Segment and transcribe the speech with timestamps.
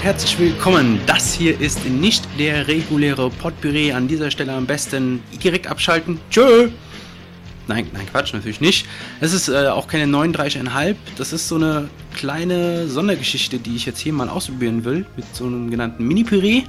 [0.00, 0.98] Und herzlich willkommen.
[1.04, 3.92] Das hier ist nicht der reguläre Potpüree.
[3.92, 6.18] An dieser Stelle am besten direkt abschalten.
[6.30, 6.70] Tschö!
[7.68, 8.86] Nein, nein, Quatsch, natürlich nicht.
[9.20, 10.96] Es ist äh, auch keine 39,5.
[11.18, 15.04] Das ist so eine kleine Sondergeschichte, die ich jetzt hier mal ausprobieren will.
[15.16, 16.62] Mit so einem genannten Mini-Püree.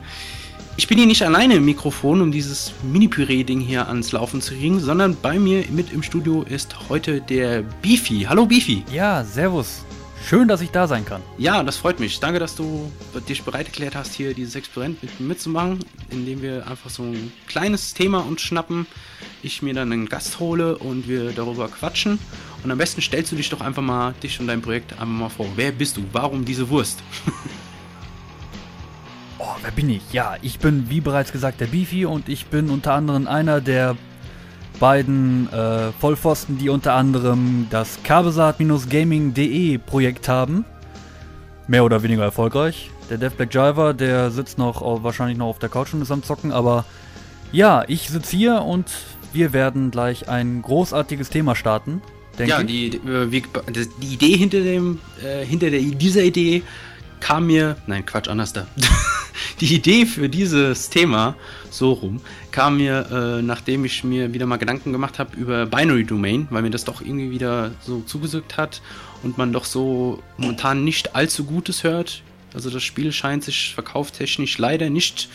[0.76, 4.82] Ich bin hier nicht alleine im Mikrofon, um dieses Mini-Püree-Ding hier ans Laufen zu kriegen,
[4.82, 8.26] sondern bei mir mit im Studio ist heute der Beefy.
[8.28, 8.84] Hallo Beefy.
[8.92, 9.86] Ja, servus.
[10.28, 11.22] Schön, dass ich da sein kann.
[11.38, 12.20] Ja, das freut mich.
[12.20, 12.92] Danke, dass du
[13.28, 17.94] dich bereit erklärt hast, hier dieses Experiment mit, mitzumachen, indem wir einfach so ein kleines
[17.94, 18.88] Thema uns schnappen,
[19.44, 22.18] ich mir dann einen Gast hole und wir darüber quatschen.
[22.64, 25.30] Und am besten stellst du dich doch einfach mal, dich und dein Projekt einfach mal
[25.30, 25.48] vor.
[25.56, 26.04] Wer bist du?
[26.14, 27.00] Warum diese Wurst?
[29.40, 30.02] oh, wer bin ich?
[30.14, 33.98] Ja, ich bin, wie bereits gesagt, der Beefy und ich bin unter anderem einer der
[34.82, 40.66] beiden äh, Vollpfosten, die unter anderem das kabelsat-gaming.de Projekt haben.
[41.68, 42.90] Mehr oder weniger erfolgreich.
[43.10, 46.24] Der Dev Black Jiver, der sitzt noch wahrscheinlich noch auf der Couch und ist am
[46.24, 46.86] Zocken, aber
[47.52, 48.88] ja, ich sitze hier und
[49.34, 52.02] wir werden gleich ein großartiges Thema starten.
[52.40, 56.64] ja, die, die, die, Idee hinter dem, äh, hinter der, dieser Idee
[57.20, 58.66] kam mir, nein, Quatsch, anders da.
[59.62, 61.36] die Idee für dieses Thema,
[61.72, 66.04] so rum, kam mir, äh, nachdem ich mir wieder mal Gedanken gemacht habe über Binary
[66.04, 68.82] Domain, weil mir das doch irgendwie wieder so zugesagt hat
[69.24, 72.22] und man doch so momentan nicht allzu Gutes hört.
[72.54, 75.30] Also das Spiel scheint sich verkauftechnisch leider nicht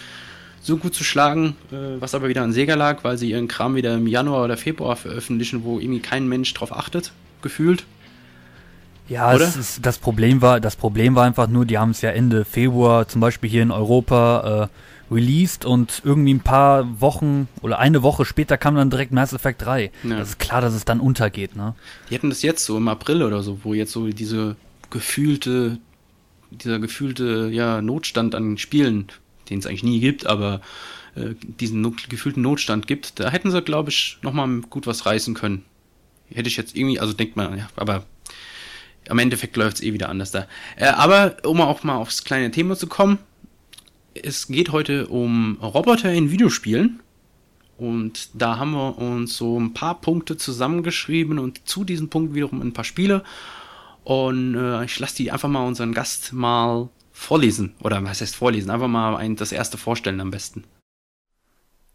[0.60, 3.76] so gut zu schlagen, äh, was aber wieder an Sega lag, weil sie ihren Kram
[3.76, 7.84] wieder im Januar oder Februar veröffentlichen, wo irgendwie kein Mensch drauf achtet, gefühlt.
[9.08, 12.44] Ja, ist, das Problem war, das Problem war einfach nur, die haben es ja Ende
[12.44, 14.68] Februar zum Beispiel hier in Europa
[15.10, 19.32] äh, released und irgendwie ein paar Wochen oder eine Woche später kam dann direkt Mass
[19.32, 19.90] Effect 3.
[20.02, 20.18] Ja.
[20.18, 21.74] Das ist klar, dass es dann untergeht, ne?
[22.10, 24.56] Die hatten das jetzt so im April oder so, wo jetzt so diese
[24.90, 25.78] gefühlte,
[26.50, 29.06] dieser gefühlte, ja, Notstand an Spielen,
[29.50, 30.60] den es eigentlich nie gibt, aber
[31.14, 35.34] äh, diesen not gefühlten Notstand gibt, da hätten sie, glaube ich, nochmal gut was reißen
[35.34, 35.64] können.
[36.28, 38.04] Hätte ich jetzt irgendwie, also denkt man, ja, aber
[39.08, 40.46] am Endeffekt läuft es eh wieder anders da.
[40.76, 43.18] Äh, aber um auch mal aufs kleine Thema zu kommen,
[44.14, 47.00] es geht heute um Roboter in Videospielen.
[47.78, 52.62] Und da haben wir uns so ein paar Punkte zusammengeschrieben und zu diesen Punkten wiederum
[52.62, 53.22] ein paar Spiele.
[54.04, 57.74] Und äh, ich lasse die einfach mal unseren Gast mal vorlesen.
[57.80, 58.70] Oder was heißt vorlesen?
[58.70, 60.64] Einfach mal ein, das erste vorstellen am besten.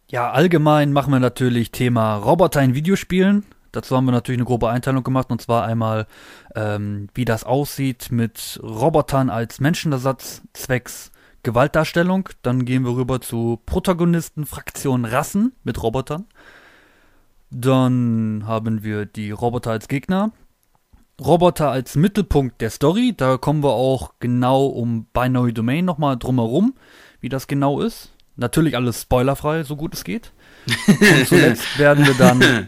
[0.10, 3.46] Ja, allgemein machen wir natürlich Thema Roboter in Videospielen.
[3.72, 6.08] Dazu haben wir natürlich eine grobe Einteilung gemacht und zwar einmal,
[6.56, 11.12] ähm, wie das aussieht mit Robotern als Menschenersatz zwecks
[11.44, 12.30] Gewaltdarstellung.
[12.42, 16.26] Dann gehen wir rüber zu Protagonisten, Fraktionen, Rassen mit Robotern.
[17.50, 20.32] Dann haben wir die Roboter als Gegner.
[21.20, 23.14] Roboter als Mittelpunkt der Story.
[23.16, 26.74] Da kommen wir auch genau um Binary Domain nochmal drumherum,
[27.20, 28.12] wie das genau ist.
[28.38, 30.32] Natürlich alles spoilerfrei, so gut es geht.
[30.88, 32.68] Und zuletzt werden wir dann,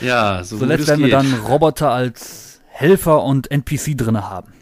[0.00, 4.52] ja, so zuletzt werden wir dann Roboter als Helfer und NPC drinne haben.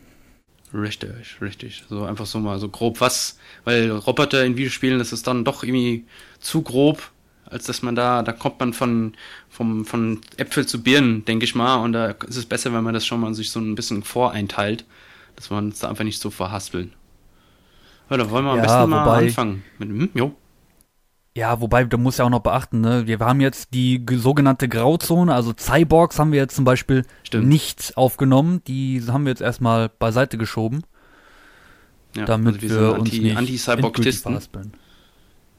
[0.74, 1.84] Richtig, richtig.
[1.88, 5.62] So einfach so mal so grob was, weil Roboter in Videospielen, das ist dann doch
[5.62, 6.04] irgendwie
[6.38, 7.10] zu grob,
[7.46, 9.14] als dass man da, da kommt man von,
[9.48, 12.94] vom, von Äpfel zu Birnen, denke ich mal, und da ist es besser, wenn man
[12.94, 14.84] das schon mal sich so ein bisschen voreinteilt,
[15.36, 16.92] dass man es da einfach nicht so verhaspeln.
[18.10, 19.64] Ja, da wollen wir am ja, besten mal anfangen.
[19.78, 20.34] Mit, hm, jo.
[21.36, 23.06] Ja, wobei, du musst ja auch noch beachten, ne?
[23.06, 27.46] Wir haben jetzt die sogenannte Grauzone, also Cyborgs haben wir jetzt zum Beispiel Stimmt.
[27.46, 28.62] nicht aufgenommen.
[28.66, 30.84] Die haben wir jetzt erstmal beiseite geschoben.
[32.16, 34.40] Ja, damit also wir, wir uns nicht Anti-Cyborg-Tisten.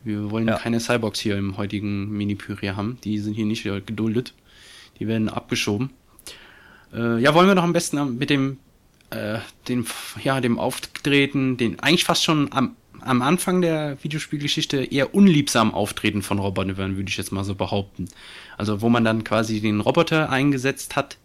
[0.03, 0.57] Wir wollen ja.
[0.57, 2.97] keine Cyborgs hier im heutigen Mini-Püree haben.
[3.03, 4.33] Die sind hier nicht geduldet.
[4.99, 5.91] Die werden abgeschoben.
[6.91, 8.57] Äh, ja, wollen wir doch am besten mit dem,
[9.11, 9.37] äh,
[9.67, 9.85] dem,
[10.23, 12.75] ja, dem Auftreten, den eigentlich fast schon am
[13.07, 18.07] am Anfang der Videospielgeschichte eher unliebsam Auftreten von Robotern, würde ich jetzt mal so behaupten.
[18.57, 21.17] Also wo man dann quasi den Roboter eingesetzt hat,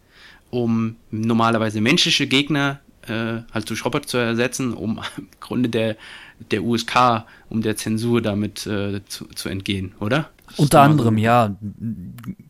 [0.49, 5.97] um normalerweise menschliche Gegner äh, halt durch Roboter zu ersetzen, um im Grunde der,
[6.51, 10.29] der USK, um der Zensur damit äh, zu, zu entgehen, oder?
[10.57, 11.21] Unter anderem, so?
[11.23, 11.55] ja.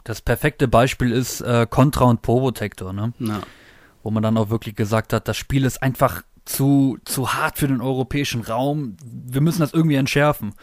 [0.04, 3.14] Das perfekte Beispiel ist äh, Contra und Probotector, ne?
[3.20, 3.42] Na.
[4.02, 7.68] Wo man dann auch wirklich gesagt hat, das Spiel ist einfach zu, zu hart für
[7.68, 8.98] den europäischen Raum.
[9.04, 10.54] Wir müssen das irgendwie entschärfen.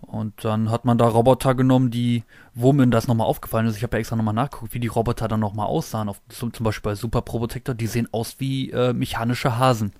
[0.00, 2.24] Und dann hat man da Roboter genommen, die,
[2.54, 5.28] wo mir das nochmal aufgefallen ist, ich habe ja extra nochmal nachgeguckt, wie die Roboter
[5.28, 6.08] dann nochmal aussahen.
[6.08, 9.92] Auf, zum, zum Beispiel bei Super Probotector, die sehen aus wie äh, mechanische Hasen.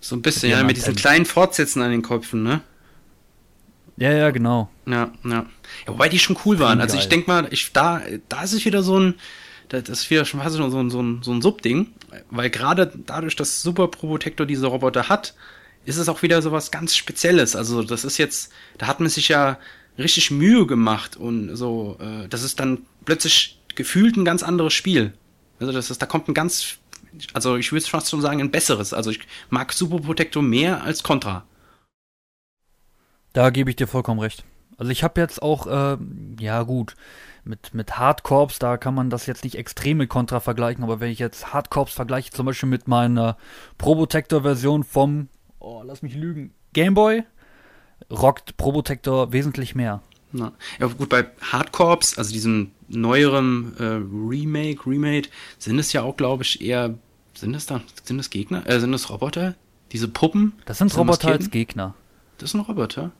[0.00, 2.62] So ein bisschen, ja, mit diesen kleinen Fortsätzen an den Köpfen, ne?
[3.98, 4.70] Ja, ja, genau.
[4.86, 5.30] Ja, ja.
[5.30, 5.46] ja
[5.86, 6.80] wobei die schon cool waren.
[6.80, 8.00] Also ich denke mal, ich, da,
[8.30, 9.14] da ist es wieder so ein,
[9.70, 11.92] das ist wieder schon fast so ein, so ein, so ein Subding,
[12.30, 15.34] weil gerade dadurch, dass Super Probotector diese Roboter hat,
[15.84, 17.56] ist es auch wieder so was ganz Spezielles.
[17.56, 19.58] Also das ist jetzt, da hat man sich ja
[19.96, 25.12] richtig Mühe gemacht und so, äh, das ist dann plötzlich gefühlt ein ganz anderes Spiel.
[25.58, 26.78] Also das ist, da kommt ein ganz,
[27.32, 28.92] also ich würde fast schon sagen, ein besseres.
[28.92, 29.20] Also ich
[29.50, 31.44] mag Super Protector mehr als Contra.
[33.32, 34.44] Da gebe ich dir vollkommen recht.
[34.76, 35.98] Also ich habe jetzt auch, äh,
[36.40, 36.94] ja gut,
[37.44, 41.10] mit, mit Hardcorps, da kann man das jetzt nicht extrem mit Contra vergleichen, aber wenn
[41.10, 43.36] ich jetzt Hardcorps vergleiche, zum Beispiel mit meiner
[43.78, 45.28] Probotector-Version vom,
[45.58, 47.24] oh, lass mich lügen, Gameboy,
[48.10, 50.02] rockt Probotector wesentlich mehr.
[50.32, 55.28] Na, ja gut, bei Hardcorps, also diesem neueren äh, Remake, Remade,
[55.58, 56.94] sind es ja auch, glaube ich, eher,
[57.34, 59.56] sind es da, sind es Gegner, äh, sind es Roboter?
[59.92, 60.52] Diese Puppen?
[60.66, 61.94] Das sind Roboter als Gegner.
[62.38, 63.10] Das sind Roboter?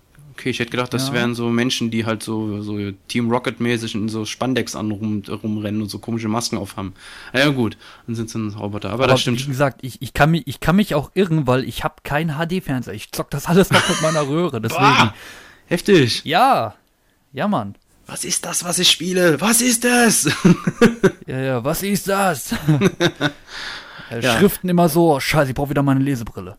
[0.41, 1.13] Okay, ich hätte gedacht, das ja.
[1.13, 2.79] wären so Menschen, die halt so, so
[3.09, 6.95] Team Rocket-mäßig in so Spandex an rum, rumrennen und so komische Masken aufhaben.
[7.35, 7.77] Ja gut,
[8.07, 8.89] dann sind es ein Roboter.
[8.89, 9.45] Aber, Aber das stimmt.
[9.45, 12.39] Wie gesagt, ich, ich, kann mich, ich kann mich auch irren, weil ich habe keinen
[12.39, 12.95] HD-Fernseher.
[12.95, 14.61] Ich zock das alles noch mit meiner Röhre.
[14.63, 14.81] Deswegen.
[14.81, 15.15] Boah,
[15.67, 16.25] heftig.
[16.25, 16.75] Ja.
[17.35, 17.75] Ja, Mann.
[18.07, 19.43] Was ist das, was ich spiele?
[19.43, 20.25] Was ist das?
[21.27, 22.55] ja, ja, was ist das?
[24.11, 24.39] ja.
[24.39, 26.57] Schriften immer so, scheiße, ich brauche wieder meine Lesebrille.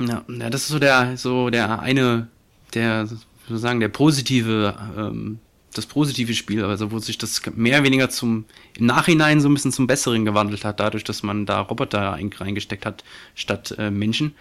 [0.00, 2.26] Ja, ja, das ist so der, so der eine
[2.74, 5.38] der sozusagen der positive, ähm,
[5.74, 8.44] das positive Spiel, also wo sich das mehr oder weniger zum
[8.78, 12.86] im Nachhinein so ein bisschen zum Besseren gewandelt hat, dadurch, dass man da Roboter reingesteckt
[12.86, 13.04] hat
[13.34, 14.34] statt äh, Menschen.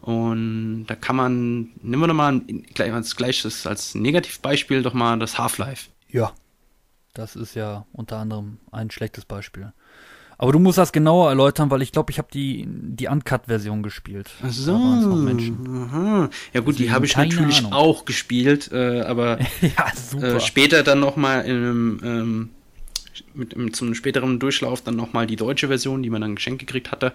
[0.00, 2.40] Und da kann man, nehmen wir doch mal
[2.74, 5.90] gleich als gleiches als Negativbeispiel doch mal das Half-Life.
[6.08, 6.32] Ja,
[7.12, 9.72] das ist ja unter anderem ein schlechtes Beispiel.
[10.40, 14.30] Aber du musst das genauer erläutern, weil ich glaube, ich habe die, die Uncut-Version gespielt.
[14.42, 14.72] Ach so.
[14.74, 16.30] Aha.
[16.54, 17.74] Ja gut, die habe ich natürlich Ahnung.
[17.74, 22.50] auch gespielt, äh, aber ja, äh, später dann nochmal in einem, ähm,
[23.34, 26.90] mit, mit, zum späteren Durchlauf dann nochmal die deutsche Version, die man dann geschenkt gekriegt
[26.90, 27.12] hatte.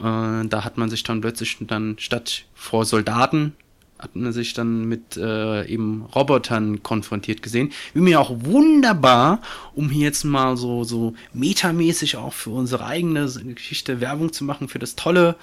[0.00, 0.02] Äh,
[0.48, 3.54] da hat man sich dann plötzlich dann statt vor Soldaten
[4.00, 7.72] hat man sich dann mit äh, eben Robotern konfrontiert gesehen.
[7.94, 9.40] Wie mir auch wunderbar,
[9.74, 14.68] um hier jetzt mal so, so metamäßig auch für unsere eigene Geschichte Werbung zu machen,
[14.68, 15.36] für das tolle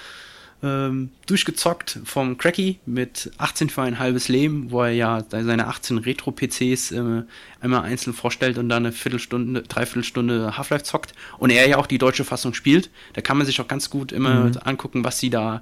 [0.63, 5.99] ähm, durchgezockt vom Cracky mit 18 für ein halbes Leben, wo er ja seine 18
[5.99, 7.23] Retro-PCs äh,
[7.61, 11.99] einmal einzeln vorstellt und dann eine Viertelstunde, Dreiviertelstunde Half-Life zockt und er ja auch die
[11.99, 12.89] deutsche Fassung spielt.
[13.13, 14.57] Da kann man sich auch ganz gut immer mhm.
[14.63, 15.61] angucken, was sie da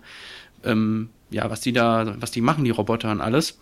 [0.63, 3.57] ähm, ja, was die da, was die machen, die Roboter und alles.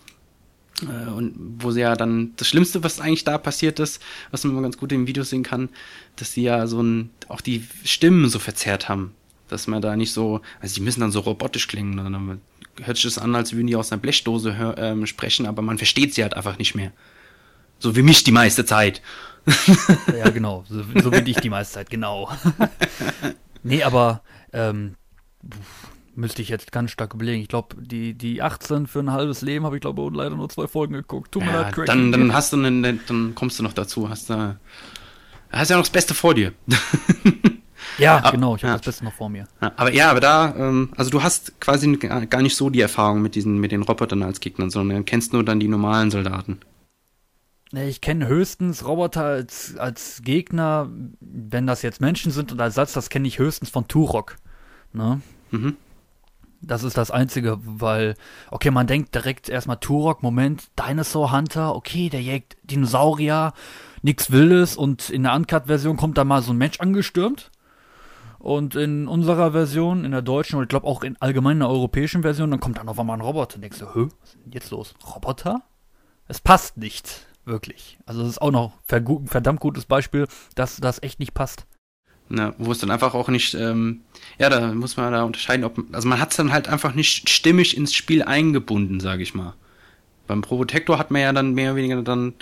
[0.82, 4.02] Äh, und wo sie ja dann, das Schlimmste, was eigentlich da passiert ist,
[4.32, 5.70] was man ganz gut im Video sehen kann,
[6.16, 9.14] dass sie ja so ein, auch die Stimmen so verzerrt haben.
[9.50, 12.42] Dass man da nicht so, also die müssen dann so robotisch klingen, dann
[12.82, 15.78] hört sich das an, als würden die aus einer Blechdose hör, ähm, sprechen, aber man
[15.78, 16.92] versteht sie halt einfach nicht mehr.
[17.78, 19.02] So wie mich die meiste Zeit.
[20.18, 20.64] ja, genau.
[20.70, 22.32] So, so bin ich die meiste Zeit, genau.
[23.64, 24.96] nee, aber ähm,
[26.16, 27.42] Müsste ich jetzt ganz stark überlegen.
[27.42, 30.50] Ich glaube, die, die 18 für ein halbes Leben habe ich, glaube ich, leider nur
[30.50, 31.32] zwei Folgen geguckt.
[31.32, 31.88] Tut mir ja, leid, Craig.
[31.88, 34.10] Dann, dann hast du einen, dann kommst du noch dazu.
[34.10, 34.56] Hast du
[35.52, 36.54] hast ja noch das Beste vor dir.
[37.98, 38.78] ja, aber, genau, ich habe ja.
[38.78, 39.48] das Beste noch vor mir.
[39.60, 43.36] aber ja, aber da, ähm, also du hast quasi gar nicht so die Erfahrung mit
[43.36, 46.60] diesen, mit den Robotern als Gegnern, sondern kennst nur dann die normalen Soldaten.
[47.72, 50.90] Ich kenne höchstens Roboter als, als Gegner,
[51.20, 54.36] wenn das jetzt Menschen sind und als Satz, das kenne ich höchstens von Turok.
[54.92, 55.22] Ne?
[55.50, 55.78] Mhm.
[56.66, 58.16] Das ist das Einzige, weil,
[58.50, 63.54] okay, man denkt direkt erstmal Turok, Moment, Dinosaur Hunter, okay, der jägt Dinosaurier,
[64.02, 67.52] nix Wildes und in der Uncut-Version kommt da mal so ein Mensch angestürmt.
[68.40, 72.24] Und in unserer Version, in der deutschen und ich glaube auch in allgemein der europäischen
[72.24, 74.52] Version, dann kommt dann auf einmal ein Roboter und denkst du, hä, was ist denn
[74.52, 74.96] jetzt los?
[75.16, 75.62] Roboter?
[76.28, 77.98] Es passt nicht, wirklich.
[78.06, 81.66] Also es ist auch noch ein verdammt gutes Beispiel, dass das echt nicht passt.
[82.30, 84.02] Ne, wo es dann einfach auch nicht, ähm,
[84.40, 87.30] ja, da muss man da unterscheiden, ob, also man hat es dann halt einfach nicht
[87.30, 89.54] stimmig ins Spiel eingebunden, sage ich mal.
[90.26, 92.34] Beim Probotector hat man ja dann mehr oder weniger dann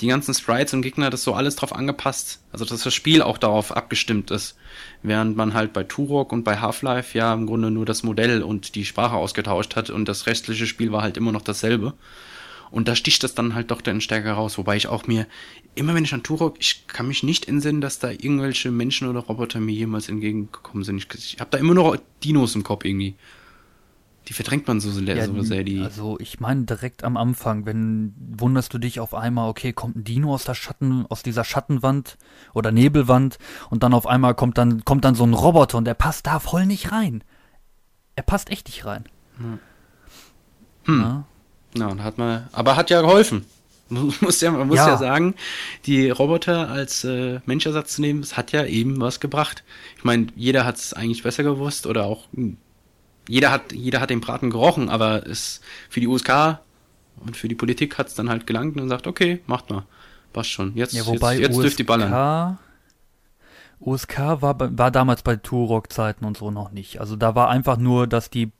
[0.00, 3.38] die ganzen Sprites und Gegner das so alles drauf angepasst, also dass das Spiel auch
[3.38, 4.56] darauf abgestimmt ist.
[5.02, 8.74] Während man halt bei Turok und bei Half-Life ja im Grunde nur das Modell und
[8.74, 11.94] die Sprache ausgetauscht hat und das restliche Spiel war halt immer noch dasselbe.
[12.72, 14.56] Und da sticht das dann halt doch dann stärker raus.
[14.56, 15.26] Wobei ich auch mir,
[15.74, 19.20] immer wenn ich an Turok, ich kann mich nicht entsinnen, dass da irgendwelche Menschen oder
[19.20, 20.96] Roboter mir jemals entgegengekommen sind.
[20.96, 23.14] Ich, ich habe da immer noch Dinos im Kopf irgendwie.
[24.28, 25.80] Die verdrängt man so sehr, ja, so sehr die.
[25.80, 30.04] Also ich meine direkt am Anfang, wenn wunderst du dich auf einmal, okay, kommt ein
[30.04, 32.16] Dino aus der Schatten, aus dieser Schattenwand
[32.54, 33.38] oder Nebelwand
[33.68, 36.38] und dann auf einmal kommt dann kommt dann so ein Roboter und der passt da
[36.38, 37.24] voll nicht rein.
[38.14, 39.04] Er passt echt nicht rein.
[39.38, 39.58] Hm.
[40.84, 41.24] Hm.
[41.74, 43.46] Ja, und hat man, aber hat ja geholfen.
[43.88, 44.88] Man muss ja, man muss ja.
[44.88, 45.34] ja sagen,
[45.84, 49.64] die Roboter als äh, Menschersatz zu nehmen, es hat ja eben was gebracht.
[49.98, 52.26] Ich meine, jeder hat es eigentlich besser gewusst oder auch
[53.28, 55.60] jeder hat, jeder hat den Braten gerochen, aber es
[55.90, 56.58] für die USK
[57.16, 59.84] und für die Politik hat es dann halt gelangt und sagt, okay, macht mal.
[60.32, 60.74] Passt schon.
[60.74, 62.58] Jetzt, ja, wobei jetzt, jetzt USK, dürft ihr ballern.
[63.80, 67.00] USK war, war damals bei Turok-Zeiten und so noch nicht.
[67.00, 68.52] Also da war einfach nur, dass die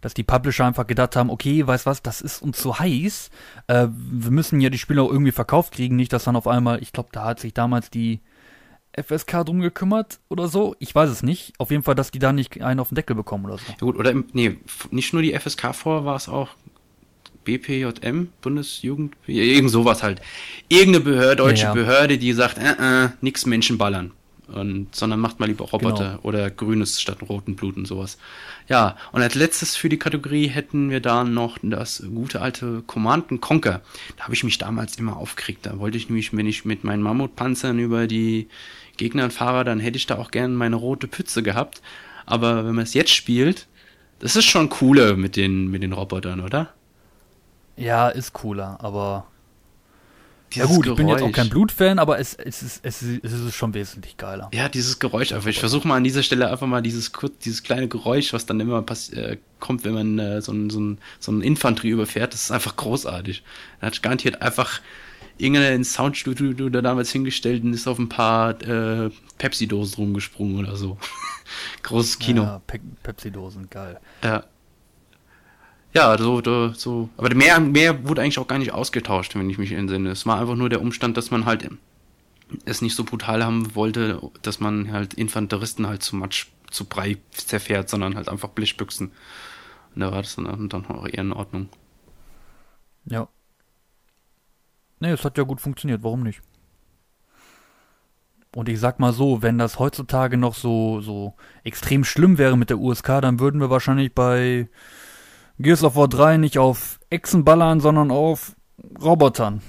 [0.00, 3.30] dass die Publisher einfach gedacht haben, okay, weißt was, das ist uns zu heiß.
[3.66, 6.82] Äh, wir müssen ja die Spiele auch irgendwie verkauft kriegen, nicht, dass dann auf einmal,
[6.82, 8.20] ich glaube, da hat sich damals die
[8.96, 10.74] FSK drum gekümmert oder so.
[10.78, 11.52] Ich weiß es nicht.
[11.58, 13.64] Auf jeden Fall, dass die da nicht einen auf den Deckel bekommen oder so.
[13.68, 14.58] Ja gut, oder im, nee,
[14.90, 16.48] nicht nur die FSK vor, war es auch
[17.44, 20.20] BPJM, Bundesjugend, irgend sowas halt.
[20.68, 21.74] Irgendeine Behörde, deutsche ja, ja.
[21.74, 24.12] Behörde, die sagt, äh, äh, nix Menschen ballern.
[24.48, 26.22] Und, sondern macht mal lieber Roboter genau.
[26.22, 28.16] oder grünes statt roten Blut und sowas.
[28.68, 33.40] Ja, und als letztes für die Kategorie hätten wir da noch das gute alte Command
[33.40, 33.82] Conquer.
[34.16, 35.66] Da habe ich mich damals immer aufgeregt.
[35.66, 38.48] Da wollte ich nämlich, wenn ich mit meinen Mammutpanzern über die
[38.96, 41.82] Gegner fahre, dann hätte ich da auch gern meine rote Pütze gehabt.
[42.24, 43.66] Aber wenn man es jetzt spielt,
[44.18, 46.70] das ist schon cooler mit den, mit den Robotern, oder?
[47.76, 49.26] Ja, ist cooler, aber.
[50.54, 50.90] Ja gut, Geräusch.
[50.90, 54.16] ich bin jetzt auch kein Blutfan, aber es, es, ist, es, es ist schon wesentlich
[54.16, 54.50] geiler.
[54.54, 55.48] Ja, dieses Geräusch einfach.
[55.48, 57.12] Ich versuche mal an dieser Stelle einfach mal dieses
[57.44, 60.98] dieses kleine Geräusch, was dann immer äh, kommt, wenn man äh, so ein, so ein,
[61.18, 63.42] so ein Infanterie überfährt, das ist einfach großartig.
[63.80, 64.80] Da hat garantiert einfach
[65.38, 70.96] irgendein Soundstudio da damals hingestellt und ist auf ein paar äh, Pepsi-Dosen rumgesprungen oder so.
[71.82, 72.42] Großes Kino.
[72.42, 74.00] Ja, Pe Pepsi-Dosen, geil.
[74.24, 74.44] Ja.
[75.94, 76.42] Ja, so,
[76.74, 80.10] so, aber mehr, mehr wurde eigentlich auch gar nicht ausgetauscht, wenn ich mich entsinne.
[80.10, 81.68] Es war einfach nur der Umstand, dass man halt
[82.64, 87.16] es nicht so brutal haben wollte, dass man halt Infanteristen halt zu Matsch, zu Brei
[87.30, 89.10] zerfährt, sondern halt einfach Blechbüchsen.
[89.94, 91.68] Und da war das dann, dann auch eher in Ordnung.
[93.06, 93.28] Ja.
[95.00, 96.42] Nee, es hat ja gut funktioniert, warum nicht?
[98.54, 102.70] Und ich sag mal so, wenn das heutzutage noch so, so extrem schlimm wäre mit
[102.70, 104.68] der USK, dann würden wir wahrscheinlich bei
[105.58, 108.54] Gears of War 3 nicht auf Echsen ballern, sondern auf
[109.00, 109.62] Robotern.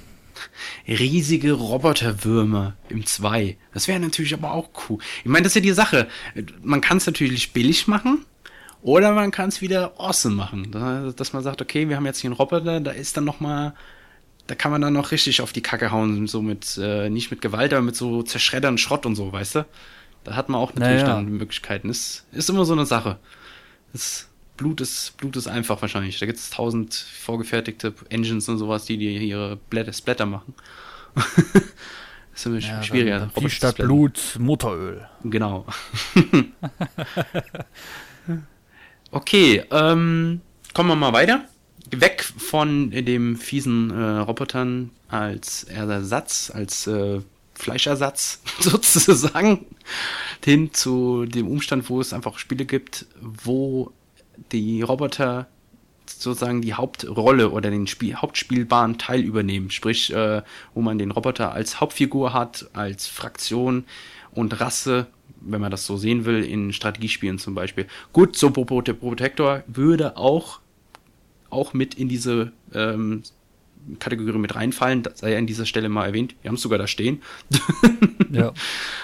[0.87, 3.57] Riesige Roboterwürmer im 2.
[3.73, 4.99] Das wäre natürlich aber auch cool.
[5.23, 6.07] Ich meine, das ist ja die Sache.
[6.61, 8.25] Man kann es natürlich billig machen.
[8.83, 10.71] Oder man kann es wieder awesome machen.
[11.15, 13.73] Dass man sagt, okay, wir haben jetzt hier einen Roboter, da ist dann noch mal,
[14.45, 17.41] da kann man dann noch richtig auf die Kacke hauen, so mit, äh, nicht mit
[17.41, 19.65] Gewalt, aber mit so zerschreddern Schrott und so, weißt du?
[20.23, 21.15] Da hat man auch natürlich naja.
[21.15, 21.89] dann Möglichkeiten.
[21.89, 23.17] Ist, ist immer so eine Sache.
[23.93, 26.19] Das Blut ist, Blut ist einfach wahrscheinlich.
[26.19, 30.53] Da gibt es tausend vorgefertigte Engines und sowas, die dir ihre Blätter, Splatter machen.
[31.15, 31.25] das
[32.35, 33.19] ist immer ja, schwieriger.
[33.19, 35.07] Dann, dann statt Blut Motoröl.
[35.23, 35.65] Genau.
[39.11, 40.41] okay, ähm,
[40.73, 41.45] kommen wir mal weiter.
[41.91, 47.21] Weg von dem fiesen äh, Robotern als Ersatz, als äh,
[47.53, 49.65] Fleischersatz sozusagen,
[50.43, 53.91] hin zu dem Umstand, wo es einfach Spiele gibt, wo
[54.51, 55.47] die Roboter
[56.09, 59.71] sozusagen die Hauptrolle oder den Spiel, hauptspielbaren Teil übernehmen.
[59.71, 60.41] Sprich, äh,
[60.73, 63.85] wo man den Roboter als Hauptfigur hat, als Fraktion
[64.31, 65.07] und Rasse,
[65.41, 67.87] wenn man das so sehen will, in Strategiespielen zum Beispiel.
[68.13, 70.59] Gut, so Protector würde auch,
[71.49, 73.23] auch mit in diese ähm,
[73.99, 76.35] Kategorie mit reinfallen, das sei an dieser Stelle mal erwähnt.
[76.41, 77.21] Wir haben es sogar da stehen.
[78.31, 78.53] ja,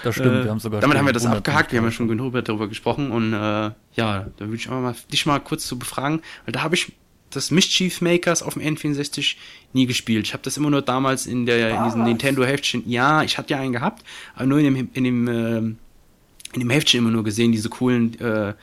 [0.02, 2.08] das stimmt, äh, wir haben sogar Damit haben wir das abgehakt, wir haben ja schon
[2.08, 5.78] genug darüber gesprochen und äh, ja, da würde ich aber mal dich mal kurz zu
[5.78, 6.92] befragen, weil da habe ich
[7.30, 9.36] das Mischief Makers auf dem N64
[9.72, 10.26] nie gespielt.
[10.26, 12.88] Ich habe das immer nur damals in der in diesem Nintendo Heftchen.
[12.88, 16.70] Ja, ich hatte ja einen gehabt, aber nur in dem in dem äh, in dem
[16.70, 18.54] Heftchen immer nur gesehen, diese coolen äh,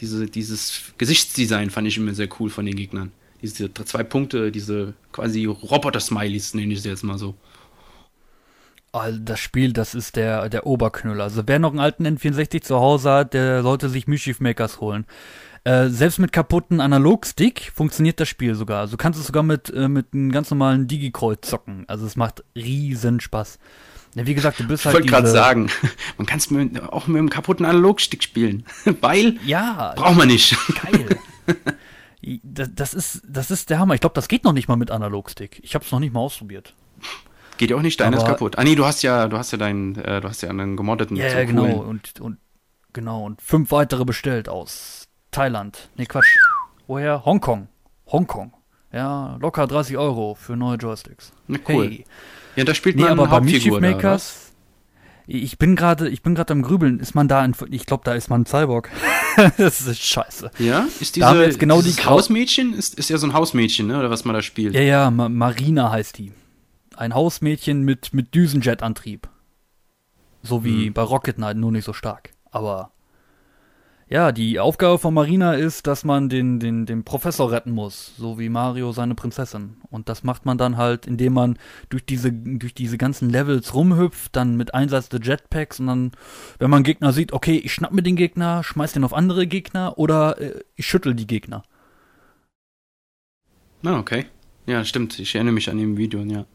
[0.00, 4.94] diese dieses Gesichtsdesign fand ich immer sehr cool von den Gegnern diese zwei Punkte, diese
[5.12, 7.34] quasi Roboter-Smileys, nenne ich sie jetzt mal so.
[8.92, 11.22] Das Spiel, das ist der, der Oberknüller.
[11.24, 15.06] Also wer noch einen alten N64 zu Hause hat, der sollte sich Mischief Makers holen.
[15.62, 18.80] Äh, selbst mit kaputten Analogstick funktioniert das Spiel sogar.
[18.80, 21.84] Also du kannst es sogar mit, äh, mit einem ganz normalen Digi-Kreuz zocken.
[21.86, 23.58] Also es macht riesen Spaß.
[24.14, 24.94] Ja, wie gesagt, du bist halt.
[24.94, 25.70] Ich wollte gerade sagen,
[26.16, 26.48] man kann es
[26.88, 28.64] auch mit einem kaputten Analogstick spielen.
[29.00, 29.36] Weil.
[29.44, 29.92] Ja.
[29.96, 30.56] Braucht man nicht.
[30.82, 31.18] Geil.
[32.42, 33.94] Das, das, ist, das ist der Hammer.
[33.94, 35.60] Ich glaube, das geht noch nicht mal mit Analogstick.
[35.62, 36.74] Ich habe es noch nicht mal ausprobiert.
[37.56, 38.58] Geht ja auch nicht, deiner ist kaputt.
[38.58, 41.16] Ah nee, du hast ja, du hast ja deinen, äh, du hast ja einen gemoddeten.
[41.16, 41.66] Ja, ja genau.
[41.66, 42.38] Und, und
[42.92, 45.90] genau, und fünf weitere bestellt aus Thailand.
[45.96, 46.38] Nee, Quatsch.
[46.86, 47.24] Woher?
[47.24, 47.68] Hongkong.
[48.06, 48.52] Hongkong.
[48.92, 51.32] Ja, locker 30 Euro für neue Joysticks.
[51.46, 51.88] Na cool.
[51.88, 52.04] Hey.
[52.56, 54.49] Ja, da spielt nee, man aber bei Hauptfigur Makers,
[55.32, 56.98] ich bin gerade, ich bin gerade am Grübeln.
[56.98, 57.44] Ist man da?
[57.44, 58.90] In, ich glaube, da ist man ein Cyborg.
[59.56, 60.50] das ist scheiße.
[60.58, 63.98] Ja, ist diese, jetzt genau die Hausmädchen ist, ist ja so ein Hausmädchen, ne?
[63.98, 64.74] Oder was man da spielt?
[64.74, 66.32] Ja, ja, Ma Marina heißt die.
[66.96, 69.28] Ein Hausmädchen mit mit Düsenjet-Antrieb.
[70.42, 70.94] So wie hm.
[70.94, 72.30] bei Rocket Knight, nur nicht so stark.
[72.50, 72.90] Aber
[74.12, 78.40] Ja, die Aufgabe von Marina ist, dass man den, den, den Professor retten muss, so
[78.40, 79.76] wie Mario seine Prinzessin.
[79.88, 81.58] Und das macht man dann halt, indem man
[81.90, 86.10] durch diese, durch diese ganzen Levels rumhüpft, dann mit Einsatz der Jetpacks und dann,
[86.58, 89.96] wenn man Gegner sieht, okay, ich schnapp mir den Gegner, schmeiß den auf andere Gegner
[89.96, 91.62] oder äh, ich schüttel die Gegner.
[93.84, 94.26] Ah, okay.
[94.66, 95.20] Ja, stimmt.
[95.20, 96.46] Ich erinnere mich an dem Video, ja.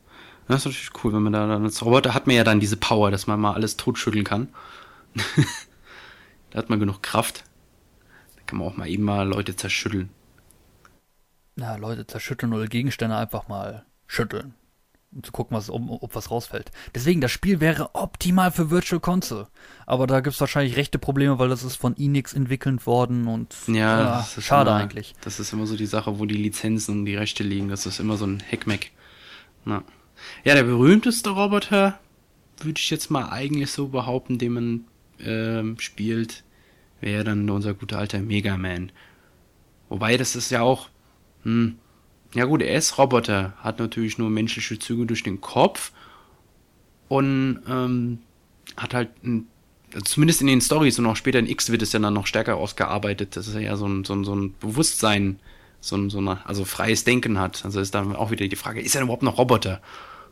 [0.49, 2.75] Das ist natürlich cool, wenn man da dann als Roboter hat man ja dann diese
[2.75, 4.49] Power, dass man mal alles totschütteln kann.
[6.55, 7.43] Da hat man genug Kraft.
[8.37, 10.09] Da kann man auch mal eben mal Leute zerschütteln.
[11.57, 14.53] Ja, Leute zerschütteln oder Gegenstände einfach mal schütteln.
[15.11, 16.71] Um zu gucken, was, ob, ob was rausfällt.
[16.93, 19.49] Deswegen, das Spiel wäre optimal für Virtual Console.
[19.85, 23.53] Aber da gibt es wahrscheinlich rechte Probleme, weil das ist von Enix entwickelt worden und
[23.67, 25.13] ja, ja schade immer, eigentlich.
[25.19, 27.67] Das ist immer so die Sache, wo die Lizenzen und die Rechte liegen.
[27.67, 28.91] Das ist immer so ein Hackmack.
[29.65, 29.83] Na.
[30.45, 31.99] Ja, der berühmteste Roboter,
[32.61, 34.85] würde ich jetzt mal eigentlich so behaupten, den man
[35.19, 36.44] äh, spielt,
[37.05, 38.91] wäre dann unser guter alter Mega Man.
[39.87, 40.89] Wobei, das ist ja auch,
[41.43, 41.77] hm,
[42.33, 45.93] ja gut, er ist Roboter, hat natürlich nur menschliche Züge durch den Kopf
[47.07, 48.19] und ähm,
[48.75, 49.47] hat halt ein,
[49.93, 52.27] also zumindest in den Stories und auch später in X wird es ja dann noch
[52.27, 55.39] stärker ausgearbeitet, dass er ja so ein, so ein, so ein Bewusstsein,
[55.79, 57.63] so ein, so eine, also freies Denken hat.
[57.63, 59.81] Also ist dann auch wieder die Frage, ist er überhaupt noch Roboter?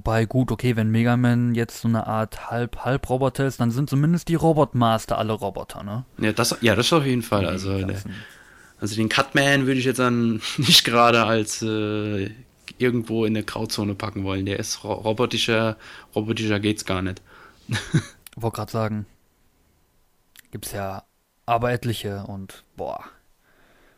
[0.04, 4.30] Wobei, gut, okay, wenn Mega Man jetzt so eine Art Halb-Halb-Roboter ist, dann sind zumindest
[4.30, 6.06] die Robotmaster alle Roboter, ne?
[6.18, 7.46] Ja, das, ja, das auf jeden Fall.
[7.46, 8.02] Also, der,
[8.80, 12.32] also den Cutman würde ich jetzt dann nicht gerade als äh,
[12.80, 14.48] irgendwo in eine Grauzone packen wollen.
[14.48, 15.78] Der ist ro robotischer,
[16.16, 17.22] robotischer geht's gar nicht.
[18.36, 19.06] Wollte gerade sagen,
[20.50, 21.04] gibt's ja
[21.46, 23.04] aber etliche und boah.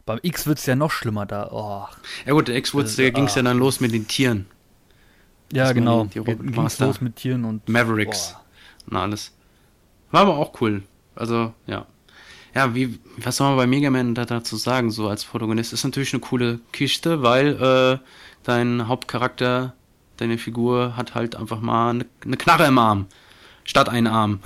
[0.05, 1.47] Beim X wird's ja noch schlimmer da.
[1.49, 1.87] Oh.
[2.25, 4.47] Ja gut, der X wird's, da ging's ja dann los mit den Tieren.
[5.53, 6.05] Ja, genau.
[6.05, 8.31] Die, die Ging's los mit Tieren und Mavericks
[8.87, 8.91] boah.
[8.91, 9.31] und alles.
[10.11, 10.83] War aber auch cool.
[11.15, 11.85] Also, ja.
[12.55, 15.73] Ja, wie, was soll man bei Mega Man da dazu sagen, so als Protagonist?
[15.73, 17.97] Ist natürlich eine coole Kiste, weil äh,
[18.43, 19.73] dein Hauptcharakter,
[20.17, 23.07] deine Figur hat halt einfach mal eine, eine Knarre im Arm.
[23.63, 24.39] Statt einen Arm.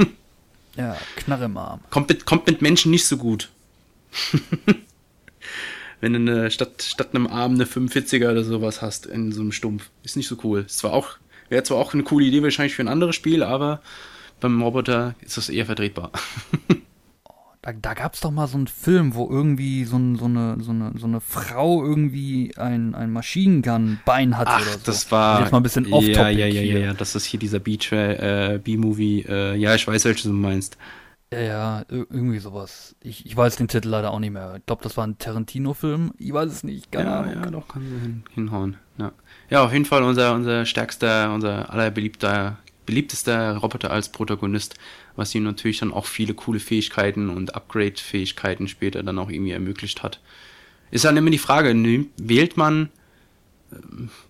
[0.76, 1.80] ja, Knarre im Arm.
[1.90, 3.50] Kommt mit, kommt mit Menschen nicht so gut
[6.00, 9.52] wenn du eine, statt, statt einem Arm eine 45er oder sowas hast in so einem
[9.52, 9.90] Stumpf.
[10.02, 10.64] Ist nicht so cool.
[10.66, 11.16] Ist zwar auch,
[11.48, 13.80] wäre zwar auch eine coole Idee wahrscheinlich für ein anderes Spiel, aber
[14.40, 16.12] beim Roboter ist das eher vertretbar.
[17.60, 20.58] Da, da gab es doch mal so einen Film, wo irgendwie so, ein, so, eine,
[20.60, 24.78] so, eine, so eine Frau irgendwie ein, ein Maschinengun-Bein hatte Ach, oder so.
[24.84, 25.40] das war.
[25.40, 26.16] Jetzt mal ein bisschen off-topic.
[26.16, 29.26] Ja, ja, ja, ja, ja, das ist hier dieser äh, B-Movie.
[29.28, 30.78] Äh, ja, ich weiß, welches du meinst.
[31.30, 32.96] Ja, ja, irgendwie sowas.
[33.02, 34.54] Ich, ich weiß den Titel leider auch nicht mehr.
[34.56, 36.12] Ich glaube, das war ein Tarantino-Film.
[36.18, 37.34] Ich weiß es nicht, keine ja, Ahnung.
[37.34, 38.76] Ja, doch, kann hin, hinhauen.
[38.96, 39.12] Ja.
[39.50, 44.76] ja, auf jeden Fall unser, unser stärkster, unser allerbeliebter, beliebtester Roboter als Protagonist,
[45.16, 50.02] was ihm natürlich dann auch viele coole Fähigkeiten und Upgrade-Fähigkeiten später dann auch irgendwie ermöglicht
[50.02, 50.20] hat.
[50.90, 51.74] Ist dann immer die Frage,
[52.16, 52.88] wählt man,
[53.70, 53.76] äh,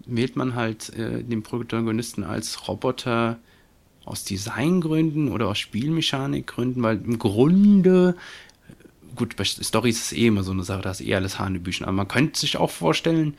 [0.05, 3.39] wählt man halt äh, den Protagonisten als Roboter
[4.09, 8.17] aus Designgründen oder aus Spielmechanikgründen, weil im Grunde,
[9.17, 11.85] gut, bei Stories ist es eh immer so eine Sache, da ist eh alles Hanebüchen,
[11.85, 13.35] aber man könnte sich auch vorstellen,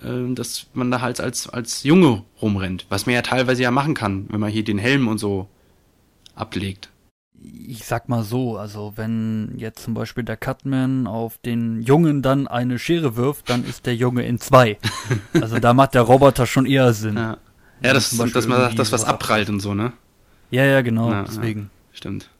[0.00, 3.94] äh, dass man da halt als, als Junge rumrennt, was man ja teilweise ja machen
[3.94, 5.48] kann, wenn man hier den Helm und so
[6.34, 6.90] ablegt.
[7.66, 12.48] Ich sag mal so, also wenn jetzt zum Beispiel der Cutman auf den Jungen dann
[12.48, 14.78] eine Schere wirft, dann ist der Junge in zwei.
[15.34, 17.16] Also da macht der Roboter schon eher Sinn.
[17.16, 17.36] Ja,
[17.82, 19.92] ja das, dass man sagt, das was abprallt und so, ne?
[20.54, 21.62] Ja, ja, genau, ja, deswegen.
[21.62, 22.30] Ja, stimmt.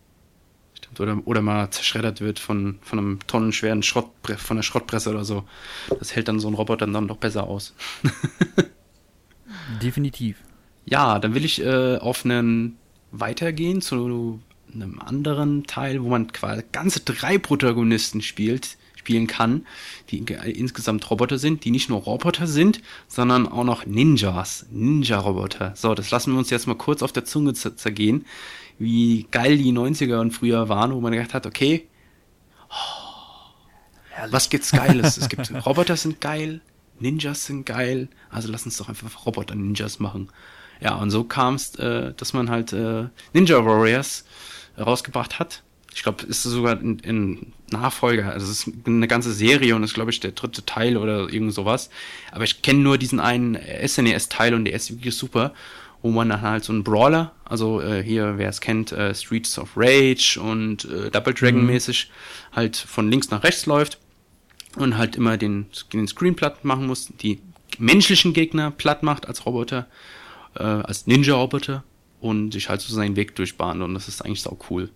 [0.74, 1.00] Stimmt.
[1.00, 5.42] Oder, oder mal zerschreddert wird von, von einem tonnenschweren Schrott, von der Schrottpresse oder so.
[5.98, 7.74] Das hält dann so ein Roboter dann doch besser aus.
[9.82, 10.36] Definitiv.
[10.84, 12.76] Ja, dann will ich äh, auf einen
[13.10, 14.40] weitergehen zu
[14.72, 19.66] einem anderen Teil, wo man quasi ganze drei Protagonisten spielt, spielen kann,
[20.08, 25.72] die insgesamt Roboter sind, die nicht nur Roboter sind, sondern auch noch Ninjas, Ninja-Roboter.
[25.76, 28.24] So, das lassen wir uns jetzt mal kurz auf der Zunge zergehen,
[28.78, 31.86] wie geil die 90er und früher waren, wo man gedacht hat, okay,
[32.70, 35.18] oh, was gibt's Geiles?
[35.18, 36.62] es gibt Roboter sind geil,
[36.98, 40.30] Ninjas sind geil, also lass uns doch einfach Roboter-Ninjas machen.
[40.80, 44.24] Ja, und so kam es, äh, dass man halt äh, Ninja Warriors
[44.78, 45.62] rausgebracht hat
[45.94, 48.32] ich glaube, ist sogar ein, ein Nachfolger.
[48.32, 51.54] Also es ist eine ganze Serie und ist, glaube ich, der dritte Teil oder irgend
[51.54, 51.90] sowas.
[52.32, 55.52] Aber ich kenne nur diesen einen SNES-Teil und der ist wirklich super,
[56.02, 59.58] wo man dann halt so einen Brawler, also äh, hier, wer es kennt, äh, Streets
[59.58, 61.66] of Rage und äh, Double Dragon mhm.
[61.66, 62.56] mäßig, mhm.
[62.56, 63.98] halt von links nach rechts läuft
[64.76, 67.40] und halt immer den, den Screen platt machen muss, die
[67.78, 69.86] menschlichen Gegner platt macht als Roboter,
[70.56, 71.84] äh, als Ninja-Roboter
[72.20, 74.90] und sich halt so seinen Weg durchbahnt und das ist eigentlich sau cool.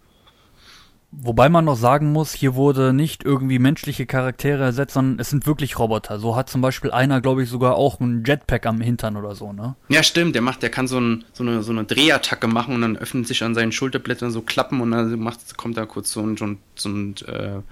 [1.11, 5.47] Wobei man noch sagen muss, hier wurde nicht irgendwie menschliche Charaktere ersetzt, sondern es sind
[5.47, 6.19] wirklich Roboter.
[6.19, 9.55] So hat zum Beispiel einer, glaube ich, sogar auch einen Jetpack am Hintern oder so,
[9.55, 9.75] ne?
[9.89, 10.35] Ja, stimmt.
[10.35, 13.27] Der macht, der kann so, ein, so, eine, so eine Drehattacke machen und dann öffnet
[13.27, 16.47] sich an seinen Schulterblättern so Klappen und dann macht, kommt da kurz so ein, so
[16.47, 17.63] ein, so ein äh,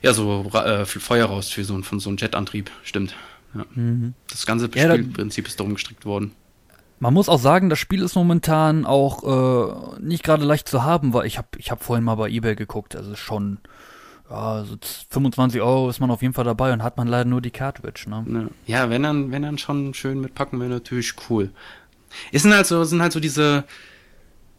[0.00, 2.70] ja, so äh, Feuer raus für so, ein, von so einem Jetantrieb.
[2.82, 3.14] Stimmt.
[3.54, 3.66] Ja.
[3.74, 4.14] Mhm.
[4.30, 6.32] Das ganze ja, Spielprinzip ist darum gestrickt worden.
[7.00, 11.12] Man muss auch sagen, das Spiel ist momentan auch äh, nicht gerade leicht zu haben,
[11.12, 13.58] weil ich habe ich hab vorhin mal bei eBay geguckt, also schon
[14.30, 14.76] ja, so
[15.10, 18.04] 25 Euro ist man auf jeden Fall dabei und hat man leider nur die Cartridge,
[18.08, 18.24] ne?
[18.66, 21.50] Ja, wenn dann, wenn dann schon schön mitpacken, wäre natürlich cool.
[22.30, 23.64] Ist sind halt so, sind halt so diese,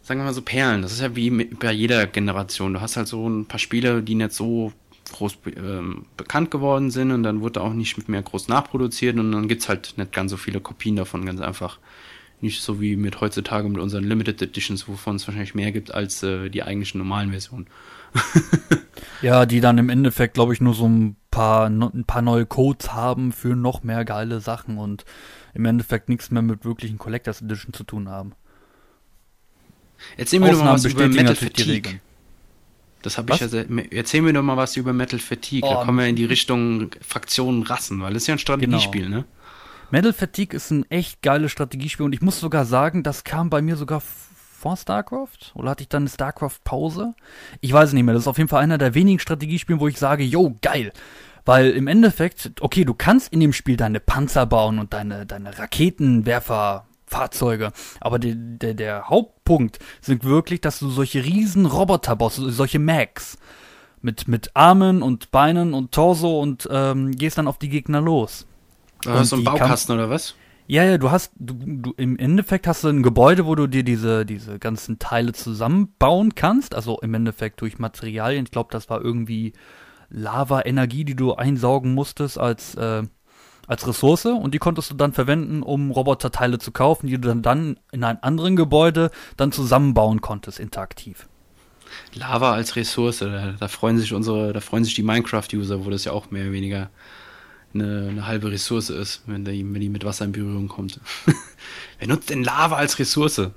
[0.01, 0.81] sagen wir mal so Perlen.
[0.81, 2.73] Das ist ja wie bei jeder Generation.
[2.73, 4.73] Du hast halt so ein paar Spiele, die nicht so
[5.11, 9.47] groß ähm, bekannt geworden sind und dann wurde auch nicht mehr groß nachproduziert und dann
[9.47, 11.79] gibt's halt nicht ganz so viele Kopien davon, ganz einfach.
[12.41, 16.23] Nicht so wie mit heutzutage mit unseren Limited Editions, wovon es wahrscheinlich mehr gibt als
[16.23, 17.67] äh, die eigentlichen normalen Versionen.
[19.21, 22.93] ja, die dann im Endeffekt, glaube ich, nur so ein paar, ein paar neue Codes
[22.93, 25.05] haben für noch mehr geile Sachen und
[25.53, 28.33] im Endeffekt nichts mehr mit wirklichen Collectors Edition zu tun haben.
[30.17, 31.99] Erzähl mir doch mal was über Metal Fatigue.
[33.01, 35.67] Das habe ich ja sehr, Erzähl mir doch mal was über Metal Fatigue.
[35.69, 39.05] Oh, da kommen wir in die Richtung Fraktionen Rassen, weil das ist ja ein Strategiespiel,
[39.05, 39.17] genau.
[39.19, 39.25] ne?
[39.91, 43.61] Metal Fatigue ist ein echt geiles Strategiespiel und ich muss sogar sagen, das kam bei
[43.61, 44.01] mir sogar
[44.59, 45.53] vor StarCraft?
[45.55, 47.15] Oder hatte ich dann eine StarCraft-Pause?
[47.61, 48.13] Ich weiß nicht mehr.
[48.13, 50.91] Das ist auf jeden Fall einer der wenigen Strategiespiele, wo ich sage, yo, geil.
[51.45, 55.57] Weil im Endeffekt, okay, du kannst in dem Spiel deine Panzer bauen und deine, deine
[55.57, 57.71] Raketenwerferfahrzeuge.
[58.01, 63.39] Aber der, der, der Hauptpunkt sind wirklich, dass du solche riesen Roboter baust, solche Mags.
[64.01, 68.47] Mit, mit Armen und Beinen und Torso und ähm, gehst dann auf die Gegner los.
[69.01, 70.35] Du hast so einen Baukasten oder was?
[70.67, 73.83] Ja, ja, du hast, du, du, im Endeffekt hast du ein Gebäude, wo du dir
[73.83, 76.75] diese, diese ganzen Teile zusammenbauen kannst.
[76.75, 78.43] Also im Endeffekt durch Materialien.
[78.45, 79.53] Ich glaube, das war irgendwie
[80.09, 83.03] Lava-Energie, die du einsaugen musstest als, äh,
[83.67, 87.41] als Ressource und die konntest du dann verwenden, um Roboterteile zu kaufen, die du dann,
[87.41, 91.27] dann in einem anderen Gebäude dann zusammenbauen konntest, interaktiv.
[92.13, 96.05] Lava als Ressource, da, da freuen sich unsere, da freuen sich die Minecraft-User, wo das
[96.05, 96.89] ja auch mehr oder weniger
[97.73, 100.99] eine, eine halbe Ressource ist, wenn die, wenn die mit Wasser in Berührung kommt.
[101.99, 103.51] Wer nutzt denn Lava als Ressource?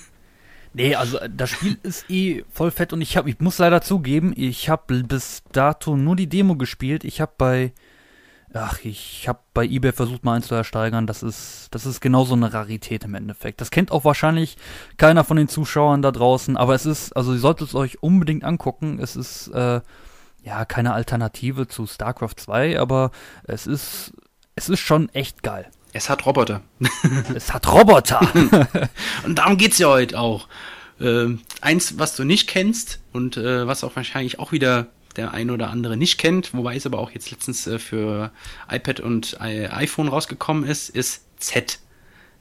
[0.74, 4.32] nee, also das Spiel ist eh voll fett und ich habe, ich muss leider zugeben,
[4.36, 7.04] ich habe bis dato nur die Demo gespielt.
[7.04, 7.72] Ich habe bei,
[8.52, 11.06] ach, ich habe bei eBay versucht mal eins zu ersteigern.
[11.06, 13.60] Das ist, das ist genauso eine Rarität im Endeffekt.
[13.60, 14.56] Das kennt auch wahrscheinlich
[14.98, 18.44] keiner von den Zuschauern da draußen, aber es ist, also ihr solltet es euch unbedingt
[18.44, 18.98] angucken.
[19.00, 19.80] Es ist äh,
[20.48, 23.10] ja, keine Alternative zu StarCraft 2, aber
[23.44, 24.12] es ist,
[24.54, 25.66] es ist schon echt geil.
[25.92, 26.62] Es hat Roboter.
[27.34, 28.20] es hat Roboter.
[29.24, 30.48] und darum geht's ja heute auch.
[31.00, 35.50] Äh, eins, was du nicht kennst und äh, was auch wahrscheinlich auch wieder der ein
[35.50, 38.30] oder andere nicht kennt, wobei es aber auch jetzt letztens äh, für
[38.70, 41.78] iPad und iPhone rausgekommen ist, ist Z.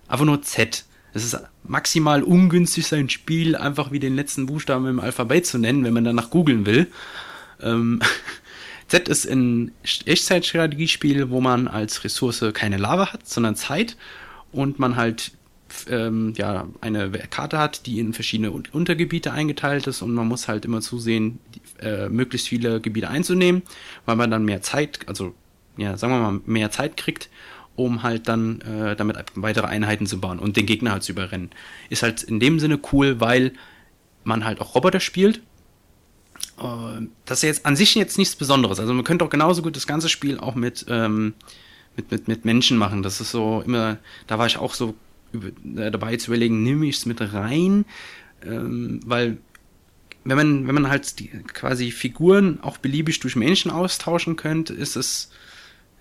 [0.07, 0.85] Einfach nur Z.
[1.13, 5.83] Es ist maximal ungünstig, sein Spiel einfach wie den letzten Buchstaben im Alphabet zu nennen,
[5.83, 6.87] wenn man danach googeln will.
[7.61, 8.01] Ähm,
[8.87, 9.73] Z ist ein
[10.05, 13.97] Echtzeitstrategiespiel, wo man als Ressource keine Lava hat, sondern Zeit
[14.51, 15.31] und man halt
[15.89, 20.65] ähm, ja, eine Karte hat, die in verschiedene Untergebiete eingeteilt ist und man muss halt
[20.65, 23.61] immer zusehen, die, äh, möglichst viele Gebiete einzunehmen,
[24.05, 25.33] weil man dann mehr Zeit, also
[25.77, 27.29] ja, sagen wir mal, mehr Zeit kriegt,
[27.75, 31.51] um halt dann äh, damit weitere Einheiten zu bauen und den Gegner halt zu überrennen.
[31.89, 33.53] Ist halt in dem Sinne cool, weil
[34.23, 35.41] man halt auch Roboter spielt
[36.57, 38.79] das ist jetzt an sich jetzt nichts Besonderes.
[38.79, 41.33] Also man könnte auch genauso gut das ganze Spiel auch mit, ähm,
[41.95, 43.03] mit, mit, mit Menschen machen.
[43.03, 44.95] Das ist so immer, da war ich auch so
[45.33, 47.85] äh, dabei zu überlegen, nehme ich es mit rein,
[48.43, 49.37] ähm, weil
[50.23, 54.95] wenn man, wenn man halt die, quasi Figuren auch beliebig durch Menschen austauschen könnte, ist
[54.95, 55.31] es,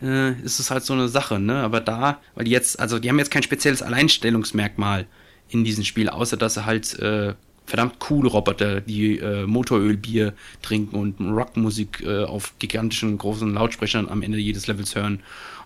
[0.03, 1.63] äh, ist es halt so eine Sache, ne?
[1.63, 5.07] Aber da, weil die jetzt, also die haben jetzt kein spezielles Alleinstellungsmerkmal
[5.49, 7.35] in diesem Spiel, außer dass sie halt äh,
[7.67, 14.23] verdammt coole Roboter, die äh, Motorölbier trinken und Rockmusik äh, auf gigantischen großen Lautsprechern am
[14.23, 15.21] Ende jedes Levels hören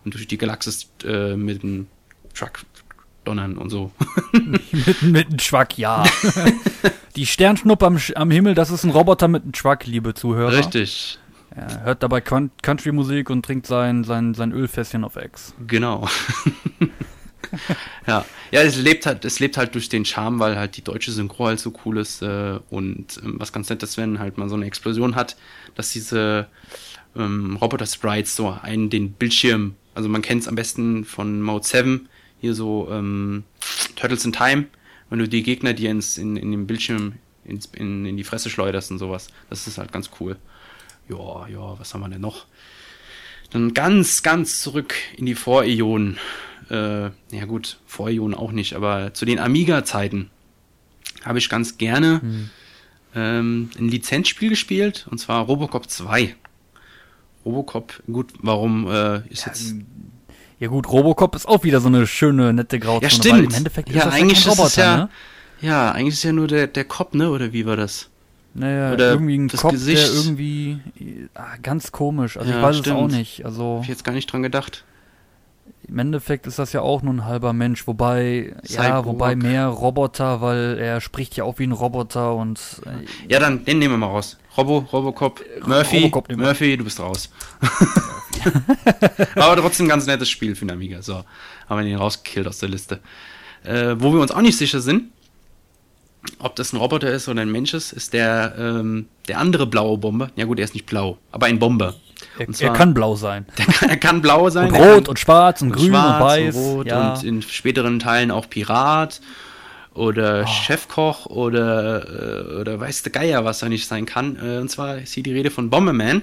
[0.04, 1.86] und durch die Galaxis äh, mit einem
[2.34, 2.60] Truck
[3.24, 3.92] donnern und so.
[4.32, 6.04] mit, mit einem Truck, ja.
[7.16, 10.56] die Sternschnuppe am, am Himmel, das ist ein Roboter mit einem Truck, liebe Zuhörer.
[10.56, 11.18] Richtig.
[11.50, 15.52] Er hört dabei Country-Musik und trinkt sein, sein, sein Ölfässchen auf Ex.
[15.66, 16.08] Genau.
[18.06, 18.24] ja.
[18.50, 21.46] ja, es lebt halt, es lebt halt durch den Charme, weil halt die deutsche Synchro
[21.46, 24.54] halt so cool ist äh, und ähm, was ganz nett ist, wenn halt man so
[24.54, 25.36] eine Explosion hat,
[25.74, 26.48] dass diese
[27.16, 32.08] ähm, Roboter-Sprites so einen den Bildschirm, also man kennt es am besten von Mode 7,
[32.40, 33.44] hier so ähm,
[33.96, 34.66] Turtles in Time,
[35.08, 38.50] wenn du die Gegner dir ins, in, in den Bildschirm ins, in, in die Fresse
[38.50, 39.28] schleuderst und sowas.
[39.48, 40.36] Das ist halt ganz cool.
[41.08, 42.46] Ja, ja, was haben wir denn noch?
[43.50, 46.18] Dann ganz, ganz zurück in die Vor-Ionen.
[46.70, 50.30] Äh, ja gut, Vor-Ionen auch nicht, aber zu den Amiga-Zeiten
[51.24, 52.50] habe ich ganz gerne hm.
[53.14, 56.34] ähm, ein Lizenzspiel gespielt, und zwar Robocop 2.
[57.44, 59.74] Robocop, gut, warum äh, ist ja, jetzt.
[60.58, 63.02] Ja gut, Robocop ist auch wieder so eine schöne, nette Grauzone.
[63.02, 63.44] Ja, stimmt.
[63.44, 65.08] im Endeffekt ist ja, das eigentlich ja Roboter, ja, ne?
[65.62, 67.30] Ja, eigentlich ist ja nur der, der Kopf, ne?
[67.30, 68.10] Oder wie war das?
[68.54, 70.02] Naja, Oder irgendwie ein Kopf, Gesicht.
[70.02, 70.80] der irgendwie
[71.34, 72.36] ah, ganz komisch.
[72.36, 72.96] Also ja, ich weiß stimmt.
[72.98, 73.44] es auch nicht.
[73.44, 74.84] Also Hab ich jetzt gar nicht dran gedacht.
[75.90, 78.86] Im Endeffekt ist das ja auch nur ein halber Mensch, wobei Cyborg.
[78.86, 83.40] ja, wobei mehr Roboter, weil er spricht ja auch wie ein Roboter und äh, Ja,
[83.40, 84.38] dann den nehmen wir mal raus.
[84.56, 87.30] Robo, Robocop, Murphy, Robocop Murphy, du bist raus.
[89.34, 91.02] Aber trotzdem ein ganz nettes Spiel für den Amiga.
[91.02, 91.24] So,
[91.68, 93.00] haben wir den rausgekillt aus der Liste.
[93.64, 95.10] Äh, wo wir uns auch nicht sicher sind,
[96.38, 99.98] ob das ein Roboter ist oder ein Mensch ist, ist der, ähm, der andere blaue
[99.98, 100.30] Bomber.
[100.36, 101.94] Ja gut, er ist nicht blau, aber ein Bomber.
[102.38, 103.46] Er, zwar, er kann blau sein.
[103.56, 104.72] Kann, er kann blau sein.
[104.72, 106.56] Und rot und schwarz und, und grün schwarz und weiß.
[106.56, 107.12] Und, rot ja.
[107.14, 109.20] und in späteren Teilen auch Pirat
[109.94, 110.46] oder oh.
[110.46, 114.36] Chefkoch oder, äh, oder weiß der Geier, was er nicht sein kann.
[114.36, 116.22] Äh, und zwar ist hier die Rede von Bomberman.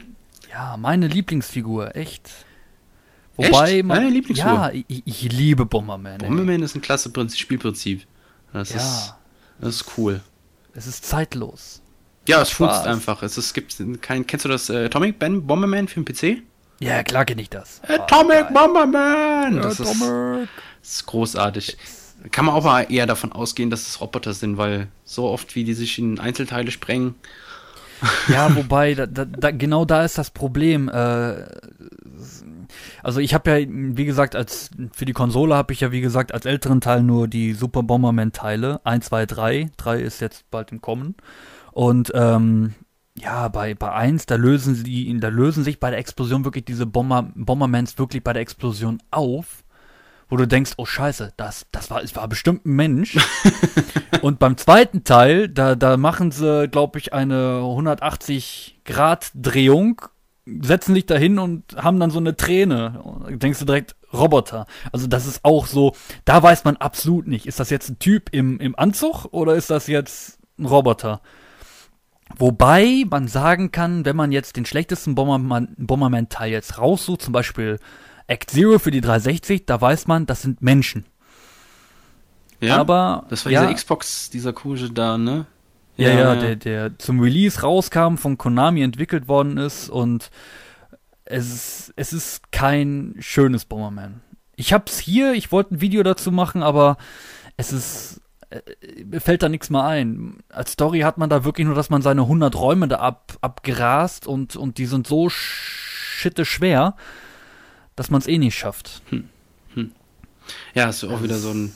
[0.52, 2.30] Ja, meine Lieblingsfigur, echt.
[3.36, 3.86] Wobei echt?
[3.86, 4.54] Man, meine Lieblingsfigur?
[4.54, 6.20] Ja, ich, ich liebe Bomberman.
[6.20, 6.66] Bomberman ey.
[6.66, 8.04] ist ein klasse Spielprinzip.
[8.54, 8.78] Das ja.
[8.78, 9.14] ist
[9.60, 10.22] das ist cool.
[10.74, 11.82] Es ist zeitlos.
[12.28, 13.24] Ja, es funzt einfach.
[13.24, 14.28] Es ist, gibt kein.
[14.28, 16.44] Kennst du das äh, Atomic Bomberman für den PC?
[16.80, 17.82] Ja, klar kenne ich das.
[17.88, 19.62] Atomic oh, Bomberman!
[19.62, 20.48] Das ist, das
[20.84, 21.78] ist großartig.
[22.32, 25.64] Kann man auch mal eher davon ausgehen, dass es Roboter sind, weil so oft wie
[25.64, 27.16] die sich in Einzelteile sprengen.
[28.28, 30.90] Ja, wobei, da, da, genau da ist das Problem.
[30.90, 31.46] Äh,
[33.02, 36.34] also ich habe ja, wie gesagt, als für die Konsole habe ich ja, wie gesagt,
[36.34, 38.82] als älteren Teil nur die Super Bomberman-Teile.
[38.84, 39.70] 1, 2, 3.
[39.78, 41.16] 3 ist jetzt bald im Kommen.
[41.78, 42.74] Und ähm,
[43.16, 46.88] ja, bei, bei 1, da lösen sie, da lösen sich bei der Explosion wirklich diese
[46.88, 49.64] Bomber, Bombermans wirklich bei der Explosion auf
[50.30, 53.18] wo du denkst, oh scheiße, das, das war, es war bestimmt ein Mensch.
[54.22, 60.02] und beim zweiten Teil, da, da machen sie, glaube ich, eine 180 Grad Drehung
[60.46, 63.02] setzen dich dahin und haben dann so eine Träne.
[63.30, 64.66] denkst du direkt, Roboter.
[64.92, 68.30] Also das ist auch so, da weiß man absolut nicht, ist das jetzt ein Typ
[68.34, 71.22] im, im Anzug oder ist das jetzt ein Roboter?
[72.36, 77.80] Wobei man sagen kann, wenn man jetzt den schlechtesten Bomberman-Teil Bomberman jetzt raussucht, zum Beispiel
[78.28, 81.06] Act Zero für die 360, da weiß man, das sind Menschen.
[82.60, 85.46] Ja, aber das war ja, dieser Xbox, dieser Kuje da, ne?
[85.96, 90.30] Ja, ja, ja, Der, der zum Release rauskam, von Konami entwickelt worden ist und
[91.26, 94.22] es ist, es ist kein schönes Bomberman.
[94.56, 96.98] Ich hab's hier, ich wollte ein Video dazu machen, aber
[97.58, 98.22] es ist,
[99.06, 100.38] mir fällt da nichts mehr ein.
[100.50, 104.28] Als Story hat man da wirklich nur, dass man seine 100 Räume da ab, abgrast
[104.28, 106.96] und, und die sind so schitte schwer,
[107.96, 109.02] dass man es eh nicht schafft.
[109.10, 109.30] Hm.
[109.74, 109.92] Hm.
[110.74, 111.74] Ja, ist auch wieder so ein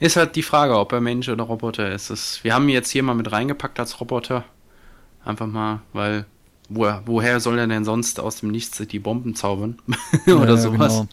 [0.00, 2.10] ist halt die Frage, ob er Mensch oder Roboter ist.
[2.10, 4.44] Das, wir haben ihn jetzt hier mal mit reingepackt als Roboter.
[5.24, 6.26] Einfach mal, weil
[6.68, 9.78] woher, woher soll er denn sonst aus dem Nichts die Bomben zaubern?
[10.26, 10.92] oder ja, sowas.
[10.94, 11.08] Genau.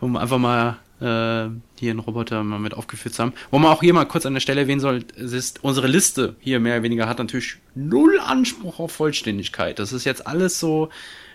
[0.00, 3.32] Um einfach mal äh, hier einen Roboter mal mit aufgeführt zu haben.
[3.50, 6.60] Wo man auch hier mal kurz an der Stelle erwähnen soll, ist, unsere Liste hier
[6.60, 9.78] mehr oder weniger hat natürlich null Anspruch auf Vollständigkeit.
[9.78, 10.90] Das ist jetzt alles so,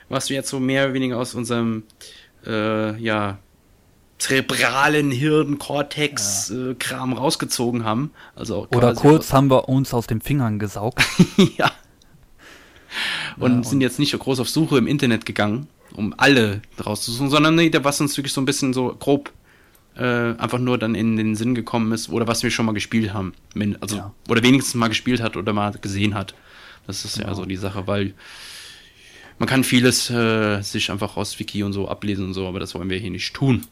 [0.07, 1.83] was wir jetzt so mehr oder weniger aus unserem
[2.45, 3.39] äh, ja,
[4.17, 7.17] zerebralen Hirnkortex-Kram ja.
[7.17, 8.11] äh, rausgezogen haben.
[8.35, 11.03] Also Oder kurz haben wir uns aus den Fingern gesaugt.
[11.57, 11.69] ja.
[13.37, 17.29] Und, ja, und sind jetzt nicht groß auf Suche im Internet gegangen, um alle rauszusuchen,
[17.29, 19.33] sondern nee, was uns wirklich so ein bisschen so grob
[19.97, 23.13] äh, einfach nur dann in den Sinn gekommen ist oder was wir schon mal gespielt
[23.13, 23.33] haben.
[23.79, 24.13] Also, ja.
[24.29, 26.35] Oder wenigstens mal gespielt hat oder mal gesehen hat.
[26.87, 28.13] Das ist ja, ja so die Sache, weil
[29.39, 32.75] man kann vieles äh, sich einfach aus Wiki und so ablesen und so, aber das
[32.75, 33.65] wollen wir hier nicht tun.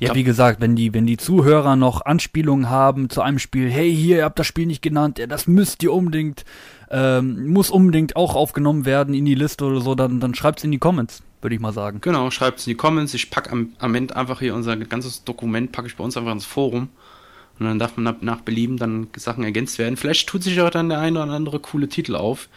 [0.00, 3.94] Ja, wie gesagt, wenn die, wenn die Zuhörer noch Anspielungen haben zu einem Spiel, hey,
[3.94, 6.44] hier, ihr habt das Spiel nicht genannt, ja, das müsst ihr unbedingt,
[6.90, 10.72] ähm, muss unbedingt auch aufgenommen werden in die Liste oder so, dann, dann schreibt's in
[10.72, 12.00] die Comments, würde ich mal sagen.
[12.00, 13.12] Genau, schreibt's in die Comments.
[13.14, 16.32] Ich pack am, am Ende einfach hier unser ganzes Dokument, packe ich bei uns einfach
[16.32, 16.88] ins Forum.
[17.58, 19.96] Und dann darf man nach, nach Belieben dann Sachen ergänzt werden.
[19.96, 22.48] Vielleicht tut sich auch dann der eine oder andere coole Titel auf,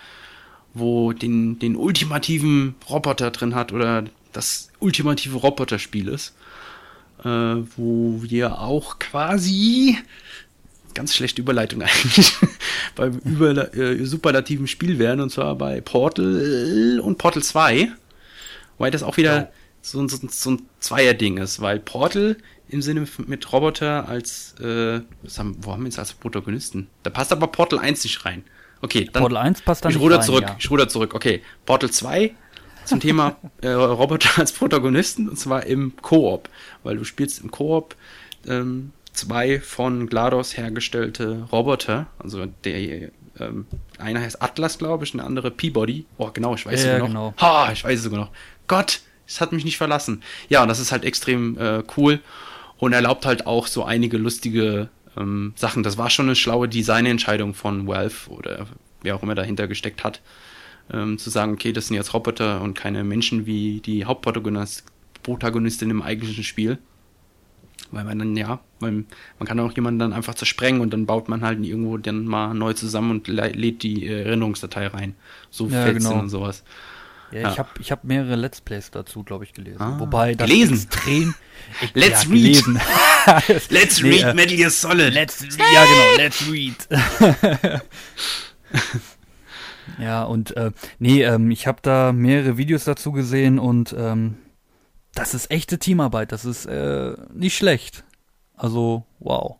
[0.73, 6.33] wo den, den ultimativen Roboter drin hat oder das ultimative Roboterspiel ist
[7.23, 9.97] äh, wo wir auch quasi
[10.93, 12.33] ganz schlechte Überleitung eigentlich
[12.95, 17.91] beim äh, superlativen Spiel wären und zwar bei Portal und Portal 2,
[18.77, 22.37] weil das auch wieder so, so, so ein Zweierding ist, weil Portal
[22.69, 25.01] im Sinne mit Roboter als, äh,
[25.37, 26.87] haben, wo haben wir jetzt als Protagonisten?
[27.03, 28.43] Da passt aber Portal 1 nicht rein.
[28.81, 29.21] Okay, dann.
[29.21, 30.55] Portal 1 passt dann ich nicht ruder rein, zurück, ja.
[30.57, 31.13] ich ruder zurück.
[31.13, 32.33] Okay, Portal 2
[32.85, 36.49] zum Thema äh, Roboter als Protagonisten und zwar im Koop,
[36.83, 37.95] weil du spielst im Koop
[38.47, 43.65] ähm, zwei von GLaDOS hergestellte Roboter, also der ähm,
[43.97, 46.05] einer heißt Atlas, glaube ich, und der andere Peabody.
[46.17, 47.07] Oh, genau, ich weiß Ja, es noch.
[47.07, 47.33] genau.
[47.39, 48.31] Ha, ich weiß es sogar noch.
[48.67, 50.21] Gott, es hat mich nicht verlassen.
[50.49, 52.19] Ja, und das ist halt extrem äh, cool
[52.77, 55.83] und erlaubt halt auch so einige lustige ähm, Sachen.
[55.83, 58.67] Das war schon eine schlaue Designentscheidung von Valve oder
[59.01, 60.21] wer auch immer dahinter gesteckt hat,
[60.91, 64.85] ähm, zu sagen, okay, das sind jetzt Roboter und keine Menschen wie die Hauptprotagonist
[65.23, 66.79] Protagonistin im eigentlichen Spiel.
[67.91, 69.05] Weil man dann, ja, weil
[69.39, 72.53] man kann auch jemanden dann einfach zersprengen und dann baut man halt irgendwo dann mal
[72.53, 75.15] neu zusammen und lä- lädt die äh, Erinnerungsdatei rein.
[75.51, 76.19] So Ja, Fetzen genau.
[76.21, 76.63] und sowas.
[77.33, 77.51] Ja, Ja.
[77.51, 79.81] ich habe ich hab mehrere Let's Plays dazu, glaube ich, gelesen.
[79.81, 80.73] Ah, Wobei das gelesen?
[80.75, 81.33] extrem.
[81.93, 82.31] Let's read.
[82.31, 82.79] gelesen.
[83.69, 85.13] Let's Nee, read äh, Metal Gear Solid.
[85.13, 86.87] Let's, ja, genau, let's read.
[89.99, 94.35] ja, und äh, nee, ähm, ich habe da mehrere Videos dazu gesehen und ähm,
[95.15, 98.03] das ist echte Teamarbeit, das ist äh, nicht schlecht.
[98.55, 99.57] Also, wow.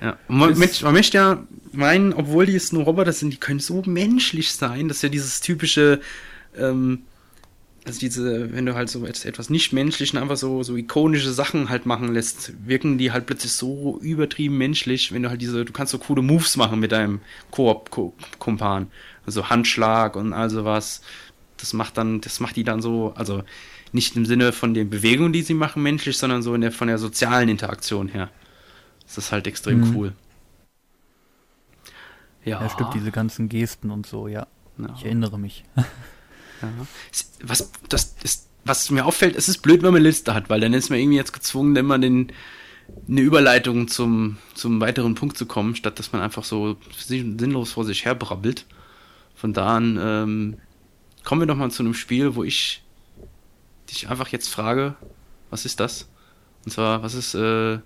[0.00, 0.16] Ja.
[0.28, 1.42] Man, Mensch, man möchte ja
[1.72, 5.40] meinen, obwohl die jetzt nur Roboter sind, die können so menschlich sein, dass ja dieses
[5.40, 6.00] typische,
[6.56, 7.02] ähm,
[7.86, 11.70] also diese, wenn du halt so etwas, etwas nicht menschlichen, einfach so, so ikonische Sachen
[11.70, 15.72] halt machen lässt, wirken die halt plötzlich so übertrieben menschlich, wenn du halt diese, du
[15.72, 17.20] kannst so coole Moves machen mit deinem
[17.52, 18.88] Koop-Kumpan.
[19.26, 21.02] Also Handschlag und all sowas.
[21.58, 23.42] Das macht dann, das macht die dann so, also
[23.92, 26.88] nicht im Sinne von den Bewegungen, die sie machen, menschlich, sondern so in der, von
[26.88, 28.30] der sozialen Interaktion her.
[29.06, 29.96] Das ist halt extrem Mhm.
[29.96, 30.12] cool.
[32.44, 34.46] Ja, Ja, stimmt, diese ganzen Gesten und so, ja.
[34.78, 34.88] Ja.
[34.94, 35.64] Ich erinnere mich.
[37.42, 40.60] Was, das ist, was mir auffällt, es ist blöd, wenn man eine Liste hat, weil
[40.60, 42.32] dann ist man irgendwie jetzt gezwungen, immer den,
[43.08, 47.72] eine Überleitung zum, zum weiteren Punkt zu kommen, statt dass man einfach so sin- sinnlos
[47.72, 48.66] vor sich her brabbelt.
[49.34, 50.56] Von da an ähm,
[51.24, 52.82] kommen wir doch mal zu einem Spiel, wo ich
[53.90, 54.96] dich einfach jetzt frage,
[55.48, 56.08] was ist das?
[56.64, 57.78] Und zwar, was ist äh,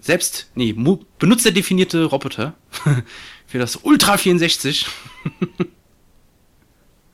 [0.00, 0.72] selbst, nee,
[1.18, 2.54] benutzerdefinierte Roboter
[3.46, 4.86] für das Ultra 64.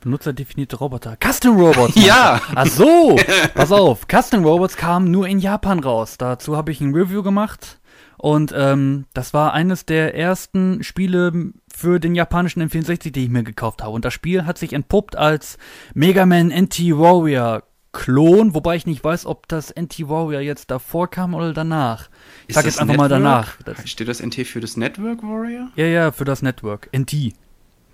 [0.03, 1.17] Benutzerdefinierte Roboter.
[1.23, 1.93] Custom Robots.
[1.95, 2.41] Ja.
[2.55, 3.15] Ach so.
[3.53, 4.05] Pass auf.
[4.11, 6.17] Custom Robots kamen nur in Japan raus.
[6.17, 7.79] Dazu habe ich ein Review gemacht.
[8.17, 13.43] Und ähm, das war eines der ersten Spiele für den japanischen N64, die ich mir
[13.43, 13.91] gekauft habe.
[13.91, 15.57] Und das Spiel hat sich entpuppt als
[15.93, 21.53] Mega Man NT-Warrior Klon, wobei ich nicht weiß, ob das NT-Warrior jetzt davor kam oder
[21.53, 22.09] danach.
[22.43, 23.21] Ich Ist sag jetzt einfach mal Network?
[23.23, 23.57] danach.
[23.65, 25.67] Das, Steht das NT für das Network Warrior?
[25.75, 26.89] ja, ja, für das Network.
[26.95, 27.33] NT.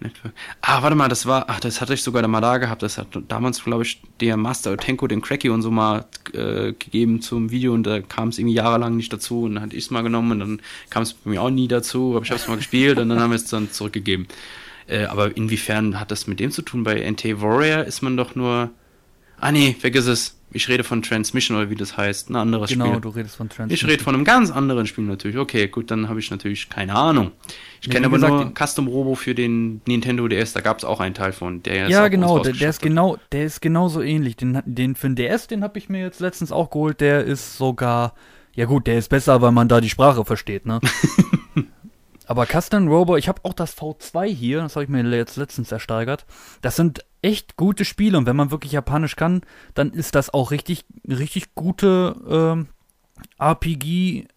[0.01, 0.33] Network.
[0.61, 2.83] Ah, warte mal, das war, ach, das hatte ich sogar mal da gehabt.
[2.83, 7.21] Das hat damals, glaube ich, der Master Otenko, den Cracky und so mal äh, gegeben
[7.21, 9.91] zum Video und da kam es irgendwie jahrelang nicht dazu und dann hatte ich es
[9.91, 12.47] mal genommen und dann kam es bei mir auch nie dazu, aber ich habe es
[12.47, 14.27] mal gespielt und dann haben wir es dann zurückgegeben.
[14.87, 16.83] Äh, aber inwiefern hat das mit dem zu tun?
[16.83, 18.71] Bei NT Warrior ist man doch nur.
[19.39, 20.38] Ah nee, vergiss es.
[20.51, 22.29] Ich rede von Transmission oder wie das heißt.
[22.29, 23.01] Ein anderes Genau, Spiel.
[23.01, 23.71] du redest von Trans.
[23.71, 25.37] Ich rede von einem ganz anderen Spiel natürlich.
[25.37, 27.31] Okay, gut, dann habe ich natürlich keine Ahnung.
[27.81, 30.83] Ich Nee, kenne aber gesagt, nur Custom Robo für den Nintendo DS, da gab es
[30.85, 31.61] auch einen Teil von.
[31.63, 34.35] Der Ja, genau, der, der ist genau, der ist genauso ähnlich.
[34.37, 36.99] Den, den für den DS, den habe ich mir jetzt letztens auch geholt.
[36.99, 38.15] Der ist sogar,
[38.55, 40.79] ja gut, der ist besser, weil man da die Sprache versteht, ne?
[42.25, 45.71] Aber Custom Robo, ich habe auch das V2 hier, das habe ich mir jetzt letztens
[45.71, 46.25] ersteigert.
[46.61, 49.41] Das sind echt gute Spiele und wenn man wirklich Japanisch kann,
[49.73, 52.67] dann ist das auch richtig, richtig gute ähm,
[53.37, 54.27] RPG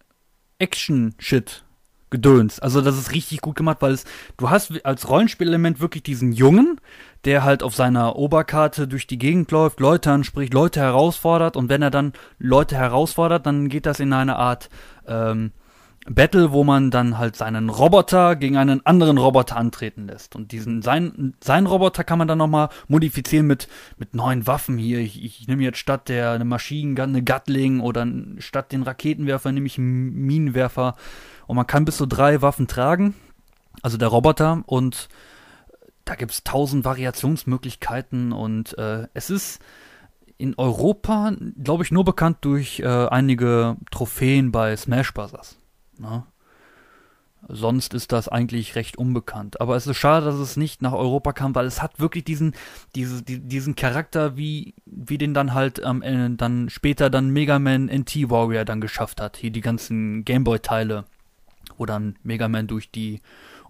[0.59, 1.63] Action Shit
[2.09, 2.59] Gedöns.
[2.59, 4.05] Also das ist richtig gut gemacht, weil es,
[4.37, 6.79] du hast als Rollenspielelement wirklich diesen Jungen,
[7.25, 11.81] der halt auf seiner Oberkarte durch die Gegend läuft, Leute anspricht, Leute herausfordert und wenn
[11.81, 14.69] er dann Leute herausfordert, dann geht das in eine Art
[15.07, 15.53] ähm,
[16.09, 20.35] Battle, wo man dann halt seinen Roboter gegen einen anderen Roboter antreten lässt.
[20.35, 24.99] Und diesen sein, sein Roboter kann man dann nochmal modifizieren mit, mit neuen Waffen hier.
[24.99, 28.05] Ich, ich nehme jetzt statt der eine Maschinengun eine Gatling oder
[28.39, 30.95] statt den Raketenwerfer nehme ich einen Minenwerfer.
[31.47, 33.15] Und man kann bis zu drei Waffen tragen.
[33.81, 34.63] Also der Roboter.
[34.65, 35.07] Und
[36.03, 38.33] da gibt es tausend Variationsmöglichkeiten.
[38.33, 39.61] Und äh, es ist
[40.37, 41.31] in Europa,
[41.63, 45.57] glaube ich, nur bekannt durch äh, einige Trophäen bei Smash Bros.
[46.03, 46.27] Na?
[47.49, 49.59] Sonst ist das eigentlich recht unbekannt.
[49.59, 52.53] Aber es ist schade, dass es nicht nach Europa kam, weil es hat wirklich diesen,
[52.95, 57.59] diese, die, diesen Charakter, wie, wie den dann halt am Ende dann später dann Mega
[57.59, 59.35] Man NT Warrior dann geschafft hat.
[59.35, 61.03] Hier die ganzen Gameboy-Teile,
[61.77, 63.21] wo dann Mega Man durch die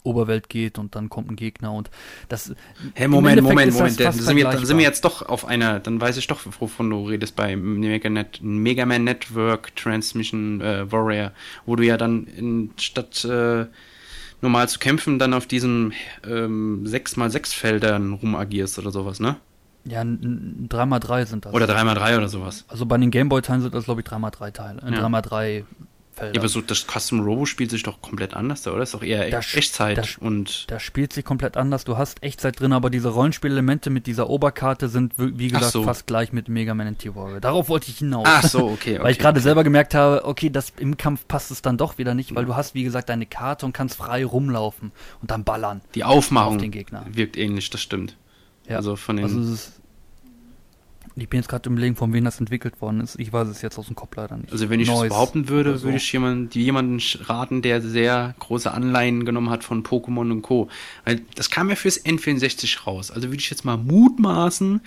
[0.04, 1.90] Oberwelt geht und dann kommt ein Gegner und
[2.30, 2.54] das.
[2.94, 6.00] Hey, Moment, Moment, Moment, dann sind, wir, dann sind wir jetzt doch auf einer, dann
[6.00, 11.32] weiß ich doch, wovon du redest bei Mega, Net, Mega Man Network Transmission äh, Warrior,
[11.66, 13.66] wo du ja dann in, statt äh,
[14.42, 15.94] normal zu kämpfen, dann auf diesen
[16.28, 19.38] ähm, 6x6 Feldern rumagierst oder sowas, ne?
[19.86, 21.54] Ja, 3x3 sind das.
[21.54, 22.64] Oder 3x3 oder sowas.
[22.68, 24.82] Also bei den Gameboy-Teilen sind das, glaube ich, 3x3 Teile.
[24.82, 25.06] Ja.
[25.08, 25.64] 3x3
[26.14, 26.36] Felder.
[26.36, 28.80] Ja, aber so das Custom Robo spielt sich doch komplett anders da, oder?
[28.80, 30.70] Das ist doch eher das, Echtzeit das, und.
[30.70, 31.84] Das spielt sich komplett anders.
[31.84, 35.84] Du hast Echtzeit drin, aber diese Rollenspielelemente mit dieser Oberkarte sind, wie gesagt, so.
[35.84, 37.40] fast gleich mit Mega Man T-Warrior.
[37.40, 38.28] Darauf wollte ich hinaus.
[38.28, 38.96] Ach so, okay.
[38.96, 39.44] okay weil ich gerade okay.
[39.44, 42.56] selber gemerkt habe, okay, das im Kampf passt es dann doch wieder nicht, weil du
[42.56, 44.92] hast, wie gesagt, deine Karte und kannst frei rumlaufen
[45.22, 45.82] und dann ballern.
[45.96, 47.06] Die Aufmachung auf den Gegner.
[47.10, 48.18] wirkt ähnlich, das stimmt.
[48.68, 48.78] Ja.
[48.78, 49.26] Also von den.
[49.26, 49.83] Also es ist
[51.16, 53.20] ich bin jetzt gerade im Legen, von wem das entwickelt worden ist.
[53.20, 54.52] Ich weiß es jetzt aus dem Kopf leider nicht.
[54.52, 55.84] Also wenn ich es behaupten würde, so.
[55.84, 60.70] würde ich jemand, jemanden raten, der sehr große Anleihen genommen hat von Pokémon und Co.
[61.06, 63.12] Weil das kam ja fürs N64 raus.
[63.12, 64.82] Also würde ich jetzt mal mutmaßen,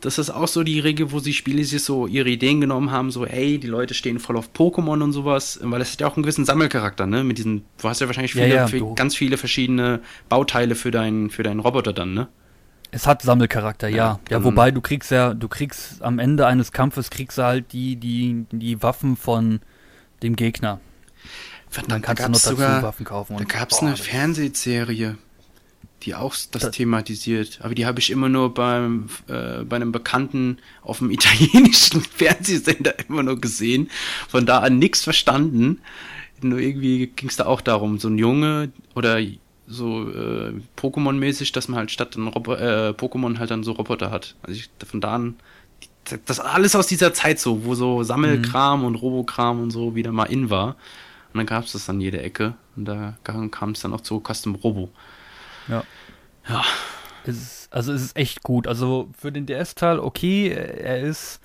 [0.00, 3.10] dass das auch so die Regel, wo die Spiele sich so ihre Ideen genommen haben,
[3.10, 6.16] so, ey, die Leute stehen voll auf Pokémon und sowas, weil das hat ja auch
[6.16, 7.24] einen gewissen Sammelcharakter, ne?
[7.24, 11.30] Mit diesen, du hast ja wahrscheinlich viele, ja, ja, ganz viele verschiedene Bauteile für deinen,
[11.30, 12.28] für deinen Roboter dann, ne?
[12.94, 13.96] Es hat Sammelcharakter, ja.
[13.96, 17.72] Ja, ja wobei du kriegst ja, du kriegst am Ende eines Kampfes kriegst du halt
[17.72, 19.60] die, die, die Waffen von
[20.22, 20.80] dem Gegner.
[21.68, 23.36] Verdammt, dann kannst da du noch dazu sogar, Waffen kaufen.
[23.36, 25.18] da gab es eine Fernsehserie,
[26.02, 27.58] die auch das, das thematisiert.
[27.62, 32.94] Aber die habe ich immer nur beim, äh, bei einem Bekannten auf dem italienischen Fernsehsender
[33.08, 33.90] immer nur gesehen.
[34.28, 35.80] Von da an nichts verstanden.
[36.40, 39.18] Nur irgendwie ging es da auch darum, so ein Junge oder
[39.66, 44.36] so äh, Pokémon-mäßig, dass man halt statt ein äh, Pokémon halt dann so Roboter hat.
[44.42, 45.36] Also ich, von da an,
[46.26, 48.86] das alles aus dieser Zeit so, wo so Sammelkram mhm.
[48.86, 50.76] und Robokram und so wieder mal in war.
[51.32, 52.54] Und dann gab es das an jeder Ecke.
[52.76, 54.90] Und da kam es dann auch zu Custom Robo.
[55.68, 55.82] Ja.
[56.48, 56.62] Ja.
[57.26, 58.66] Es ist, also es ist echt gut.
[58.66, 61.40] Also für den DS-Teil, okay, er ist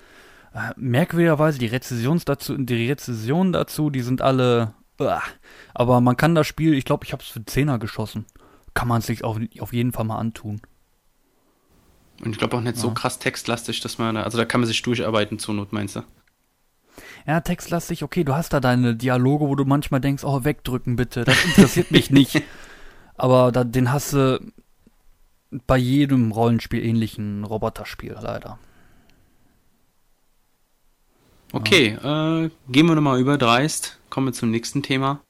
[0.53, 4.73] äh, merkwürdigerweise die Rezessions dazu, die Rezessionen dazu, die sind alle
[5.73, 8.25] aber man kann das Spiel, ich glaube, ich habe es für Zehner geschossen.
[8.73, 10.61] Kann man es sich auf, auf jeden Fall mal antun.
[12.23, 12.81] Und ich glaube auch nicht ja.
[12.81, 15.95] so krass textlastig, dass man da, also da kann man sich durcharbeiten zur Not, meinst
[15.95, 16.01] du?
[17.25, 21.23] Ja, textlastig, okay, du hast da deine Dialoge, wo du manchmal denkst, oh, wegdrücken bitte,
[21.23, 22.41] das interessiert mich nicht.
[23.15, 24.39] Aber da, den hast du
[25.65, 28.59] bei jedem Rollenspiel ähnlichen Roboterspiel, leider.
[31.51, 32.43] Okay, ja.
[32.43, 33.97] äh, gehen wir nochmal über dreist.
[34.09, 35.21] Kommen wir zum nächsten Thema.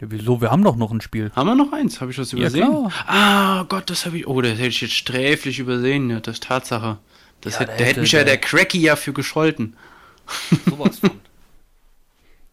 [0.00, 0.40] Ja, wieso?
[0.40, 1.30] Wir haben doch noch ein Spiel.
[1.34, 2.00] Haben wir noch eins?
[2.00, 2.62] Habe ich was übersehen?
[2.62, 4.26] Ja, ah, Gott, das habe ich.
[4.26, 6.10] Oh, das hätte ich jetzt sträflich übersehen.
[6.10, 6.98] Ja, das ist Tatsache.
[7.40, 9.76] Das ja, hätte, da hätte mich ja der Cracky ja für gescholten.
[10.68, 11.12] Sowas von.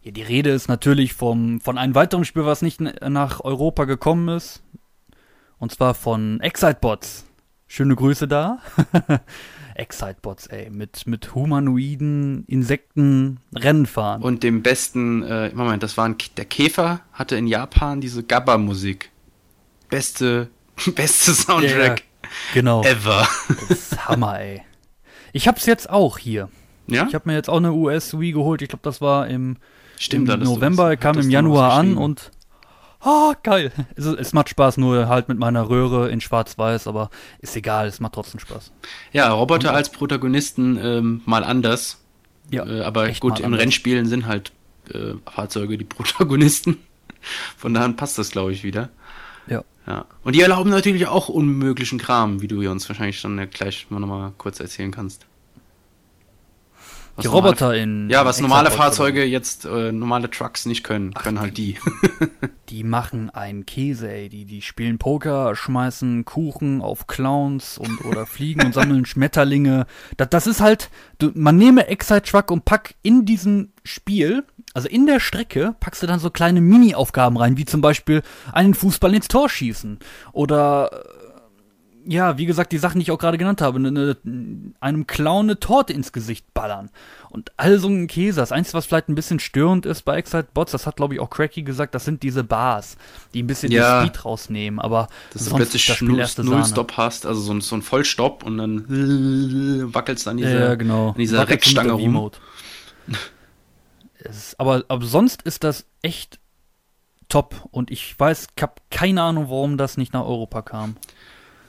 [0.03, 4.29] Ja, die Rede ist natürlich vom, von einem weiteren Spiel, was nicht nach Europa gekommen
[4.29, 4.61] ist.
[5.59, 7.25] Und zwar von Excitebots.
[7.67, 8.59] Schöne Grüße da.
[9.81, 14.21] Excitebots, ey, mit, mit humanoiden Insekten Rennen fahren.
[14.21, 19.09] Und dem besten, äh, Moment, das war ein, der Käfer hatte in Japan diese Gabba-Musik.
[19.89, 20.49] Beste,
[20.95, 21.99] beste Soundtrack.
[21.99, 22.83] Ja, genau.
[22.83, 23.27] Ever.
[23.67, 24.61] Das ist Hammer, ey.
[25.33, 26.49] Ich hab's jetzt auch hier.
[26.85, 27.07] Ja?
[27.07, 28.61] Ich hab mir jetzt auch eine US Wii geholt.
[28.61, 29.57] Ich glaube, das war im,
[29.97, 32.31] Stimmt, im November, kam im Januar an und
[33.03, 33.71] Oh, geil.
[33.95, 37.99] Es, es, macht Spaß, nur halt mit meiner Röhre in Schwarz-Weiß, aber ist egal, es
[37.99, 38.71] macht trotzdem Spaß.
[39.11, 41.99] Ja, Roboter Und, als Protagonisten ähm, mal anders.
[42.51, 44.51] Ja, äh, aber gut, in Rennspielen sind halt
[44.93, 46.77] äh, Fahrzeuge die Protagonisten.
[47.57, 48.89] Von daher passt das, glaube ich, wieder.
[49.47, 49.63] Ja.
[49.87, 50.05] ja.
[50.23, 54.31] Und die erlauben natürlich auch unmöglichen Kram, wie du uns wahrscheinlich dann gleich mal nochmal
[54.37, 55.25] kurz erzählen kannst.
[57.21, 58.09] Die Roboter in.
[58.09, 61.77] Ja, was normale Fahrzeuge jetzt, äh, normale Trucks nicht können, Ach, können halt die.
[62.69, 64.29] die machen einen Käse, ey.
[64.29, 69.85] Die, die spielen Poker, schmeißen Kuchen auf Clowns und oder fliegen und sammeln Schmetterlinge.
[70.17, 74.43] Das, das ist halt, du, man nehme Excite Truck und pack in diesem Spiel,
[74.73, 78.21] also in der Strecke, packst du dann so kleine Mini-Aufgaben rein, wie zum Beispiel
[78.53, 79.99] einen Fußball ins Tor schießen.
[80.31, 81.03] Oder
[82.05, 84.17] ja, wie gesagt, die Sachen, die ich auch gerade genannt habe, eine, ne,
[84.79, 86.89] einem Clown eine Torte ins Gesicht ballern.
[87.29, 88.39] Und all so ein Käse.
[88.39, 91.19] Das Einzige, was vielleicht ein bisschen störend ist bei Excite Bots, das hat, glaube ich,
[91.19, 92.97] auch Cracky gesagt, das sind diese Bars,
[93.33, 94.79] die ein bisschen ja, den Speed rausnehmen.
[94.79, 98.57] Aber dass du plötzlich das Null, Null-Stop hast, also so ein, so ein Vollstopp und
[98.57, 98.85] dann
[99.93, 101.09] wackelst du an dieser, ja, genau.
[101.09, 102.31] an dieser Reckstange rum.
[104.19, 106.39] es, aber, aber sonst ist das echt
[107.29, 107.67] top.
[107.71, 110.97] Und ich weiß, ich habe keine Ahnung, warum das nicht nach Europa kam.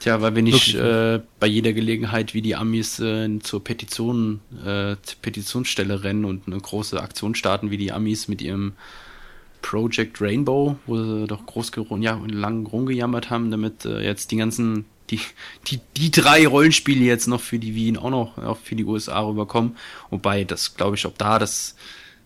[0.03, 4.97] Tja, weil wir nicht äh, bei jeder Gelegenheit wie die Amis äh, zur Petition, äh,
[5.01, 8.73] zur Petitionsstelle rennen und eine große Aktion starten wie die Amis mit ihrem
[9.61, 14.83] Project Rainbow, wo sie doch groß ja, lang rumgejammert haben, damit äh, jetzt die ganzen,
[15.09, 15.21] die,
[15.67, 19.21] die, die drei Rollenspiele jetzt noch für die Wien auch noch auch für die USA
[19.21, 19.77] rüberkommen.
[20.09, 21.77] Wobei, das glaube ich, ob da das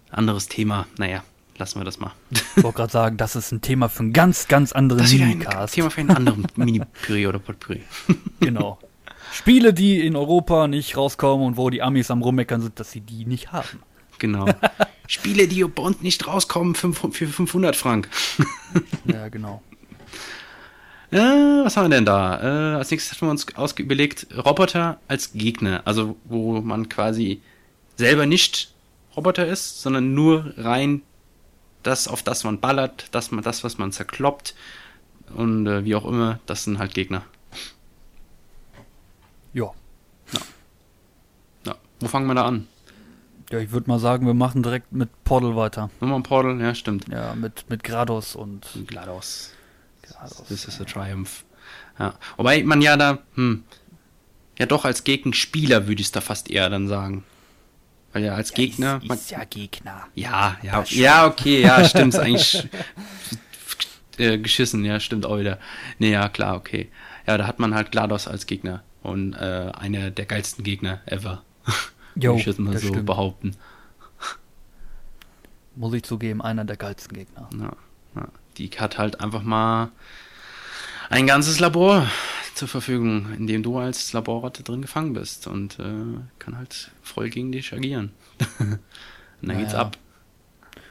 [0.10, 1.24] anderes Thema, naja,
[1.58, 2.12] lassen wir das mal.
[2.32, 5.22] Ich wollte gerade sagen, das ist ein Thema für einen ganz, ganz anderen das ist
[5.22, 7.82] ein Thema für einen anderen Mini-Püree oder Potpüree.
[8.40, 8.80] genau.
[9.32, 13.02] Spiele, die in Europa nicht rauskommen und wo die Amis am rummeckern sind, dass sie
[13.02, 13.82] die nicht haben.
[14.20, 14.46] Genau.
[15.08, 18.10] Spiele, die bei uns nicht rauskommen für 500 Frank.
[19.06, 19.62] ja, genau.
[21.12, 22.74] Äh, was haben wir denn da?
[22.74, 25.82] Äh, als nächstes haben wir uns überlegt, Roboter als Gegner.
[25.86, 27.42] Also, wo man quasi
[27.96, 28.74] selber nicht
[29.16, 31.02] Roboter ist, sondern nur rein
[31.88, 34.56] das, auf das man ballert, das, das was man zerkloppt
[35.36, 37.24] und äh, wie auch immer, das sind halt Gegner.
[39.54, 39.72] Ja.
[40.34, 40.40] ja.
[41.66, 41.76] ja.
[42.00, 42.68] Wo fangen wir da an?
[43.50, 45.90] Ja, ich würde mal sagen, wir machen direkt mit Portal weiter.
[46.02, 47.08] Nochmal Portal, ja, stimmt.
[47.08, 48.68] Ja, mit, mit Grados und.
[48.86, 49.54] GLaDOS.
[50.02, 50.44] GLaDOS.
[50.48, 51.46] This is a triumph.
[51.98, 52.14] Ja.
[52.36, 53.64] Wobei man ja da, hm,
[54.60, 57.24] ja doch als Gegenspieler würde ich es da fast eher dann sagen.
[58.18, 59.00] Weil ja als ja, Gegner.
[59.04, 60.08] Ist, ist ja Gegner.
[60.16, 62.68] Ja, ja, ja, okay, ja, stimmt, eigentlich
[64.18, 65.60] äh, geschissen, ja, stimmt auch wieder.
[66.00, 66.90] Nee, ja, klar, okay.
[67.28, 71.44] Ja, da hat man halt GLaDOS als Gegner und äh, einer der geilsten Gegner ever.
[72.16, 73.06] Jo, ich jetzt mal so stimmt.
[73.06, 73.56] behaupten.
[75.76, 77.48] Muss ich zugeben, einer der geilsten Gegner.
[77.54, 77.74] Ja,
[78.16, 78.28] ja.
[78.58, 79.92] Die hat halt einfach mal
[81.12, 82.10] ein ganzes Labor
[82.58, 87.30] zur Verfügung, in dem du als Laborratte drin gefangen bist und äh, kann halt voll
[87.30, 88.12] gegen dich agieren.
[88.60, 88.80] und dann
[89.42, 89.60] naja.
[89.60, 89.98] geht's ab.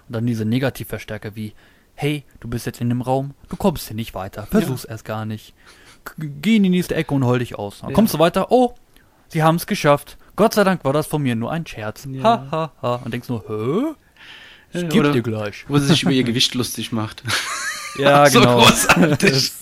[0.06, 1.52] Und dann diese Negativverstärker wie,
[1.94, 4.90] hey, du bist jetzt in dem Raum, du kommst hier nicht weiter, versuch's ja.
[4.90, 5.54] erst gar nicht.
[6.18, 7.80] Geh in die nächste Ecke und hol dich aus.
[7.80, 7.94] Dann ja.
[7.94, 8.74] kommst du weiter, oh,
[9.28, 10.18] sie haben es geschafft.
[10.36, 12.06] Gott sei Dank war das von mir nur ein Scherz.
[12.10, 12.22] Ja.
[12.22, 12.94] Ha, ha, ha.
[13.04, 13.94] Und denkst nur, hä?
[14.72, 15.64] Ich geb dir gleich.
[15.68, 17.24] Wo sie sich über ihr Gewicht lustig macht.
[17.98, 18.58] Ja, so genau.
[18.58, 19.52] großartig.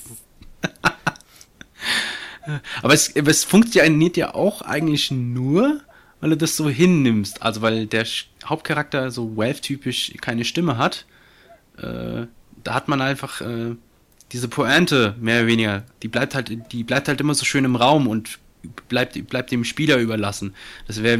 [2.82, 5.80] Aber es, es funktioniert ja auch eigentlich nur,
[6.20, 7.42] weil du das so hinnimmst.
[7.42, 8.06] Also weil der
[8.44, 11.06] Hauptcharakter so Wealth-typisch keine Stimme hat.
[11.78, 12.26] Äh,
[12.62, 13.74] da hat man einfach äh,
[14.32, 15.84] diese Pointe, mehr oder weniger.
[16.02, 18.38] Die bleibt halt, die bleibt halt immer so schön im Raum und
[18.88, 20.54] bleibt, bleibt dem Spieler überlassen.
[20.86, 21.18] Das wäre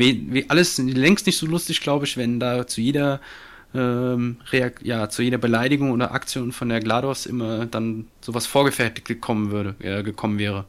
[0.49, 3.21] alles längst nicht so lustig, glaube ich, wenn da zu jeder
[3.75, 4.37] ähm,
[4.83, 9.75] ja, zu jeder Beleidigung oder Aktion von der GLaDOS immer dann sowas vorgefertigt gekommen würde,
[9.81, 10.65] äh, gekommen wäre.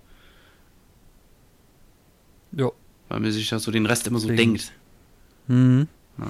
[2.51, 2.71] Ja.
[3.09, 4.53] Weil man sich ja so den Rest immer so Deswegen.
[4.53, 4.71] denkt.
[5.47, 5.87] Mhm.
[6.17, 6.27] Ja.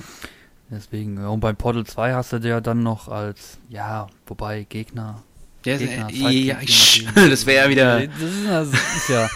[0.71, 5.23] Deswegen, und bei Portal 2 hast du ja dann noch als, ja, wobei Gegner.
[5.63, 8.07] Ja, Gegner, ja, ich, das wäre ja wieder.
[8.07, 9.29] Das ist, das ist ja.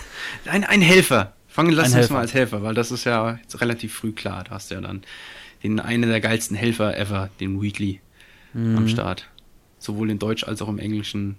[0.45, 1.33] ein, ein Helfer.
[1.47, 4.43] Fangen, lass uns mal als Helfer, weil das ist ja jetzt relativ früh klar.
[4.43, 5.03] Da hast du ja dann
[5.63, 8.01] den einen der geilsten Helfer ever, den Wheatley,
[8.53, 8.77] mhm.
[8.77, 9.27] am Start.
[9.77, 11.37] Sowohl in Deutsch als auch im Englischen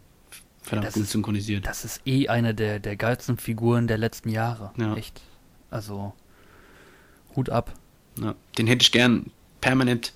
[0.63, 1.67] verdammt das gut ist, synchronisiert.
[1.67, 4.73] Das ist eh eine der, der geilsten Figuren der letzten Jahre.
[4.77, 4.95] Ja.
[4.95, 5.21] Echt.
[5.71, 6.13] Also,
[7.37, 7.75] Hut ab.
[8.21, 10.13] Ja, den hätte ich gern permanent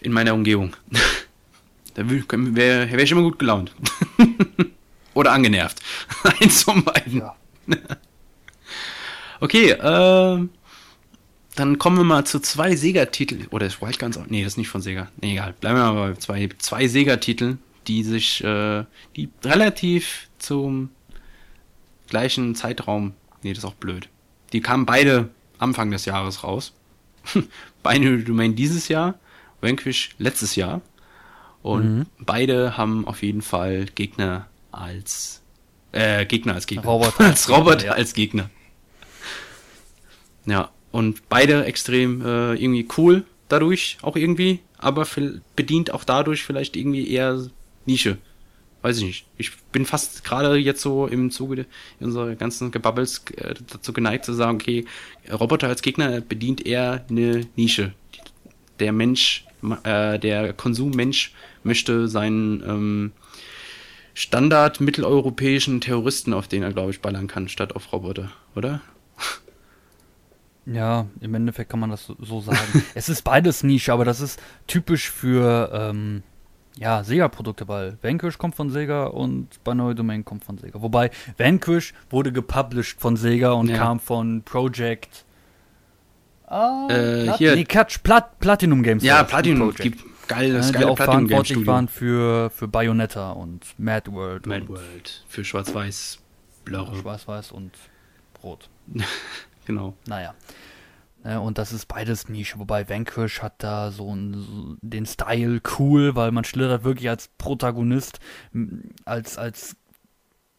[0.00, 0.74] in meiner Umgebung.
[1.94, 3.72] da wäre wär ich immer gut gelaunt.
[5.14, 5.80] Oder angenervt.
[6.40, 7.18] Eins von beiden.
[7.18, 7.36] Ja.
[9.40, 10.48] okay, äh,
[11.54, 13.46] dann kommen wir mal zu zwei Sega-Titeln.
[13.50, 14.26] Oder ist Wildguns auch?
[14.26, 15.08] Nee, das ist nicht von Sega.
[15.20, 15.54] Nee, egal.
[15.60, 18.84] Bleiben wir mal bei zwei, zwei Sega-Titeln, die sich, äh,
[19.16, 20.90] die relativ zum
[22.08, 23.14] gleichen Zeitraum.
[23.42, 24.08] Nee, das ist auch blöd.
[24.52, 26.72] Die kamen beide Anfang des Jahres raus.
[27.82, 29.18] Binary Domain dieses Jahr,
[29.60, 30.80] Vanquish letztes Jahr.
[31.62, 32.06] Und mhm.
[32.18, 35.42] beide haben auf jeden Fall Gegner als
[35.92, 36.84] äh, Gegner als Gegner.
[36.84, 37.92] Roboter als Roboter ja.
[37.92, 38.50] als Gegner.
[40.44, 45.06] Ja, und beide extrem äh, irgendwie cool dadurch auch irgendwie, aber
[45.54, 47.46] bedient auch dadurch vielleicht irgendwie eher
[47.86, 48.18] Nische.
[48.82, 49.26] Weiß ich nicht.
[49.38, 51.66] Ich bin fast gerade jetzt so im Zuge
[52.00, 54.84] unserer ganzen Gebubbles äh, dazu geneigt zu sagen, okay,
[55.30, 57.94] Roboter als Gegner bedient eher eine Nische.
[58.80, 59.46] Der Mensch,
[59.84, 63.12] äh, der Konsummensch möchte seinen ähm,
[64.14, 68.80] Standard mitteleuropäischen Terroristen, auf den er, glaube ich, ballern kann, statt auf Roboter, oder?
[70.66, 72.84] Ja, im Endeffekt kann man das so, sagen.
[72.94, 76.22] es ist beides Nische, aber das ist typisch für ähm,
[76.76, 80.80] ja, Sega-Produkte, weil Vanquish kommt von Sega und Binary Domain kommt von Sega.
[80.80, 83.76] Wobei Vanquish wurde gepublished von Sega und ja.
[83.76, 85.24] kam von Project.
[86.46, 87.54] Ah, äh, Plat hier.
[87.54, 89.02] Nee, Catch, Plat Platinum Games.
[89.02, 94.46] Ja, Platinum gibt geiles, ja, die auch verantwortlich waren für, für Bayonetta und Mad World.
[94.46, 95.24] Mad World.
[95.28, 96.18] Für Schwarz-Weiß,
[96.64, 96.94] Blöre.
[96.96, 97.72] Schwarz-Weiß und
[98.42, 98.68] Rot.
[99.66, 99.94] genau.
[100.06, 100.34] Naja.
[101.24, 105.60] Ne, und das ist beides Nische, wobei Vanquish hat da so, einen, so den Style
[105.78, 108.18] cool, weil man schlittert wirklich als Protagonist,
[109.04, 109.76] als, als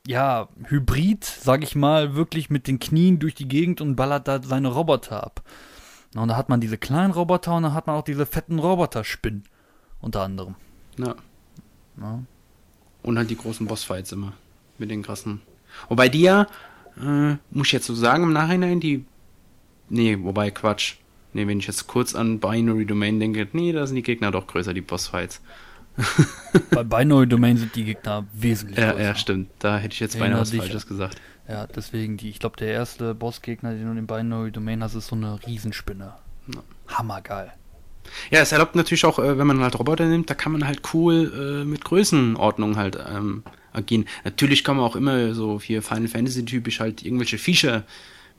[0.08, 4.42] ja, Hybrid, sag ich mal, wirklich mit den Knien durch die Gegend und ballert da
[4.42, 5.44] seine Roboter ab.
[6.16, 9.44] Und da hat man diese kleinen Roboter und dann hat man auch diese fetten Roboter-Spinnen.
[10.00, 10.56] Unter anderem.
[10.98, 11.16] Ja.
[12.00, 12.20] ja.
[13.02, 14.34] Und halt die großen Bossfights immer.
[14.78, 15.42] Mit den krassen.
[15.88, 16.48] Wobei die ja,
[16.98, 19.06] äh, muss ich jetzt so sagen im Nachhinein, die.
[19.94, 20.96] Nee, wobei Quatsch.
[21.34, 24.48] Nee, wenn ich jetzt kurz an Binary Domain denke, nee, da sind die Gegner doch
[24.48, 25.40] größer, die Bossfights.
[26.72, 29.00] Bei Binary Domain sind die Gegner wesentlich größer.
[29.00, 29.52] Ja, ja, stimmt.
[29.60, 31.22] Da hätte ich jetzt beinahe was Falsches gesagt.
[31.48, 35.08] Ja, deswegen, die, ich glaube, der erste Bossgegner, den du in Binary Domain hast, ist
[35.08, 36.16] so eine Riesenspinne.
[36.56, 36.64] Ja.
[36.88, 37.54] Hammergeil.
[38.32, 40.82] Ja, es erlaubt natürlich auch, äh, wenn man halt Roboter nimmt, da kann man halt
[40.96, 44.06] cool äh, mit Größenordnung halt ähm, agieren.
[44.24, 47.84] Natürlich kann man auch immer so hier Final Fantasy typisch halt irgendwelche Feature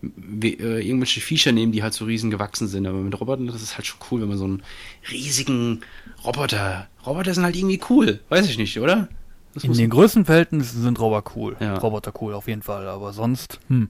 [0.03, 2.87] irgendwelche Viecher nehmen, die halt so riesen gewachsen sind.
[2.87, 4.63] Aber mit Robotern, das ist halt schon cool, wenn man so einen
[5.11, 5.81] riesigen
[6.25, 6.89] Roboter.
[7.07, 9.09] Roboter sind halt irgendwie cool, weiß ich nicht, oder?
[9.55, 11.57] Das In den größten Verhältnissen sind Roboter cool.
[11.61, 11.77] Ja.
[11.77, 12.89] Roboter cool, auf jeden Fall.
[12.89, 13.89] Aber sonst, hm.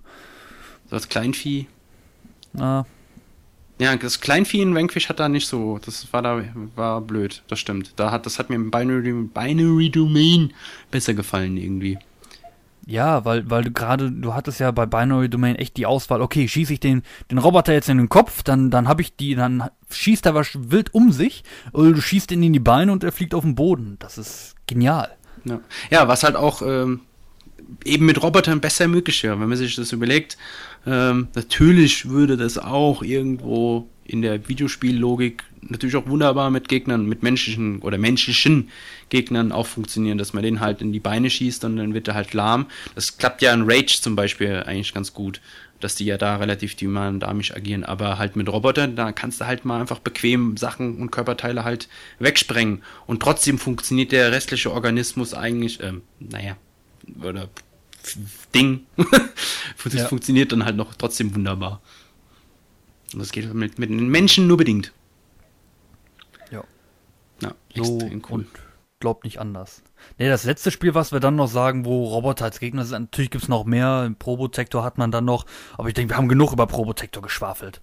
[0.91, 1.67] So als Kleinvieh.
[2.53, 2.87] Na.
[3.79, 6.45] Ja, das Kleinvieh in Vanquish hat da nicht so, das war da,
[6.77, 7.95] war blöd, das stimmt.
[7.97, 10.53] Da hat, das hat mir im Binary, Binary Domain
[10.93, 11.99] besser gefallen irgendwie.
[12.87, 16.47] Ja, weil, weil du gerade, du hattest ja bei Binary Domain echt die Auswahl, okay,
[16.47, 19.70] schieße ich den, den Roboter jetzt in den Kopf, dann, dann habe ich die, dann
[19.91, 23.12] schießt er was wild um sich, oder du schießt ihn in die Beine und er
[23.12, 23.97] fliegt auf den Boden.
[24.01, 25.09] Das ist genial.
[25.45, 25.61] Ja,
[25.91, 27.01] ja was halt auch ähm,
[27.85, 30.37] eben mit Robotern besser möglich wäre, wenn man sich das überlegt.
[30.87, 37.23] Ähm, natürlich würde das auch irgendwo in der Videospiellogik natürlich auch wunderbar mit Gegnern, mit
[37.23, 38.71] menschlichen oder menschlichen
[39.09, 42.15] Gegnern auch funktionieren, dass man den halt in die Beine schießt und dann wird er
[42.15, 42.67] halt lahm.
[42.95, 45.41] Das klappt ja in Rage zum Beispiel eigentlich ganz gut,
[45.81, 49.65] dass die ja da relativ dynamisch agieren, aber halt mit Robotern, da kannst du halt
[49.65, 51.89] mal einfach bequem Sachen und Körperteile halt
[52.19, 56.57] wegsprengen und trotzdem funktioniert der restliche Organismus eigentlich, ähm, naja,
[57.23, 57.49] oder
[58.55, 58.87] Ding,
[59.85, 60.09] das ja.
[60.09, 61.81] funktioniert dann halt noch trotzdem wunderbar.
[63.12, 64.93] Und das geht mit, mit den Menschen nur bedingt.
[67.45, 67.84] Ja.
[67.84, 68.20] So cool.
[68.30, 68.47] Und
[69.01, 69.82] glaubt nicht anders.
[70.18, 73.30] Ne, das letzte Spiel, was wir dann noch sagen, wo Roboter als Gegner sind, natürlich
[73.30, 74.05] gibt es noch mehr.
[74.07, 77.80] Im Probotector hat man dann noch, aber ich denke, wir haben genug über Probotector geschwafelt.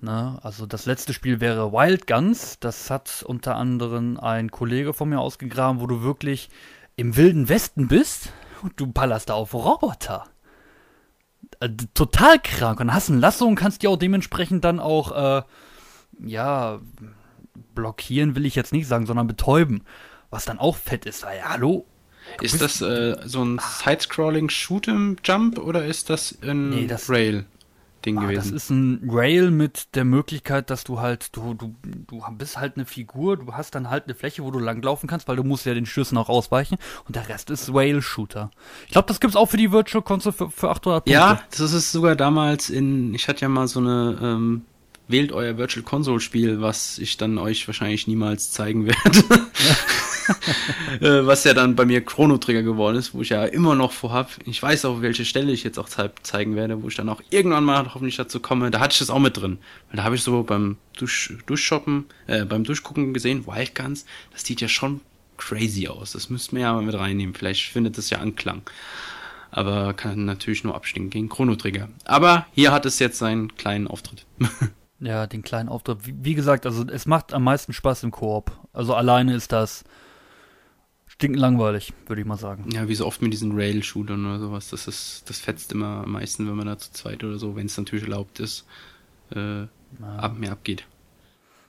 [0.00, 0.38] Ne?
[0.42, 2.58] Also das letzte Spiel wäre Wild Guns.
[2.60, 6.50] Das hat unter anderem ein Kollege von mir ausgegraben, wo du wirklich
[6.96, 8.32] im wilden Westen bist
[8.62, 10.26] und du ballerst da auf Roboter.
[11.60, 12.80] Äh, total krank.
[12.80, 15.42] Und hast ein Lasso und kannst die auch dementsprechend dann auch, äh,
[16.20, 16.80] ja,
[17.74, 19.82] blockieren will ich jetzt nicht sagen, sondern betäuben.
[20.30, 21.86] Was dann auch fett ist, weil, hallo?
[22.42, 27.46] Ist das äh, so ein Side-Scrolling Shoot'em Jump oder ist das ein nee, das, Rail?
[28.04, 28.52] Ding ah, gewesen.
[28.52, 32.76] Das ist ein Rail mit der Möglichkeit, dass du halt, du, du, du bist halt
[32.76, 35.66] eine Figur, du hast dann halt eine Fläche, wo du langlaufen kannst, weil du musst
[35.66, 38.50] ja den Schüssen auch ausweichen und der Rest ist Rail-Shooter.
[38.86, 41.12] Ich glaube, das gibt's auch für die Virtual Console für, für 800 Punkte.
[41.12, 44.64] Ja, das ist sogar damals in, ich hatte ja mal so eine, ähm,
[45.08, 49.48] wählt euer Virtual Console Spiel, was ich dann euch wahrscheinlich niemals zeigen werde.
[51.00, 53.92] Äh, was ja dann bei mir Chrono Trigger geworden ist, wo ich ja immer noch
[53.92, 54.30] vorhab.
[54.44, 55.88] Ich weiß auch, welche Stelle ich jetzt auch
[56.22, 58.70] zeigen werde, wo ich dann auch irgendwann mal hoffentlich dazu komme.
[58.70, 59.58] Da hatte ich das auch mit drin.
[59.88, 64.60] Weil da habe ich so beim Dusch, Duschshoppen, äh, beim Durchgucken gesehen, Wildguns, das sieht
[64.60, 65.00] ja schon
[65.38, 66.12] crazy aus.
[66.12, 67.34] Das müssten wir ja mal mit reinnehmen.
[67.34, 68.62] Vielleicht findet das ja Anklang.
[69.50, 71.88] Aber kann natürlich nur abstinken gegen Chrono Trigger.
[72.04, 74.26] Aber hier hat es jetzt seinen kleinen Auftritt.
[75.00, 76.06] Ja, den kleinen Auftritt.
[76.06, 78.52] Wie, wie, gesagt, also es macht am meisten Spaß im Koop.
[78.72, 79.84] Also alleine ist das
[81.06, 82.68] stinkend langweilig, würde ich mal sagen.
[82.72, 84.70] Ja, wie so oft mit diesen Rail-Shootern oder sowas.
[84.70, 87.66] Das ist, das fetzt immer am meisten, wenn man da zu zweit oder so, wenn
[87.66, 88.66] es natürlich erlaubt ist,
[89.34, 89.66] äh,
[90.16, 90.84] ab mir abgeht.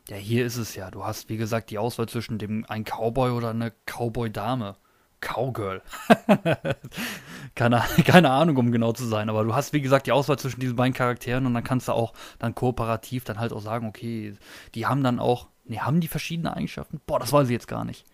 [0.10, 0.90] Ja, hier ist es ja.
[0.90, 4.76] Du hast, wie gesagt, die Auswahl zwischen dem ein Cowboy oder eine Cowboy-Dame.
[5.22, 5.82] Cowgirl.
[7.56, 10.60] keine, keine Ahnung, um genau zu sein, aber du hast, wie gesagt, die Auswahl zwischen
[10.60, 14.36] diesen beiden Charakteren und dann kannst du auch dann kooperativ dann halt auch sagen, okay,
[14.76, 17.02] die haben dann auch, nee, haben die verschiedene Eigenschaften?
[17.06, 18.06] Boah, das weiß ich jetzt gar nicht.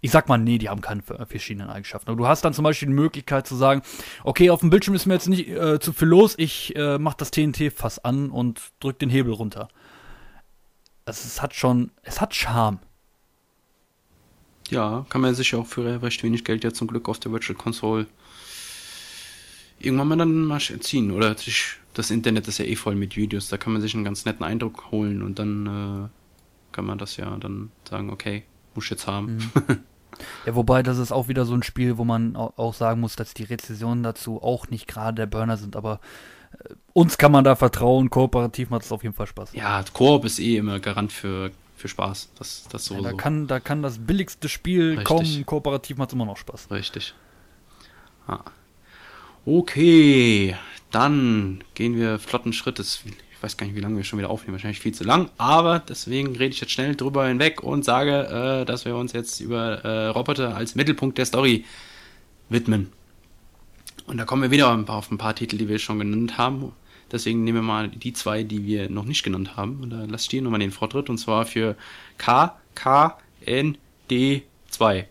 [0.00, 2.10] Ich sag mal, nee, die haben keine verschiedenen Eigenschaften.
[2.10, 3.80] Aber du hast dann zum Beispiel die Möglichkeit zu sagen,
[4.22, 7.14] okay, auf dem Bildschirm ist mir jetzt nicht äh, zu viel los, ich äh, mach
[7.14, 9.68] das TNT-Fass an und drück den Hebel runter.
[11.06, 12.80] Also es hat schon, es hat Charme.
[14.70, 17.56] Ja, kann man sich auch für recht wenig Geld ja zum Glück auf der Virtual
[17.56, 18.06] Console
[19.78, 21.10] irgendwann mal dann mal ziehen.
[21.10, 24.04] Oder sich, das Internet ist ja eh voll mit Videos, da kann man sich einen
[24.04, 26.08] ganz netten Eindruck holen und dann äh,
[26.72, 28.44] kann man das ja dann sagen, okay,
[28.74, 29.36] muss ich jetzt haben.
[29.36, 29.78] Mhm.
[30.46, 33.34] Ja, wobei das ist auch wieder so ein Spiel, wo man auch sagen muss, dass
[33.34, 35.98] die Rezessionen dazu auch nicht gerade der Burner sind, aber
[36.52, 39.54] äh, uns kann man da vertrauen, kooperativ macht es auf jeden Fall Spaß.
[39.54, 41.50] Ja, Koop ist eh immer Garant für,
[41.84, 42.30] für Spaß.
[42.38, 43.04] Das, das sowieso.
[43.04, 45.04] Ja, da, kann, da kann das billigste Spiel Richtig.
[45.04, 46.70] kommen, kooperativ macht es immer noch Spaß.
[46.70, 47.12] Richtig.
[48.26, 48.40] Ah.
[49.44, 50.56] Okay,
[50.90, 53.04] dann gehen wir flotten Schrittes
[53.42, 56.28] weiß gar nicht, wie lange wir schon wieder aufnehmen, wahrscheinlich viel zu lang, aber deswegen
[56.34, 60.06] rede ich jetzt schnell drüber hinweg und sage, äh, dass wir uns jetzt über äh,
[60.06, 61.66] Roboter als Mittelpunkt der Story
[62.48, 62.90] widmen.
[64.06, 66.72] Und da kommen wir wieder auf ein paar Titel, die wir schon genannt haben.
[67.12, 69.80] Deswegen nehmen wir mal die zwei, die wir noch nicht genannt haben.
[69.80, 71.08] Und da lasse ich dir nochmal den Vortritt.
[71.10, 71.76] Und zwar für
[72.18, 73.76] KKND2.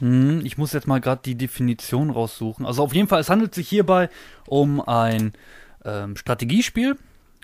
[0.00, 2.64] Hm, ich muss jetzt mal gerade die Definition raussuchen.
[2.64, 4.10] Also auf jeden Fall, es handelt sich hierbei
[4.46, 5.32] um ein
[5.84, 6.96] ähm, Strategiespiel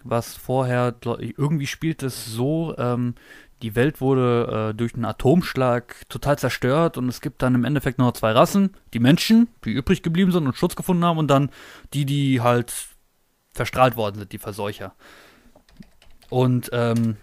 [0.05, 3.15] was vorher, irgendwie spielt es so, ähm,
[3.63, 7.99] die Welt wurde äh, durch einen Atomschlag total zerstört und es gibt dann im Endeffekt
[7.99, 11.29] nur noch zwei Rassen, die Menschen, die übrig geblieben sind und Schutz gefunden haben und
[11.29, 11.51] dann
[11.95, 12.73] die, die halt
[13.55, 14.95] verstrahlt worden sind, die Verseucher.
[16.29, 17.17] Und ähm,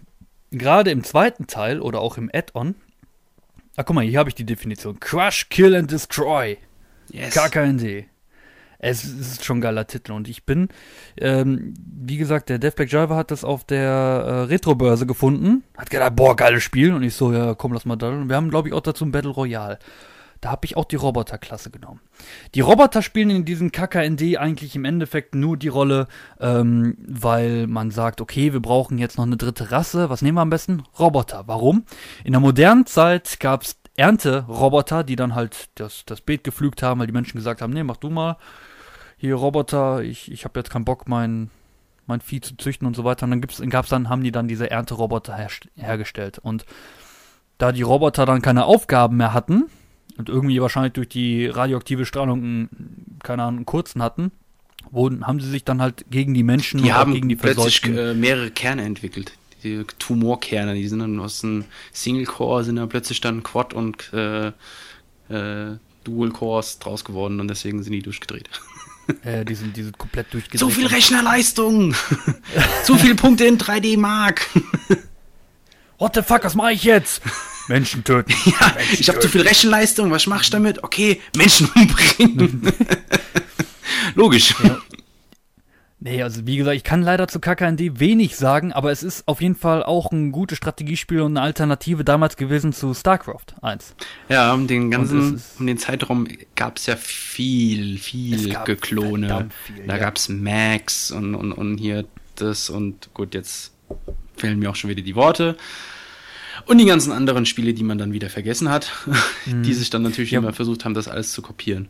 [0.52, 2.76] gerade im zweiten Teil oder auch im Add-on,
[3.76, 5.00] ah guck mal, hier habe ich die Definition.
[5.00, 6.58] Crush, Kill and Destroy.
[7.12, 7.34] Yes.
[7.34, 8.06] KKND
[8.84, 10.70] es ist schon ein geiler Titel und ich bin,
[11.18, 15.92] ähm, wie gesagt, der Death Black Java hat das auf der äh, Retro-Börse gefunden, hat
[15.92, 18.10] gedacht, boah, geiles Spiel und ich so, ja, komm, lass mal da.
[18.10, 19.78] Und wir haben, glaube ich, auch dazu ein Battle Royale.
[20.42, 22.02] Da habe ich auch die Roboter-Klasse genommen.
[22.56, 26.08] Die Roboter spielen in diesem KKND eigentlich im Endeffekt nur die Rolle,
[26.40, 30.10] ähm, weil man sagt, okay, wir brauchen jetzt noch eine dritte Rasse.
[30.10, 30.84] Was nehmen wir am besten?
[30.98, 31.44] Roboter.
[31.46, 31.86] Warum?
[32.24, 37.00] In der modernen Zeit gab es Ernte-Roboter, die dann halt das, das Beet gepflügt haben,
[37.00, 38.38] weil die Menschen gesagt haben, nee, mach du mal
[39.22, 41.52] hier Roboter, ich, ich habe jetzt keinen Bock, mein,
[42.08, 43.26] mein Vieh zu züchten und so weiter.
[43.26, 46.40] Und dann gibt's, gab's dann, haben die dann diese Ernteroboter her, hergestellt.
[46.40, 46.66] Und
[47.60, 49.70] da die Roboter dann keine Aufgaben mehr hatten
[50.22, 54.32] und irgendwie wahrscheinlich durch die radioaktive Strahlung, einen, keine Ahnung, einen kurzen hatten,
[54.92, 58.14] wurden, haben sie sich dann halt gegen die Menschen die haben gegen die plötzlich äh,
[58.14, 59.34] mehrere Kerne entwickelt.
[59.64, 64.14] Die Tumorkerne, die sind dann aus einem Single Core, sind dann plötzlich dann Quad und
[64.14, 64.48] äh,
[65.30, 68.50] äh, Dual Cores draus geworden und deswegen sind die durchgedreht.
[69.24, 70.60] Äh, die, sind, die sind komplett durchgedreht.
[70.60, 71.94] Zu viel Rechnerleistung!
[72.86, 74.48] Zu viele Punkte in 3D Mark!
[75.98, 77.22] What the fuck, was mache ich jetzt?
[77.68, 78.34] Menschen töten.
[78.46, 80.84] Ja, Menschen ich habe zu viel Rechenleistung, was mache ich damit?
[80.84, 82.74] Okay, Menschen umbringen.
[84.16, 84.56] Logisch.
[84.64, 84.78] Ja.
[86.04, 89.40] Nee, also wie gesagt, ich kann leider zu KKND wenig sagen, aber es ist auf
[89.40, 93.94] jeden Fall auch ein gutes Strategiespiel und eine Alternative damals gewesen zu StarCraft 1.
[94.28, 99.50] Ja, um den ganzen, um den Zeitraum gab es ja viel, viel Geklone.
[99.66, 100.00] Viel, da ja.
[100.00, 102.06] gab es Max und, und, und hier
[102.36, 103.72] das und gut, jetzt
[104.36, 105.56] fehlen mir auch schon wieder die Worte.
[106.66, 108.92] Und die ganzen anderen Spiele, die man dann wieder vergessen hat,
[109.46, 109.64] mhm.
[109.64, 110.40] die sich dann natürlich ja.
[110.40, 111.90] immer versucht haben, das alles zu kopieren.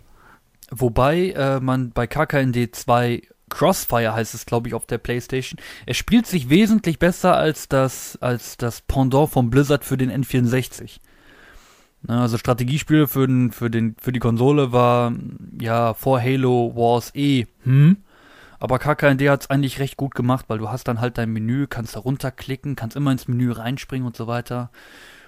[0.69, 5.59] Wobei äh, man bei KKND 2 Crossfire heißt es, glaube ich, auf der PlayStation.
[5.86, 10.99] Er spielt sich wesentlich besser als das, als das Pendant von Blizzard für den N64.
[12.07, 15.13] Also Strategiespiele für, den, für, den, für die Konsole war
[15.59, 17.97] ja vor Halo Wars eh, hm?
[18.62, 21.66] Aber KKND hat es eigentlich recht gut gemacht, weil du hast dann halt dein Menü,
[21.66, 24.70] kannst da runterklicken, kannst immer ins Menü reinspringen und so weiter.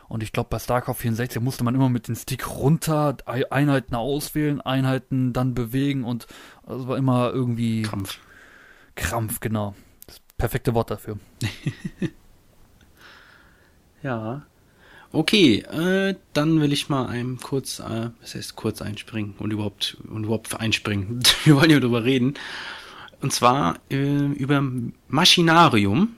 [0.07, 4.61] Und ich glaube, bei StarCraft 64 musste man immer mit dem Stick runter Einheiten auswählen,
[4.61, 6.27] Einheiten dann bewegen und
[6.67, 7.81] es war immer irgendwie.
[7.81, 8.19] Krampf.
[8.93, 9.73] Krampf, genau.
[10.05, 11.17] Das perfekte Wort dafür.
[14.03, 14.43] ja.
[15.11, 19.97] Okay, äh, dann will ich mal einem kurz, äh, was heißt kurz einspringen und überhaupt,
[20.07, 21.23] und überhaupt einspringen.
[21.45, 22.35] Wir wollen ja darüber reden.
[23.23, 24.63] Und zwar äh, über
[25.07, 26.15] Machinarium.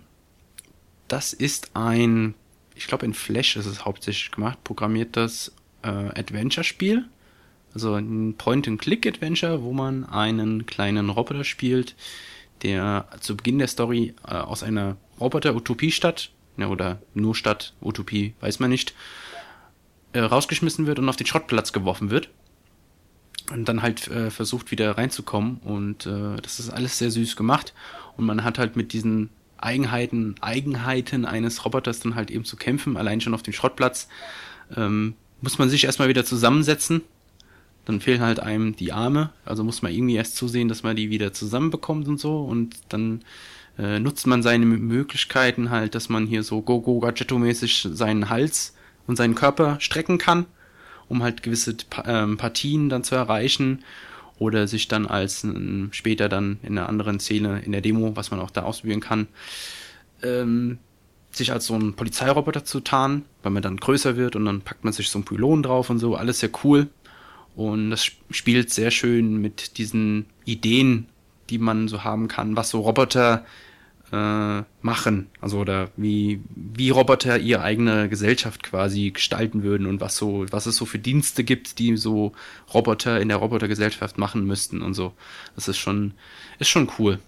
[1.07, 2.33] Das ist ein
[2.75, 7.05] ich glaube in Flash ist es hauptsächlich gemacht, programmiert das äh, Adventure-Spiel.
[7.73, 11.95] Also ein Point-and-Click-Adventure, wo man einen kleinen Roboter spielt,
[12.63, 18.59] der zu Beginn der Story äh, aus einer Roboter-Utopie-Stadt, ja, oder nur Stadt, Utopie, weiß
[18.59, 18.93] man nicht,
[20.13, 22.29] äh, rausgeschmissen wird und auf den Schrottplatz geworfen wird.
[23.51, 25.57] Und dann halt äh, versucht wieder reinzukommen.
[25.63, 27.73] Und äh, das ist alles sehr süß gemacht.
[28.17, 32.97] Und man hat halt mit diesen Eigenheiten, Eigenheiten eines Roboters dann halt eben zu kämpfen,
[32.97, 34.07] allein schon auf dem Schrottplatz,
[34.75, 37.01] ähm, muss man sich erstmal wieder zusammensetzen.
[37.85, 41.11] Dann fehlen halt einem die Arme, also muss man irgendwie erst zusehen, dass man die
[41.11, 42.41] wieder zusammenbekommt und so.
[42.41, 43.21] Und dann
[43.77, 48.73] äh, nutzt man seine Möglichkeiten halt, dass man hier so Go-Go-Gadgetto-mäßig seinen Hals
[49.05, 50.45] und seinen Körper strecken kann,
[51.09, 51.75] um halt gewisse
[52.05, 53.83] ähm, Partien dann zu erreichen
[54.39, 58.31] oder sich dann als ähm, später dann in einer anderen Szene in der Demo, was
[58.31, 59.27] man auch da ausprobieren kann,
[60.23, 60.79] ähm,
[61.31, 64.83] sich als so ein Polizeiroboter zu tarnen, weil man dann größer wird und dann packt
[64.83, 66.87] man sich so ein Pylon drauf und so, alles sehr cool.
[67.55, 71.07] Und das spielt sehr schön mit diesen Ideen,
[71.49, 73.45] die man so haben kann, was so Roboter
[74.15, 75.27] äh, machen.
[75.41, 80.65] Also oder wie, wie Roboter ihre eigene Gesellschaft quasi gestalten würden und was so, was
[80.65, 82.31] es so für Dienste gibt, die so
[82.73, 85.13] Roboter in der Robotergesellschaft machen müssten und so.
[85.55, 86.13] Das ist schon,
[86.59, 87.19] ist schon cool.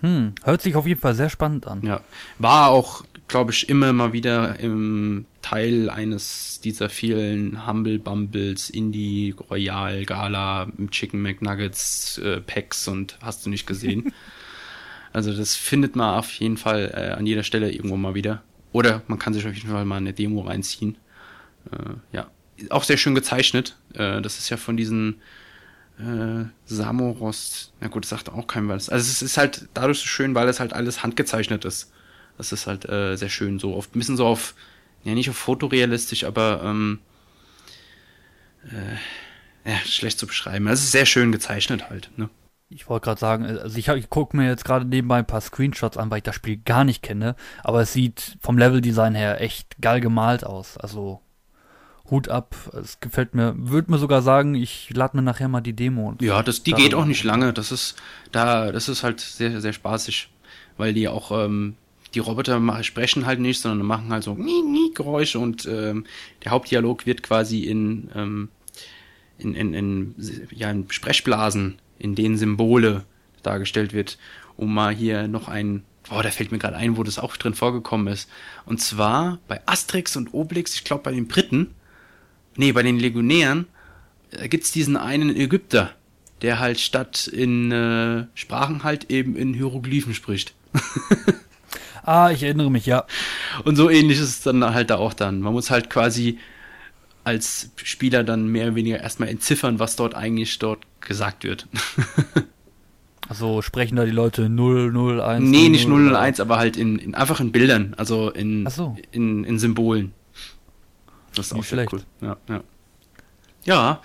[0.00, 1.82] Hm, hört sich auf jeden Fall sehr spannend an.
[1.82, 2.00] Ja.
[2.38, 9.34] War auch, glaube ich, immer mal wieder im Teil eines dieser vielen Humble Bumbles, Indie,
[9.50, 14.12] Royal, Gala, Chicken McNuggets, äh, Packs und hast du nicht gesehen.
[15.12, 18.42] also das findet man auf jeden Fall äh, an jeder Stelle irgendwo mal wieder.
[18.72, 20.96] Oder man kann sich auf jeden Fall mal eine Demo reinziehen.
[21.72, 22.30] Äh, ja,
[22.70, 23.76] auch sehr schön gezeichnet.
[23.94, 25.20] Äh, das ist ja von diesen
[25.98, 28.88] äh, Samoros, na gut, das sagt auch kein was.
[28.88, 31.92] Also es ist halt dadurch so schön, weil es halt alles handgezeichnet ist.
[32.38, 34.54] Das ist halt äh, sehr schön, so oft, ein bisschen so auf,
[35.04, 37.00] ja nicht auf fotorealistisch, aber ähm,
[38.64, 40.66] äh, ja, schlecht zu beschreiben.
[40.68, 42.30] Es ist sehr schön gezeichnet halt, ne?
[42.72, 45.96] Ich wollte gerade sagen, also ich, ich gucke mir jetzt gerade nebenbei ein paar Screenshots
[45.96, 49.80] an, weil ich das Spiel gar nicht kenne, aber es sieht vom Leveldesign her echt
[49.82, 50.78] geil gemalt aus.
[50.78, 51.20] Also
[52.10, 52.54] Hut ab.
[52.80, 53.54] Es gefällt mir.
[53.56, 56.14] Würde mir sogar sagen, ich lade mir nachher mal die Demo.
[56.20, 57.52] Ja, das, die geht auch nicht lange.
[57.52, 57.96] Das ist
[58.32, 60.28] da, das ist halt sehr, sehr spaßig,
[60.76, 61.76] weil die auch ähm,
[62.14, 66.04] die Roboter sprechen halt nicht, sondern machen halt so nie, nie Geräusche und ähm,
[66.44, 68.48] der Hauptdialog wird quasi in, ähm,
[69.38, 70.14] in, in, in,
[70.50, 73.04] ja, in Sprechblasen, in denen Symbole
[73.42, 74.18] dargestellt wird,
[74.56, 77.54] um mal hier noch ein Boah, da fällt mir gerade ein, wo das auch drin
[77.54, 78.28] vorgekommen ist.
[78.66, 81.74] Und zwar bei Asterix und Obelix, ich glaube bei den Briten,
[82.56, 83.66] nee, bei den Legionären
[84.32, 85.90] äh, gibt's diesen einen Ägypter,
[86.42, 90.54] der halt statt in äh, Sprachen halt eben in Hieroglyphen spricht.
[92.02, 93.04] ah, ich erinnere mich, ja.
[93.64, 95.40] Und so ähnlich ist es dann halt da auch dann.
[95.40, 96.38] Man muss halt quasi
[97.24, 101.66] als Spieler dann mehr oder weniger erstmal entziffern, was dort eigentlich dort gesagt wird.
[103.28, 105.44] Also sprechen da die Leute 0, 1?
[105.44, 108.96] Nee, 0, nicht 0, 1, aber halt in, in, einfach in Bildern, also in, so.
[109.12, 110.12] in, in Symbolen.
[111.36, 111.92] Das ist Nicht auch schlecht.
[111.92, 112.02] cool.
[112.20, 112.62] Ja, ja.
[113.62, 114.02] ja.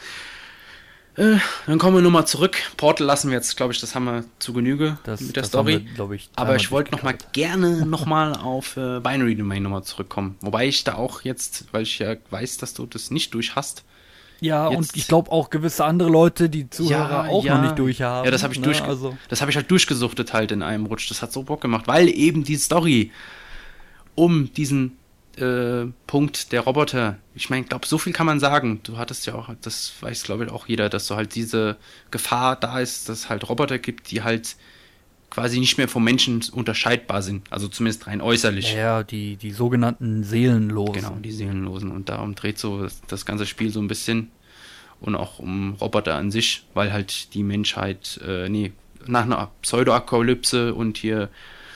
[1.18, 2.58] Äh, dann kommen wir nochmal zurück.
[2.76, 5.88] Portal lassen wir jetzt, glaube ich, das haben wir zu Genüge das, mit der Story.
[5.96, 10.36] Wir, ich, Aber ich wollte nochmal gerne nochmal auf äh, Binary Domain nochmal zurückkommen.
[10.42, 13.86] Wobei ich da auch jetzt, weil ich ja weiß, dass du das nicht durch hast.
[14.42, 17.56] Ja, jetzt, und ich glaube auch gewisse andere Leute, die Zuhörer ja, auch ja.
[17.56, 18.26] noch nicht durch haben.
[18.26, 18.66] Ja, das habe ich, ne?
[18.66, 19.18] durch, also.
[19.30, 21.10] Das hab ich halt durchgesuchtet halt in einem Rutsch.
[21.10, 23.12] Das hat so Bock gemacht, weil eben die Story
[24.16, 24.98] um diesen
[25.40, 27.18] äh, Punkt der Roboter.
[27.34, 28.80] Ich meine, ich glaube, so viel kann man sagen.
[28.84, 31.78] Du hattest ja auch, das weiß glaube ich auch jeder, dass so halt diese
[32.12, 34.56] Gefahr da ist, dass es halt Roboter gibt, die halt
[35.30, 37.52] quasi nicht mehr vom Menschen unterscheidbar sind.
[37.52, 38.72] Also zumindest rein äußerlich.
[38.72, 40.94] Ja, ja die, die sogenannten Seelenlosen.
[40.94, 41.92] Genau, die Seelenlosen.
[41.92, 44.32] Und darum dreht so das, das ganze Spiel so ein bisschen.
[45.02, 48.72] Und auch um Roboter an sich, weil halt die Menschheit, äh, nee,
[49.06, 51.30] nach einer Pseudo-Apokalypse und hier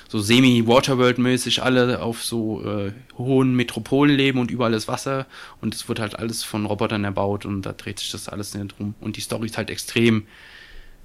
[0.10, 5.28] so semi-Waterworld-mäßig alle auf so äh, hohen Metropolen leben und überall ist Wasser
[5.62, 8.78] und es wird halt alles von Robotern erbaut und da dreht sich das alles nicht
[8.78, 8.96] drum.
[9.00, 10.24] Und die Story ist halt extrem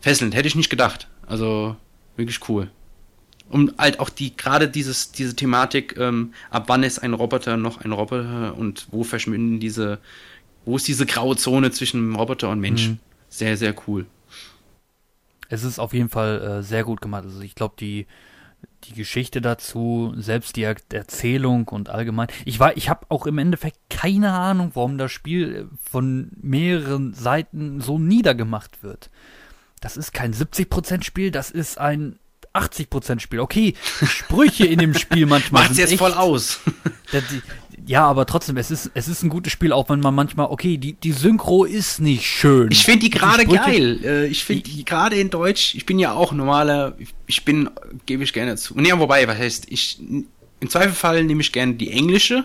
[0.01, 0.35] fesselnd.
[0.35, 1.07] Hätte ich nicht gedacht.
[1.27, 1.77] Also
[2.17, 2.71] wirklich cool.
[3.51, 7.83] Und halt auch die, gerade dieses, diese Thematik, ähm, ab wann ist ein Roboter noch
[7.85, 9.99] ein Roboter und wo verschwinden diese,
[10.65, 12.89] wo ist diese graue Zone zwischen Roboter und Mensch?
[12.89, 12.99] Mhm.
[13.29, 14.07] Sehr, sehr cool.
[15.51, 17.25] Es ist auf jeden Fall äh, sehr gut gemacht.
[17.25, 18.07] Also ich glaube, die,
[18.85, 22.29] die Geschichte dazu, selbst die er Erzählung und allgemein.
[22.45, 27.81] Ich war, ich habe auch im Endeffekt keine Ahnung, warum das Spiel von mehreren Seiten
[27.81, 29.11] so niedergemacht wird.
[29.81, 32.19] Das ist kein 70% Spiel, das ist ein
[32.55, 33.41] 80% Spiel.
[33.41, 33.75] Okay,
[34.07, 35.65] Sprüche in dem Spiel manchmal.
[35.65, 36.61] Macht's jetzt echt, voll aus.
[37.87, 40.79] ja, aber trotzdem, es ist, es ist ein gutes Spiel, auch wenn man manchmal, okay,
[40.79, 42.71] die, die Synchro ist nicht schön.
[42.71, 44.01] Ich finde die gerade geil.
[44.05, 46.97] Äh, ich finde die gerade in Deutsch, ich bin ja auch normaler,
[47.27, 47.69] ich bin,
[48.07, 48.75] gebe ich gerne zu.
[48.79, 52.45] Nee, wobei, was heißt, ich, im Zweifelfall nehme ich gerne die englische,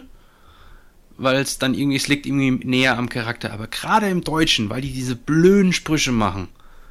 [1.18, 3.54] weil es dann irgendwie, es liegt irgendwie näher am Charakter.
[3.54, 6.48] Aber gerade im Deutschen, weil die diese blöden Sprüche machen,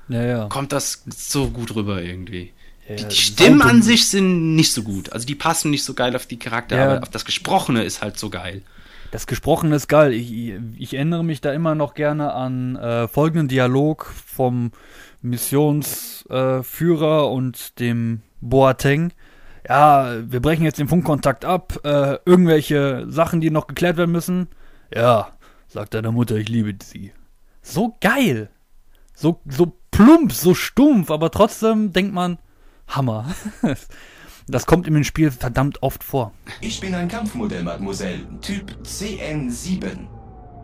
[0.09, 0.47] ja, ja.
[0.47, 2.53] kommt das so gut rüber irgendwie.
[2.89, 5.13] Die, die Stimmen an sich sind nicht so gut.
[5.13, 6.97] Also die passen nicht so geil auf die Charakter, ja.
[6.97, 8.63] aber das Gesprochene ist halt so geil.
[9.11, 10.13] Das Gesprochene ist geil.
[10.13, 14.73] Ich, ich erinnere mich da immer noch gerne an äh, folgenden Dialog vom
[15.23, 19.13] Missionsführer äh, und dem Boateng.
[19.69, 21.81] Ja, wir brechen jetzt den Funkkontakt ab.
[21.85, 24.49] Äh, irgendwelche Sachen, die noch geklärt werden müssen.
[24.95, 25.33] Ja,
[25.69, 27.13] sagt deine Mutter, ich liebe sie.
[27.61, 28.49] So geil.
[29.15, 32.39] So, so plump, so stumpf, aber trotzdem denkt man,
[32.89, 33.27] Hammer.
[34.51, 36.33] Das kommt in dem Spiel verdammt oft vor.
[36.63, 38.21] Ich bin ein Kampfmodell, Mademoiselle.
[38.41, 40.07] Typ CN7.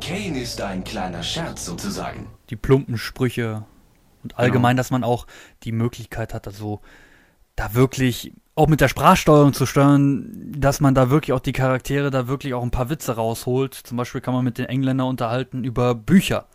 [0.01, 2.27] Kane ist ein kleiner Scherz sozusagen.
[2.49, 3.67] Die plumpen Sprüche
[4.23, 4.81] und allgemein, genau.
[4.81, 5.27] dass man auch
[5.65, 6.81] die Möglichkeit hat, also
[7.57, 12.11] da wirklich auch mit der Sprachsteuerung zu steuern, dass man da wirklich auch die Charaktere
[12.11, 13.75] da wirklich auch ein paar Witze rausholt.
[13.75, 16.47] Zum Beispiel kann man mit den Engländern unterhalten über Bücher.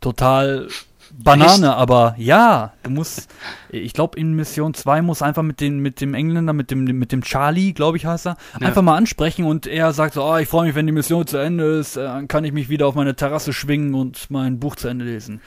[0.00, 0.68] Total
[1.10, 1.76] Banane, Echt?
[1.76, 3.28] aber ja, du musst,
[3.70, 7.12] ich glaube in Mission 2 muss einfach mit, den, mit dem Engländer, mit dem, mit
[7.12, 8.66] dem Charlie, glaube ich heißt er, ja.
[8.66, 11.36] einfach mal ansprechen und er sagt so, oh, ich freue mich, wenn die Mission zu
[11.38, 14.76] Ende ist, äh, dann kann ich mich wieder auf meine Terrasse schwingen und mein Buch
[14.76, 15.40] zu Ende lesen.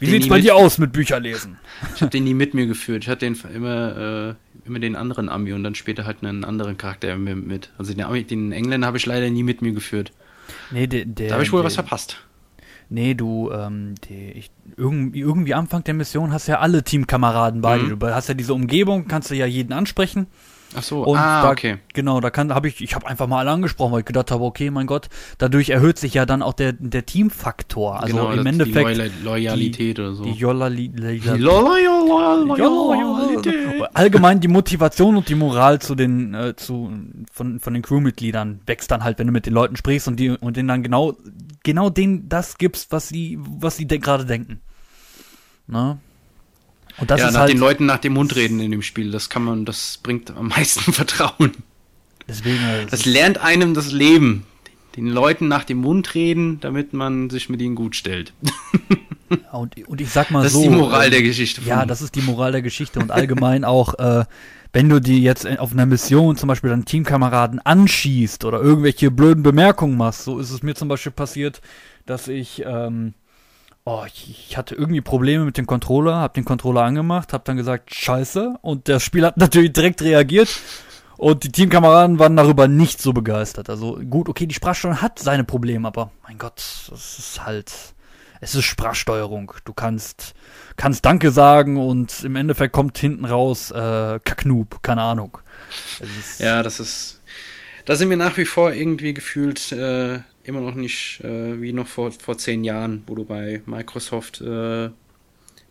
[0.00, 1.58] Wie sieht's bei dir aus mit Bücherlesen?
[1.94, 5.28] Ich habe den nie mit mir geführt, ich hatte den immer, äh, immer den anderen
[5.28, 7.70] Ami und dann später halt einen anderen Charakter mit.
[7.78, 10.12] Also den, Ami, den Engländer habe ich leider nie mit mir geführt.
[10.70, 12.18] Nee, der, der, da habe ich wohl der, was verpasst
[12.94, 17.78] nee, du, ähm, die, ich, irgendwie, irgendwie Anfang der Mission hast ja alle Teamkameraden bei
[17.78, 17.96] dir.
[17.96, 17.98] Mhm.
[17.98, 20.26] Du hast ja diese Umgebung, kannst du ja jeden ansprechen.
[20.76, 21.78] Ach so, und ah, da, okay.
[21.92, 24.42] Genau, da kann habe ich ich habe einfach mal alle angesprochen, weil ich gedacht habe,
[24.44, 25.08] okay, mein Gott,
[25.38, 28.00] dadurch erhöht sich ja dann auch der der Teamfaktor.
[28.00, 30.24] Also genau, im Endeffekt die Loyalität die, oder so.
[30.24, 30.32] Die
[32.56, 33.82] Loyalität.
[33.94, 36.90] Allgemein die Motivation und die Moral zu den äh, zu
[37.32, 40.30] von von den Crewmitgliedern wächst dann halt, wenn du mit den Leuten sprichst und die
[40.30, 41.14] und denen dann genau
[41.62, 44.60] genau denen das gibst, was sie was sie de gerade denken.
[45.66, 45.98] Na?
[46.98, 49.10] Und das ja, ist nach halt, den Leuten nach dem Mund reden in dem Spiel,
[49.10, 51.52] das kann man, das bringt am meisten Vertrauen.
[52.28, 54.46] Deswegen, also das lernt einem das Leben.
[54.96, 58.32] Den Leuten nach dem Mund reden, damit man sich mit ihnen gut stellt.
[59.52, 60.58] und, und ich sag mal das so.
[60.58, 61.60] Das ist die Moral äh, der Geschichte.
[61.66, 64.24] Ja, das ist die Moral der Geschichte und allgemein auch, äh,
[64.72, 69.42] wenn du die jetzt auf einer Mission zum Beispiel deinen Teamkameraden anschießt oder irgendwelche blöden
[69.42, 71.60] Bemerkungen machst, so ist es mir zum Beispiel passiert,
[72.06, 73.14] dass ich ähm,
[73.84, 77.56] oh, ich, ich, hatte irgendwie Probleme mit dem Controller, hab den Controller angemacht, hab dann
[77.56, 80.48] gesagt, scheiße, und der Spiel hat natürlich direkt reagiert.
[81.16, 83.70] Und die Teamkameraden waren darüber nicht so begeistert.
[83.70, 87.72] Also gut, okay, die Sprachsteuerung hat seine Probleme, aber mein Gott, es ist halt,
[88.40, 89.52] es ist Sprachsteuerung.
[89.64, 90.34] Du kannst,
[90.76, 95.38] kannst Danke sagen und im Endeffekt kommt hinten raus äh, Kaknub, keine Ahnung.
[96.40, 97.22] ja, das ist,
[97.84, 101.86] da sind wir nach wie vor irgendwie gefühlt äh, immer noch nicht äh, wie noch
[101.86, 104.90] vor, vor zehn Jahren, wo du bei Microsoft, äh,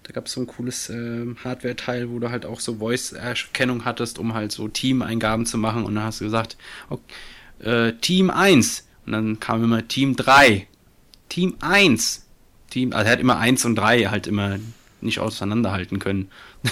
[0.04, 4.20] da gab es so ein cooles äh, Hardware-Teil, wo du halt auch so Voice-Erkennung hattest,
[4.20, 6.58] um halt so Team-Eingaben zu machen und dann hast du gesagt,
[6.90, 7.04] okay,
[7.60, 10.68] äh, Team 1 und dann kam immer Team 3,
[11.30, 12.26] Team 1,
[12.70, 14.60] Team, also er hat immer 1 und 3 halt immer
[15.02, 16.30] nicht auseinanderhalten können.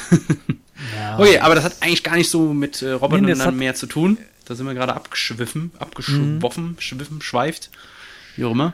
[0.96, 1.20] ja.
[1.20, 4.18] Okay, aber das hat eigentlich gar nicht so mit äh, Robotern nee, mehr zu tun.
[4.46, 6.80] Da sind wir gerade abgeschwiffen, abgeschwoffen, mhm.
[6.80, 7.70] schwiffen, schweift.
[8.36, 8.74] Wie auch immer.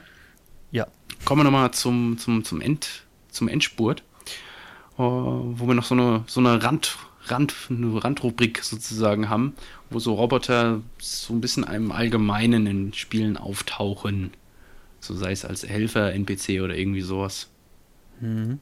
[0.71, 0.87] Ja.
[1.25, 4.03] Kommen wir nochmal zum, zum, zum, End, zum Endspurt,
[4.97, 9.55] uh, wo wir noch so eine, so eine Rand, Rand, eine Randrubrik sozusagen haben,
[9.89, 14.31] wo so Roboter so ein bisschen im Allgemeinen in Spielen auftauchen.
[14.99, 17.49] So sei es als Helfer, NPC oder irgendwie sowas.
[18.19, 18.59] Mhm.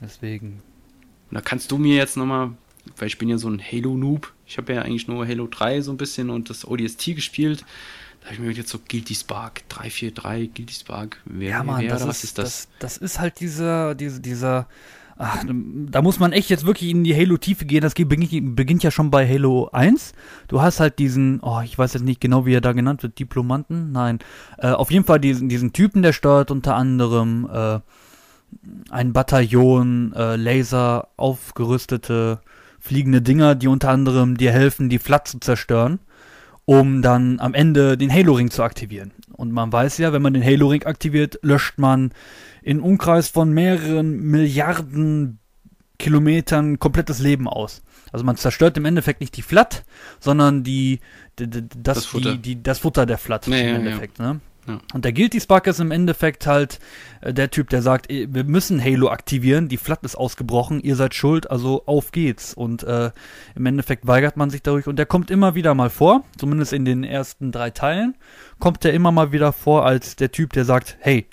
[0.00, 0.62] Deswegen.
[1.30, 2.52] Und da kannst du mir jetzt nochmal
[2.96, 4.32] weil ich bin ja so ein Halo-Noob.
[4.50, 7.64] Ich habe ja eigentlich nur Halo 3 so ein bisschen und das ODST gespielt.
[8.20, 11.20] Da habe ich mir jetzt so Guilty Spark 343, Guilty Spark.
[11.24, 12.44] Wer, ja, Mann, wer, das ist, was ist das?
[12.44, 12.68] das?
[12.80, 12.96] das?
[12.96, 14.66] ist halt dieser, dieser, dieser.
[15.16, 17.82] Ach, da muss man echt jetzt wirklich in die Halo-Tiefe gehen.
[17.82, 20.14] Das beginnt, beginnt, ja schon bei Halo 1.
[20.48, 23.20] Du hast halt diesen, oh, ich weiß jetzt nicht genau, wie er da genannt wird,
[23.20, 23.92] Diplomanten?
[23.92, 24.18] Nein.
[24.58, 27.78] Äh, auf jeden Fall diesen, diesen Typen, der steuert unter anderem äh,
[28.90, 32.40] ein Bataillon äh, Laser aufgerüstete
[32.80, 36.00] fliegende Dinger, die unter anderem dir helfen, die Flat zu zerstören,
[36.64, 39.12] um dann am Ende den Halo-Ring zu aktivieren.
[39.32, 42.12] Und man weiß ja, wenn man den Halo-Ring aktiviert, löscht man
[42.62, 45.38] in Umkreis von mehreren Milliarden
[45.98, 47.82] Kilometern komplettes Leben aus.
[48.12, 49.84] Also man zerstört im Endeffekt nicht die Flat,
[50.18, 51.00] sondern die,
[51.38, 52.32] die, die das, das, Futter.
[52.32, 54.18] Die, die, das Futter der Flat nee, im Endeffekt.
[54.18, 54.40] Ja,
[54.70, 54.80] ja.
[54.94, 56.78] Und der Guilty Spark ist im Endeffekt halt
[57.20, 61.14] äh, der Typ, der sagt, wir müssen Halo aktivieren, die Flat ist ausgebrochen, ihr seid
[61.14, 62.54] schuld, also auf geht's.
[62.54, 63.10] Und äh,
[63.54, 66.84] im Endeffekt weigert man sich dadurch und der kommt immer wieder mal vor, zumindest in
[66.84, 68.16] den ersten drei Teilen,
[68.58, 71.26] kommt der immer mal wieder vor als der Typ, der sagt, hey,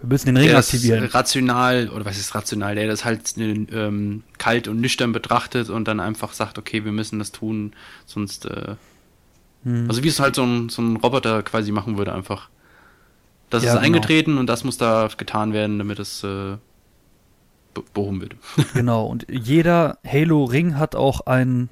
[0.00, 1.04] wir müssen den Ring der aktivieren.
[1.04, 5.86] Ist rational, oder was ist rational, der das halt ähm, kalt und nüchtern betrachtet und
[5.86, 7.74] dann einfach sagt, okay, wir müssen das tun,
[8.06, 8.76] sonst äh,
[9.64, 9.86] hm.
[9.88, 12.48] Also wie es halt so ein, so ein Roboter quasi machen würde einfach.
[13.50, 13.86] Das ja, ist genau.
[13.86, 16.56] eingetreten und das muss da getan werden, damit es äh,
[17.92, 18.36] behoben wird.
[18.74, 21.68] genau, und jeder Halo-Ring hat auch einen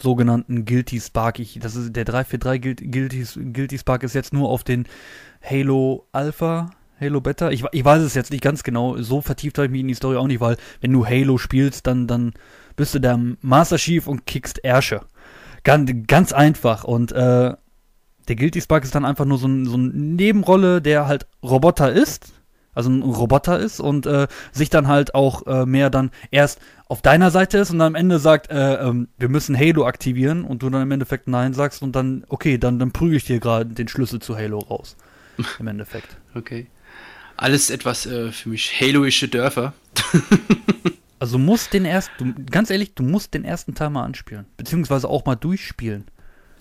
[0.00, 1.38] sogenannten Guilty Spark.
[1.38, 4.86] Ich, das ist der 343 Guilty, Guilty Spark ist jetzt nur auf den
[5.42, 7.50] Halo Alpha, Halo Beta?
[7.50, 8.96] Ich, ich weiß es jetzt nicht ganz genau.
[9.02, 11.86] So vertieft habe ich mich in die Story auch nicht, weil wenn du Halo spielst,
[11.86, 12.32] dann, dann
[12.76, 15.02] bist du der Master Chief und kickst Ärsche.
[15.64, 16.84] Ganz, ganz einfach.
[16.84, 17.54] Und äh,
[18.28, 21.92] der Guilty Spark ist dann einfach nur so, ein, so eine Nebenrolle, der halt Roboter
[21.92, 22.32] ist.
[22.74, 26.58] Also ein Roboter ist und äh, sich dann halt auch äh, mehr dann erst
[26.88, 30.44] auf deiner Seite ist und dann am Ende sagt, äh, ähm, wir müssen Halo aktivieren
[30.44, 33.40] und du dann im Endeffekt Nein sagst und dann, okay, dann, dann prüge ich dir
[33.40, 34.96] gerade den Schlüssel zu Halo raus.
[35.58, 36.16] Im Endeffekt.
[36.34, 36.66] Okay.
[37.36, 39.74] Alles etwas äh, für mich Haloische Dörfer.
[41.22, 44.44] also du musst den ersten, ganz ehrlich, du musst den ersten Teil mal anspielen.
[44.56, 46.04] Beziehungsweise auch mal durchspielen.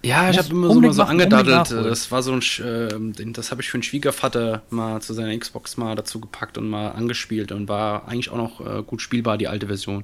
[0.03, 1.72] Ja, ich habe immer so, mal so angedaddelt.
[1.72, 5.78] Das war so ein, äh, das habe ich für einen Schwiegervater mal zu seiner Xbox
[5.78, 9.47] mal dazu gepackt und mal angespielt und war eigentlich auch noch äh, gut spielbar, die
[9.47, 10.03] alte Version.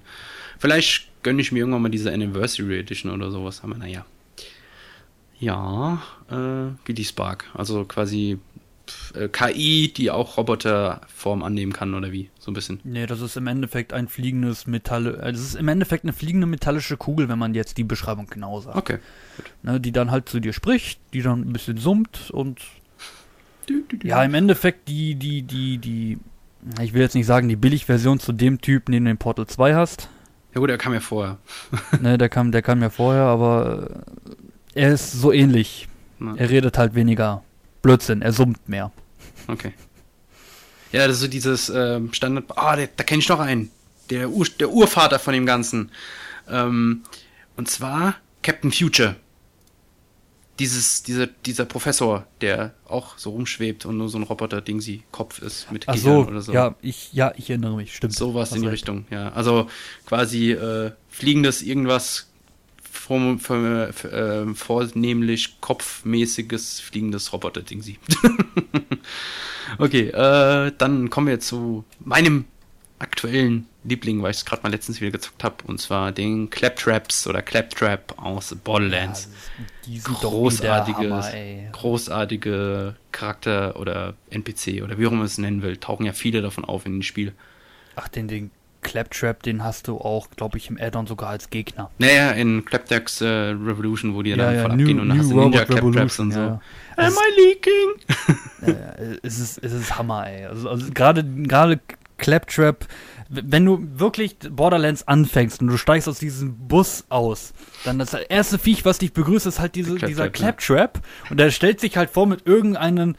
[0.58, 4.08] Vielleicht gönne ich mir irgendwann mal diese Anniversary Edition oder sowas, aber naja.
[5.40, 6.02] Ja,
[6.32, 7.46] äh, wie die Spark.
[7.54, 8.40] Also quasi
[9.32, 12.30] KI, die auch Roboterform annehmen kann oder wie?
[12.40, 12.80] So ein bisschen.
[12.84, 15.16] Nee, das ist im Endeffekt ein fliegendes Metall.
[15.16, 18.62] Äh, das ist im Endeffekt eine fliegende metallische Kugel, wenn man jetzt die Beschreibung genau
[18.62, 18.78] sagt.
[18.78, 19.00] Okay.
[19.64, 22.62] Ne, die dann halt zu dir spricht, die dann ein bisschen summt und.
[24.02, 26.18] Ja, im Endeffekt die, die, die, die.
[26.82, 29.76] Ich will jetzt nicht sagen, die Billigversion zu dem Typ, den du in Portal 2
[29.76, 30.10] hast.
[30.54, 31.38] Ja gut, der kam ja vorher.
[32.02, 33.90] ne, der kam, der kam ja vorher, aber
[34.74, 35.88] äh, er ist so ähnlich.
[36.20, 36.36] Na.
[36.36, 37.44] Er redet halt weniger
[37.88, 38.92] Blödsinn, er summt mehr.
[39.48, 39.74] Okay.
[40.92, 42.46] Ja, das ist so dieses äh, Standard.
[42.58, 43.72] Ah, oh, da kenne ich noch einen.
[44.10, 45.90] Der, Ur, der Urvater von dem Ganzen.
[46.50, 47.04] Ähm,
[47.56, 49.16] und zwar Captain Future.
[50.60, 55.88] Dieses, dieser, dieser Professor, der auch so rumschwebt und nur so ein Roboter-Dingsi-Kopf ist mit
[55.88, 56.52] Ach Gehirn so, oder so.
[56.52, 58.16] Ja, ich, ja, ich erinnere mich, stimmt.
[58.16, 59.30] Sowas in die Richtung, ja.
[59.30, 59.70] Also
[60.06, 62.28] quasi äh, fliegendes irgendwas
[62.98, 68.00] vor, vor, äh, vornehmlich kopfmäßiges fliegendes Roboter-Ding sie.
[69.78, 72.46] okay, äh, dann kommen wir zu meinem
[73.00, 77.28] aktuellen Liebling, weil ich es gerade mal letztens wieder gezockt habe, und zwar den Claptraps
[77.28, 79.30] oder Claptrap aus Borderlands.
[79.86, 81.28] Ja, großartiges,
[81.72, 86.42] großartige Charakter oder NPC oder wie auch immer man es nennen will, tauchen ja viele
[86.42, 87.34] davon auf in dem Spiel.
[87.96, 88.52] Ach, den, den
[88.88, 91.92] Claptrap, den hast du auch, glaube ich, im Add-on sogar als Gegner.
[92.00, 95.20] Naja, in Claptracks äh, Revolution, wo die ja, dann ja, voll New, abgehen und dann
[95.20, 96.40] hast du Ninja Claptraps und so.
[96.40, 96.62] Ja.
[96.96, 98.36] Am I leaking?
[98.74, 100.46] äh, es, ist, es ist Hammer, ey.
[100.46, 101.80] Also, also gerade
[102.18, 102.86] Claptrap,
[103.30, 108.58] wenn du wirklich Borderlands anfängst und du steigst aus diesem Bus aus, dann das erste
[108.58, 111.02] Viech, was dich begrüßt, ist halt diese, Claptrap, dieser Claptrap.
[111.30, 113.16] Und der stellt sich halt vor mit irgendeinem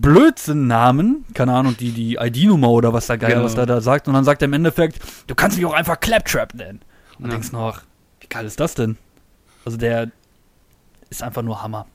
[0.00, 3.44] Blödsinn-Namen, keine Ahnung, die, die ID-Nummer oder was da geil, genau.
[3.44, 6.00] was da, da sagt, und dann sagt er im Endeffekt, du kannst mich auch einfach
[6.00, 6.80] Claptrap nennen.
[7.18, 7.32] Und ja.
[7.32, 7.82] denkst noch,
[8.20, 8.96] wie geil ist das denn?
[9.66, 10.10] Also der
[11.10, 11.86] ist einfach nur Hammer.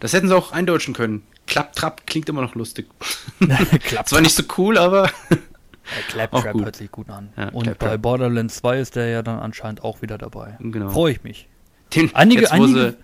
[0.00, 1.22] Das hätten sie auch eindeutschen können.
[1.46, 2.88] Klapptrap klingt immer noch lustig.
[4.04, 5.08] Zwar nicht so cool, aber.
[6.08, 7.32] Claptrap hört sich gut an.
[7.36, 7.90] Ja, und Claptrap.
[7.90, 10.56] bei Borderlands 2 ist der ja dann anscheinend auch wieder dabei.
[10.58, 10.88] Genau.
[10.88, 11.48] Freue ich mich.
[11.94, 12.96] Den, einige, einige,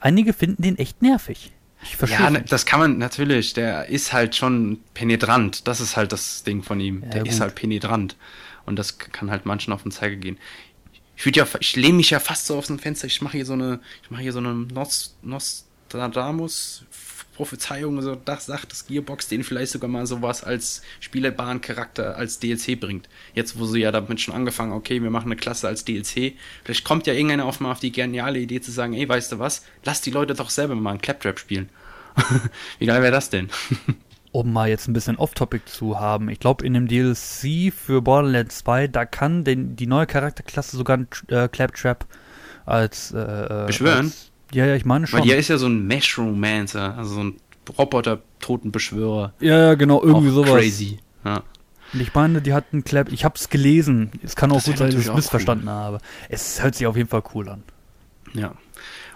[0.00, 1.52] einige finden den echt nervig.
[1.84, 2.18] Ich verstehe.
[2.18, 3.52] Ja, ne, das kann man natürlich.
[3.52, 5.68] Der ist halt schon penetrant.
[5.68, 7.02] Das ist halt das Ding von ihm.
[7.02, 7.30] Ja, der gut.
[7.30, 8.16] ist halt penetrant.
[8.66, 10.38] Und das kann halt manchen auf den Zeiger gehen.
[11.16, 13.06] Ich würde ja, ich lehne mich ja fast so aus dem Fenster.
[13.06, 16.84] Ich mache hier so eine, ich mache hier so eine Nos, Nostradamus
[17.34, 22.38] Prophezeiung, so das sagt das Gearbox, den vielleicht sogar mal sowas als spielerbaren Charakter als
[22.38, 23.08] DLC bringt.
[23.34, 26.34] Jetzt, wo sie ja damit schon angefangen, okay, wir machen eine Klasse als DLC,
[26.64, 29.38] vielleicht kommt ja irgendeiner auf mal auf die geniale Idee zu sagen, ey, weißt du
[29.38, 31.68] was, lass die Leute doch selber mal einen Claptrap spielen.
[32.78, 33.50] Wie geil wäre das denn?
[34.34, 38.58] um mal jetzt ein bisschen Off-Topic zu haben, ich glaube in dem DLC für Borderlands
[38.58, 42.04] 2, da kann den, die neue Charakterklasse sogar ein äh, Claptrap
[42.66, 44.06] als äh, äh beschwören.
[44.06, 45.18] Als, ja, ja, ich meine schon.
[45.18, 47.36] Weil hier ist ja so ein Mesh-Romancer, also so ein
[47.78, 49.32] Roboter-Totenbeschwörer.
[49.40, 50.60] Ja, ja, genau, irgendwie Auch sowas.
[50.60, 50.98] Crazy.
[51.24, 51.42] Ja.
[51.92, 53.12] Und ich meine, die hatten Clap.
[53.12, 54.10] Ich hab's gelesen.
[54.22, 55.74] Es kann auch das gut sein, dass ich es missverstanden cool.
[55.74, 55.98] habe.
[56.28, 57.62] Es hört sich auf jeden Fall cool an.
[58.32, 58.54] Ja.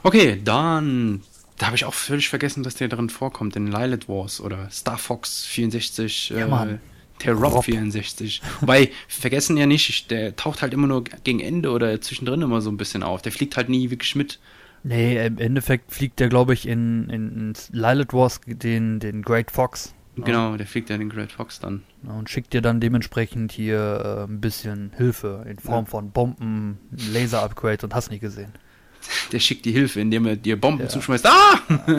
[0.03, 1.23] Okay, dann.
[1.59, 4.97] Da habe ich auch völlig vergessen, dass der drin vorkommt in Lilith Wars oder Star
[4.97, 6.31] Fox 64.
[6.31, 6.79] Ja, äh,
[7.25, 8.41] der Rob, Rob 64.
[8.61, 12.71] Wobei, vergessen ja nicht, der taucht halt immer nur gegen Ende oder zwischendrin immer so
[12.71, 13.23] ein bisschen auf.
[13.23, 14.39] Der fliegt halt nie wirklich mit.
[14.89, 19.51] Nee, im Endeffekt fliegt der, glaube ich, in, in, in Lilith Wars den, den Great
[19.51, 19.95] Fox.
[20.17, 21.83] Genau, der fliegt ja den Great Fox dann.
[22.05, 25.91] Und schickt dir dann dementsprechend hier äh, ein bisschen Hilfe in Form ja.
[25.91, 26.79] von Bomben,
[27.13, 28.53] Laser-Upgrade und hast nicht gesehen.
[29.33, 30.89] Der schickt die Hilfe, indem er dir Bomben ja.
[30.89, 31.27] zuschmeißt.
[31.27, 31.61] Ah!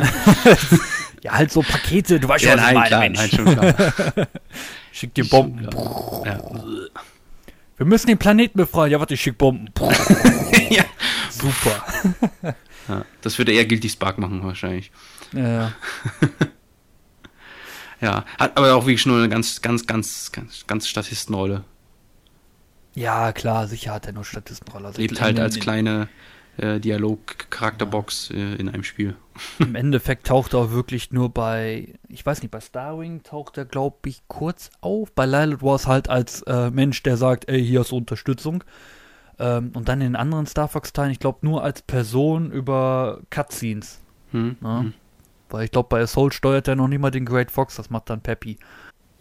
[1.22, 3.20] ja, halt so Pakete, du weißt ja, schon, nein, klar, Mensch.
[3.20, 4.28] nein, schon klar.
[4.92, 5.70] schickt dir Bomben.
[6.26, 6.42] Ja.
[7.78, 8.92] Wir müssen den Planeten befreien.
[8.92, 9.70] Ja, warte, ich schick Bomben.
[10.70, 10.84] ja.
[11.30, 12.56] Super.
[12.90, 14.92] Ja, das würde eher Guilty Spark machen wahrscheinlich.
[15.34, 15.74] Ja.
[18.02, 21.66] Ja, hat aber auch wirklich nur eine ganz, ganz, ganz, ganz, ganz Statistenrolle.
[22.96, 24.88] Ja, klar, sicher hat er nur Statistenrolle.
[24.88, 26.08] Also Lebt halt als kleine
[26.58, 29.16] äh, Dialog-Charakterbox äh, in einem Spiel.
[29.60, 33.66] Im Endeffekt taucht er auch wirklich nur bei, ich weiß nicht, bei Starwing taucht er,
[33.66, 35.12] glaube ich, kurz auf.
[35.12, 38.64] Bei Lilith war es halt als äh, Mensch, der sagt, ey, hier ist Unterstützung.
[39.40, 44.00] Ähm, und dann in den anderen Star Fox-Teilen, ich glaube, nur als Person über Cutscenes.
[44.32, 44.58] Hm.
[44.62, 44.80] Ja?
[44.82, 44.94] Hm.
[45.50, 48.10] Weil ich glaube, bei Assault steuert er noch nicht mal den Great Fox, das macht
[48.10, 48.58] dann Peppy.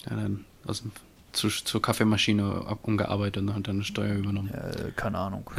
[0.08, 0.92] Ja, dann aus dem
[1.32, 4.50] zu, zur Kaffeemaschine umgearbeitet und hat dann eine Steuer übernommen.
[4.52, 5.50] Ja, keine Ahnung.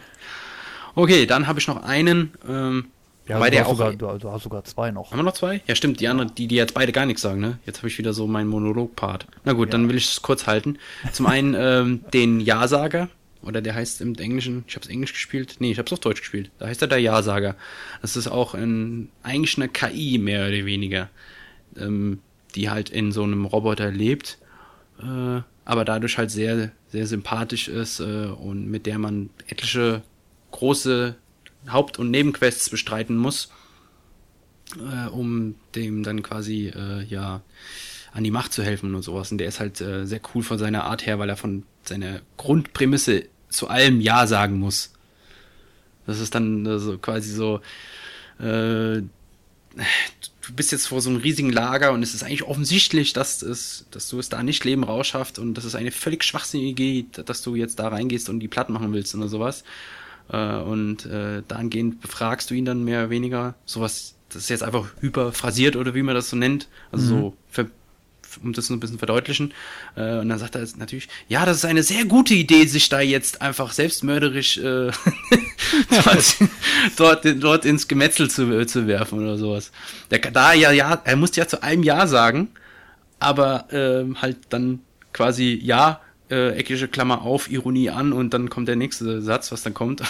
[0.94, 2.32] okay, dann habe ich noch einen.
[2.48, 2.86] Ähm,
[3.26, 5.10] ja, weil der auch sogar, du, du, hast sogar zwei noch.
[5.10, 5.60] Haben wir noch zwei?
[5.66, 6.00] Ja, stimmt.
[6.00, 7.58] Die anderen, die, die jetzt beide gar nichts sagen, ne?
[7.66, 9.26] Jetzt habe ich wieder so meinen Monolog-Part.
[9.44, 9.72] Na gut, ja.
[9.72, 10.78] dann will ich es kurz halten.
[11.12, 13.08] Zum einen ähm, den Ja-Sager.
[13.42, 16.00] Oder der heißt im Englischen, ich habe es Englisch gespielt, nee, ich habe es auf
[16.00, 16.50] Deutsch gespielt.
[16.58, 17.56] Da heißt er der Ja-Sager.
[18.02, 21.08] Das ist auch ein, eigentlich eine KI mehr oder weniger,
[21.76, 22.20] ähm,
[22.54, 24.38] die halt in so einem Roboter lebt
[25.00, 30.02] äh, aber dadurch halt sehr, sehr sympathisch ist äh, und mit der man etliche
[30.50, 31.14] große
[31.68, 33.52] Haupt- und Nebenquests bestreiten muss,
[34.76, 37.42] äh, um dem dann quasi äh, ja
[38.12, 39.30] an die Macht zu helfen und sowas.
[39.32, 42.20] Und der ist halt äh, sehr cool von seiner Art her, weil er von seiner
[42.36, 44.92] Grundprämisse zu allem Ja sagen muss.
[46.06, 47.60] Das ist dann äh, so quasi so,
[48.38, 53.42] äh, du bist jetzt vor so einem riesigen Lager und es ist eigentlich offensichtlich, dass,
[53.42, 57.06] es, dass du es da nicht Leben rausschafft und das ist eine völlig schwachsinnige Idee,
[57.24, 59.64] dass du jetzt da reingehst und die platt machen willst oder sowas.
[60.30, 63.54] Äh, und äh, dahingehend befragst du ihn dann mehr oder weniger.
[63.66, 66.68] Sowas, das ist jetzt einfach hyperphrasiert oder wie man das so nennt.
[66.90, 67.20] Also mhm.
[67.20, 67.36] so
[68.42, 69.54] um das ein bisschen verdeutlichen.
[69.96, 73.00] Äh, und dann sagt er natürlich, ja, das ist eine sehr gute Idee, sich da
[73.00, 74.90] jetzt einfach selbstmörderisch äh,
[76.04, 76.36] dort,
[76.96, 79.72] dort, dort, ins Gemetzel zu, äh, zu werfen oder sowas.
[80.10, 82.48] Der, da ja, ja, er muss ja zu einem Ja sagen,
[83.18, 84.80] aber äh, halt dann
[85.12, 86.00] quasi Ja,
[86.30, 90.02] äh, eckige Klammer auf, Ironie an und dann kommt der nächste Satz, was dann kommt.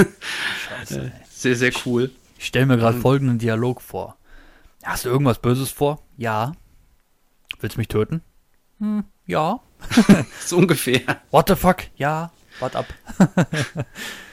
[0.68, 1.00] Scheiße.
[1.00, 2.10] Äh, sehr, sehr cool.
[2.38, 4.16] Ich stelle mir gerade folgenden Dialog vor.
[4.82, 6.02] Hast du irgendwas Böses vor?
[6.16, 6.52] Ja.
[7.60, 8.22] Willst du mich töten?
[8.78, 9.60] Hm, ja.
[10.44, 11.00] so ungefähr.
[11.30, 11.84] What the fuck?
[11.96, 12.30] Ja,
[12.60, 12.86] wart ab.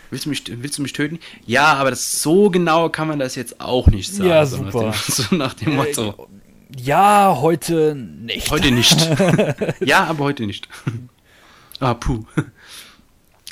[0.09, 1.19] willst, du mich, willst du mich töten?
[1.45, 4.29] Ja, aber das, so genau kann man das jetzt auch nicht sagen.
[4.29, 4.93] Ja, super.
[5.07, 6.29] So nach dem, so nach dem Motto.
[6.75, 8.49] Ja, heute nicht.
[8.51, 8.97] Heute nicht.
[9.79, 10.67] ja, aber heute nicht.
[11.79, 12.25] ah, puh.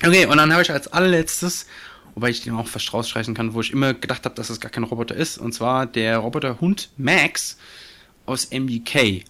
[0.03, 1.67] Okay, und dann habe ich als allerletztes,
[2.15, 4.71] wobei ich den auch fast rausstreichen kann, wo ich immer gedacht habe, dass es gar
[4.71, 7.57] kein Roboter ist, und zwar der Roboterhund Max
[8.25, 9.23] aus MDK.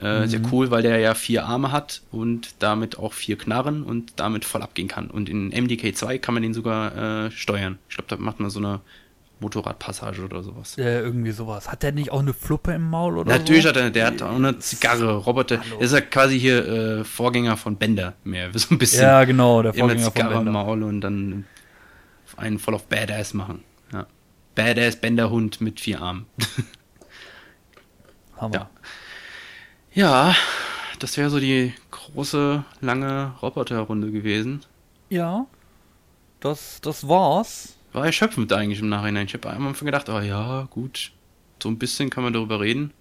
[0.00, 0.26] Äh, mhm.
[0.26, 4.44] Sehr cool, weil der ja vier Arme hat und damit auch vier Knarren und damit
[4.44, 5.08] voll abgehen kann.
[5.08, 7.78] Und in MDK 2 kann man den sogar äh, steuern.
[7.88, 8.80] Ich glaube, da macht man so eine
[9.40, 10.76] Motorradpassage oder sowas.
[10.76, 11.70] Ja, irgendwie sowas.
[11.70, 13.68] Hat der nicht auch eine Fluppe im Maul oder Natürlich so?
[13.68, 15.60] hat er, der hat auch eine Zigarre, Roboter.
[15.60, 15.78] Hallo.
[15.80, 19.02] ist ja quasi hier äh, Vorgänger von Bender mehr, so ein bisschen.
[19.02, 20.60] Ja, genau, der Vorgänger immer Zigarre von Bender.
[20.60, 21.44] im Maul und dann
[22.36, 23.62] einen voll auf Badass machen.
[23.92, 24.06] Ja.
[24.54, 26.26] Badass Bender-Hund mit vier Armen.
[28.36, 28.54] Hammer.
[28.54, 28.70] Ja.
[29.94, 30.34] Ja,
[30.98, 34.60] das wäre so die große, lange Roboterrunde gewesen.
[35.08, 35.46] Ja,
[36.40, 37.76] das, das war's.
[37.92, 39.26] War erschöpfend eigentlich im Nachhinein.
[39.26, 41.12] Ich habe am Anfang gedacht, oh ja, gut,
[41.62, 42.92] so ein bisschen kann man darüber reden.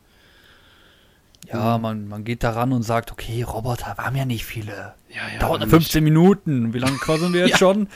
[1.51, 4.93] Ja, man, man geht daran und sagt, okay, Roboter, wir haben ja nicht viele.
[5.09, 6.13] Ja, ja, Dauert 15 nicht.
[6.13, 6.73] Minuten.
[6.73, 7.57] Wie lange quasseln wir jetzt ja.
[7.57, 7.87] schon?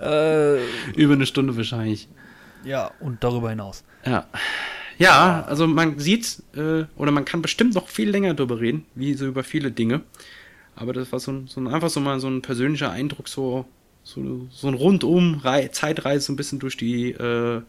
[0.00, 0.64] Äh,
[0.94, 2.08] Über eine Stunde wahrscheinlich.
[2.64, 3.84] Ja, und darüber hinaus.
[4.06, 4.26] Ja.
[4.98, 9.14] Ja, also man sieht, äh, oder man kann bestimmt noch viel länger darüber reden, wie
[9.14, 10.02] so über viele Dinge.
[10.76, 13.64] Aber das war so, ein, so ein, einfach so mal so ein persönlicher Eindruck, so,
[14.02, 15.42] so, so ein rundum
[15.72, 17.62] Zeitreise so ein bisschen durch die äh,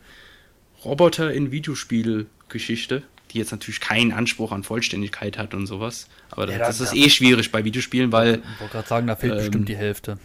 [0.83, 6.07] Roboter in Videospielgeschichte, die jetzt natürlich keinen Anspruch an Vollständigkeit hat und sowas.
[6.31, 8.41] Aber ja, das, das, ist eh schwierig bei Videospielen, weil.
[8.53, 10.17] Ich wollte gerade sagen, da fehlt ähm, bestimmt die Hälfte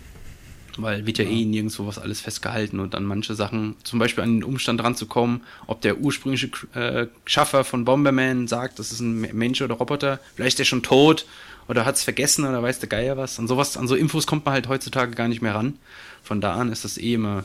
[0.78, 4.24] weil wird ja, ja, eh nirgendwo was alles festgehalten und dann manche Sachen, zum Beispiel
[4.24, 9.20] an den Umstand ranzukommen, ob der ursprüngliche äh, Schaffer von Bomberman sagt, das ist ein
[9.20, 11.26] Mensch oder Roboter, vielleicht ist der schon tot
[11.68, 13.38] oder hat es vergessen oder weiß der Geier was.
[13.38, 15.78] An sowas, an so Infos kommt man halt heutzutage gar nicht mehr ran.
[16.22, 17.44] Von da an ist das eh immer.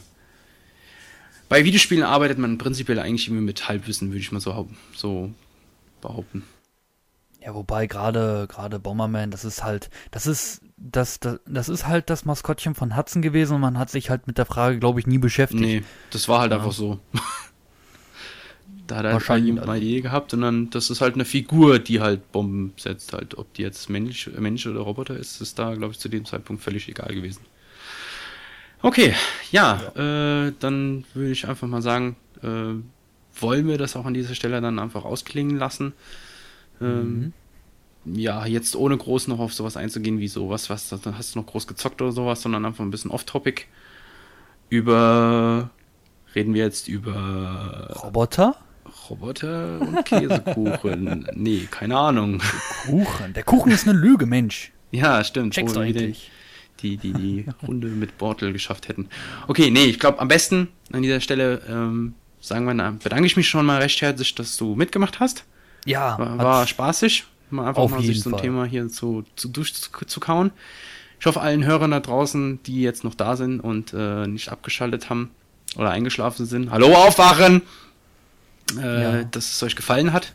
[1.48, 5.32] Bei Videospielen arbeitet man prinzipiell eigentlich immer mit Halbwissen, würde ich mal so, so
[6.02, 6.44] behaupten.
[7.46, 12.10] Ja, wobei gerade gerade Bomberman, das ist halt, das ist das, das das ist halt
[12.10, 15.06] das Maskottchen von Hudson gewesen und man hat sich halt mit der Frage, glaube ich,
[15.06, 15.62] nie beschäftigt.
[15.62, 16.58] Nee, das war halt ja.
[16.58, 17.00] einfach so.
[18.88, 21.78] da hat er halt jemand mal Idee gehabt und dann, das ist halt eine Figur,
[21.78, 23.38] die halt Bomben setzt halt.
[23.38, 26.64] Ob die jetzt Mensch, Mensch oder Roboter ist, ist da, glaube ich, zu dem Zeitpunkt
[26.64, 27.42] völlig egal gewesen.
[28.82, 29.14] Okay,
[29.52, 30.48] ja, ja.
[30.48, 32.74] Äh, dann würde ich einfach mal sagen, äh,
[33.40, 35.94] wollen wir das auch an dieser Stelle dann einfach ausklingen lassen.
[36.82, 37.34] Ähm,
[38.06, 38.18] mhm.
[38.18, 41.66] Ja, jetzt ohne groß noch auf sowas einzugehen wie sowas, was hast du noch groß
[41.66, 43.64] gezockt oder sowas, sondern einfach ein bisschen off-topic.
[44.70, 45.72] Über
[46.36, 48.58] reden wir jetzt über Roboter?
[49.10, 51.28] Roboter und Käsekuchen.
[51.36, 52.42] nee, keine Ahnung.
[52.86, 53.34] Kuchen.
[53.34, 54.72] Der Kuchen ist eine Lüge, Mensch.
[54.92, 55.54] Ja, stimmt.
[55.54, 56.32] Checkst du eigentlich.
[56.82, 59.08] Die, die, die Runde mit Bortel geschafft hätten.
[59.48, 63.48] Okay, nee, ich glaube, am besten an dieser Stelle ähm, sagen wir, bedanke ich mich
[63.48, 65.46] schon mal recht herzlich, dass du mitgemacht hast.
[65.86, 66.18] Ja.
[66.20, 68.42] War, war spaßig, mal einfach mal sich so ein Fall.
[68.42, 70.52] Thema hier zu, zu durchzukauen.
[71.20, 75.10] Ich hoffe, allen Hörern da draußen, die jetzt noch da sind und äh, nicht abgeschaltet
[75.10, 75.32] haben
[75.78, 77.62] oder eingeschlafen sind, hallo aufwachen,
[78.78, 79.24] äh, ja.
[79.24, 80.34] dass es euch gefallen hat.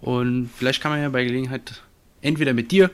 [0.00, 1.82] Und vielleicht kann man ja bei Gelegenheit
[2.20, 2.90] entweder mit dir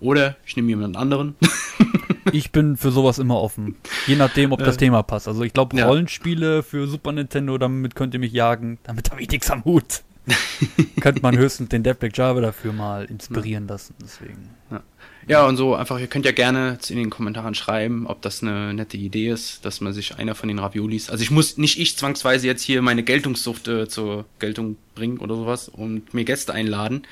[0.00, 1.36] oder ich nehme jemand anderen.
[2.32, 3.76] ich bin für sowas immer offen.
[4.06, 5.28] Je nachdem, ob das äh, Thema passt.
[5.28, 5.86] Also ich glaube, ja.
[5.86, 8.78] Rollenspiele für Super Nintendo, damit könnt ihr mich jagen.
[8.84, 10.02] Damit habe ich nichts am Hut.
[11.00, 13.74] Könnte man höchstens den Deathback Java dafür mal inspirieren ja.
[13.74, 13.94] lassen.
[14.02, 14.50] Deswegen.
[14.70, 14.82] Ja.
[15.26, 18.74] ja, und so einfach, ihr könnt ja gerne in den Kommentaren schreiben, ob das eine
[18.74, 21.10] nette Idee ist, dass man sich einer von den Raviolis.
[21.10, 25.34] Also ich muss nicht ich zwangsweise jetzt hier meine Geltungssucht äh, zur Geltung bringen oder
[25.34, 27.02] sowas und mir Gäste einladen.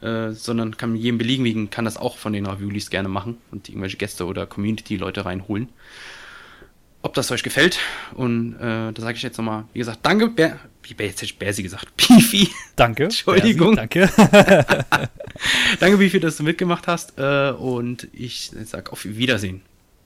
[0.00, 3.98] Äh, sondern kann jedem beliebigen kann das auch von den Raviolis gerne machen und irgendwelche
[3.98, 5.68] Gäste oder Community-Leute reinholen.
[7.02, 7.78] Ob das euch gefällt
[8.14, 10.32] und äh, da sage ich jetzt nochmal, wie gesagt, danke,
[10.79, 12.48] wie jetzt hätte ich Bärsi gesagt, Bifi.
[12.76, 13.04] Danke.
[13.04, 13.76] Entschuldigung.
[13.76, 14.78] Bersi, danke.
[15.80, 19.62] danke, Bifi, dass du mitgemacht hast äh, und ich sage auf Wiedersehen.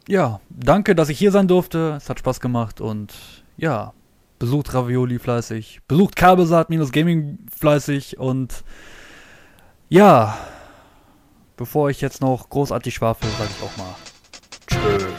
[0.09, 1.95] Ja, danke, dass ich hier sein durfte.
[1.97, 3.15] Es hat Spaß gemacht und
[3.57, 3.95] ja,
[4.39, 8.65] besucht Ravioli fleißig, besucht Kabelsaat-Gaming fleißig und
[9.89, 10.37] ja,
[11.57, 13.95] bevor ich jetzt noch großartig schwafel, sage ich auch mal
[14.67, 15.14] Tschö.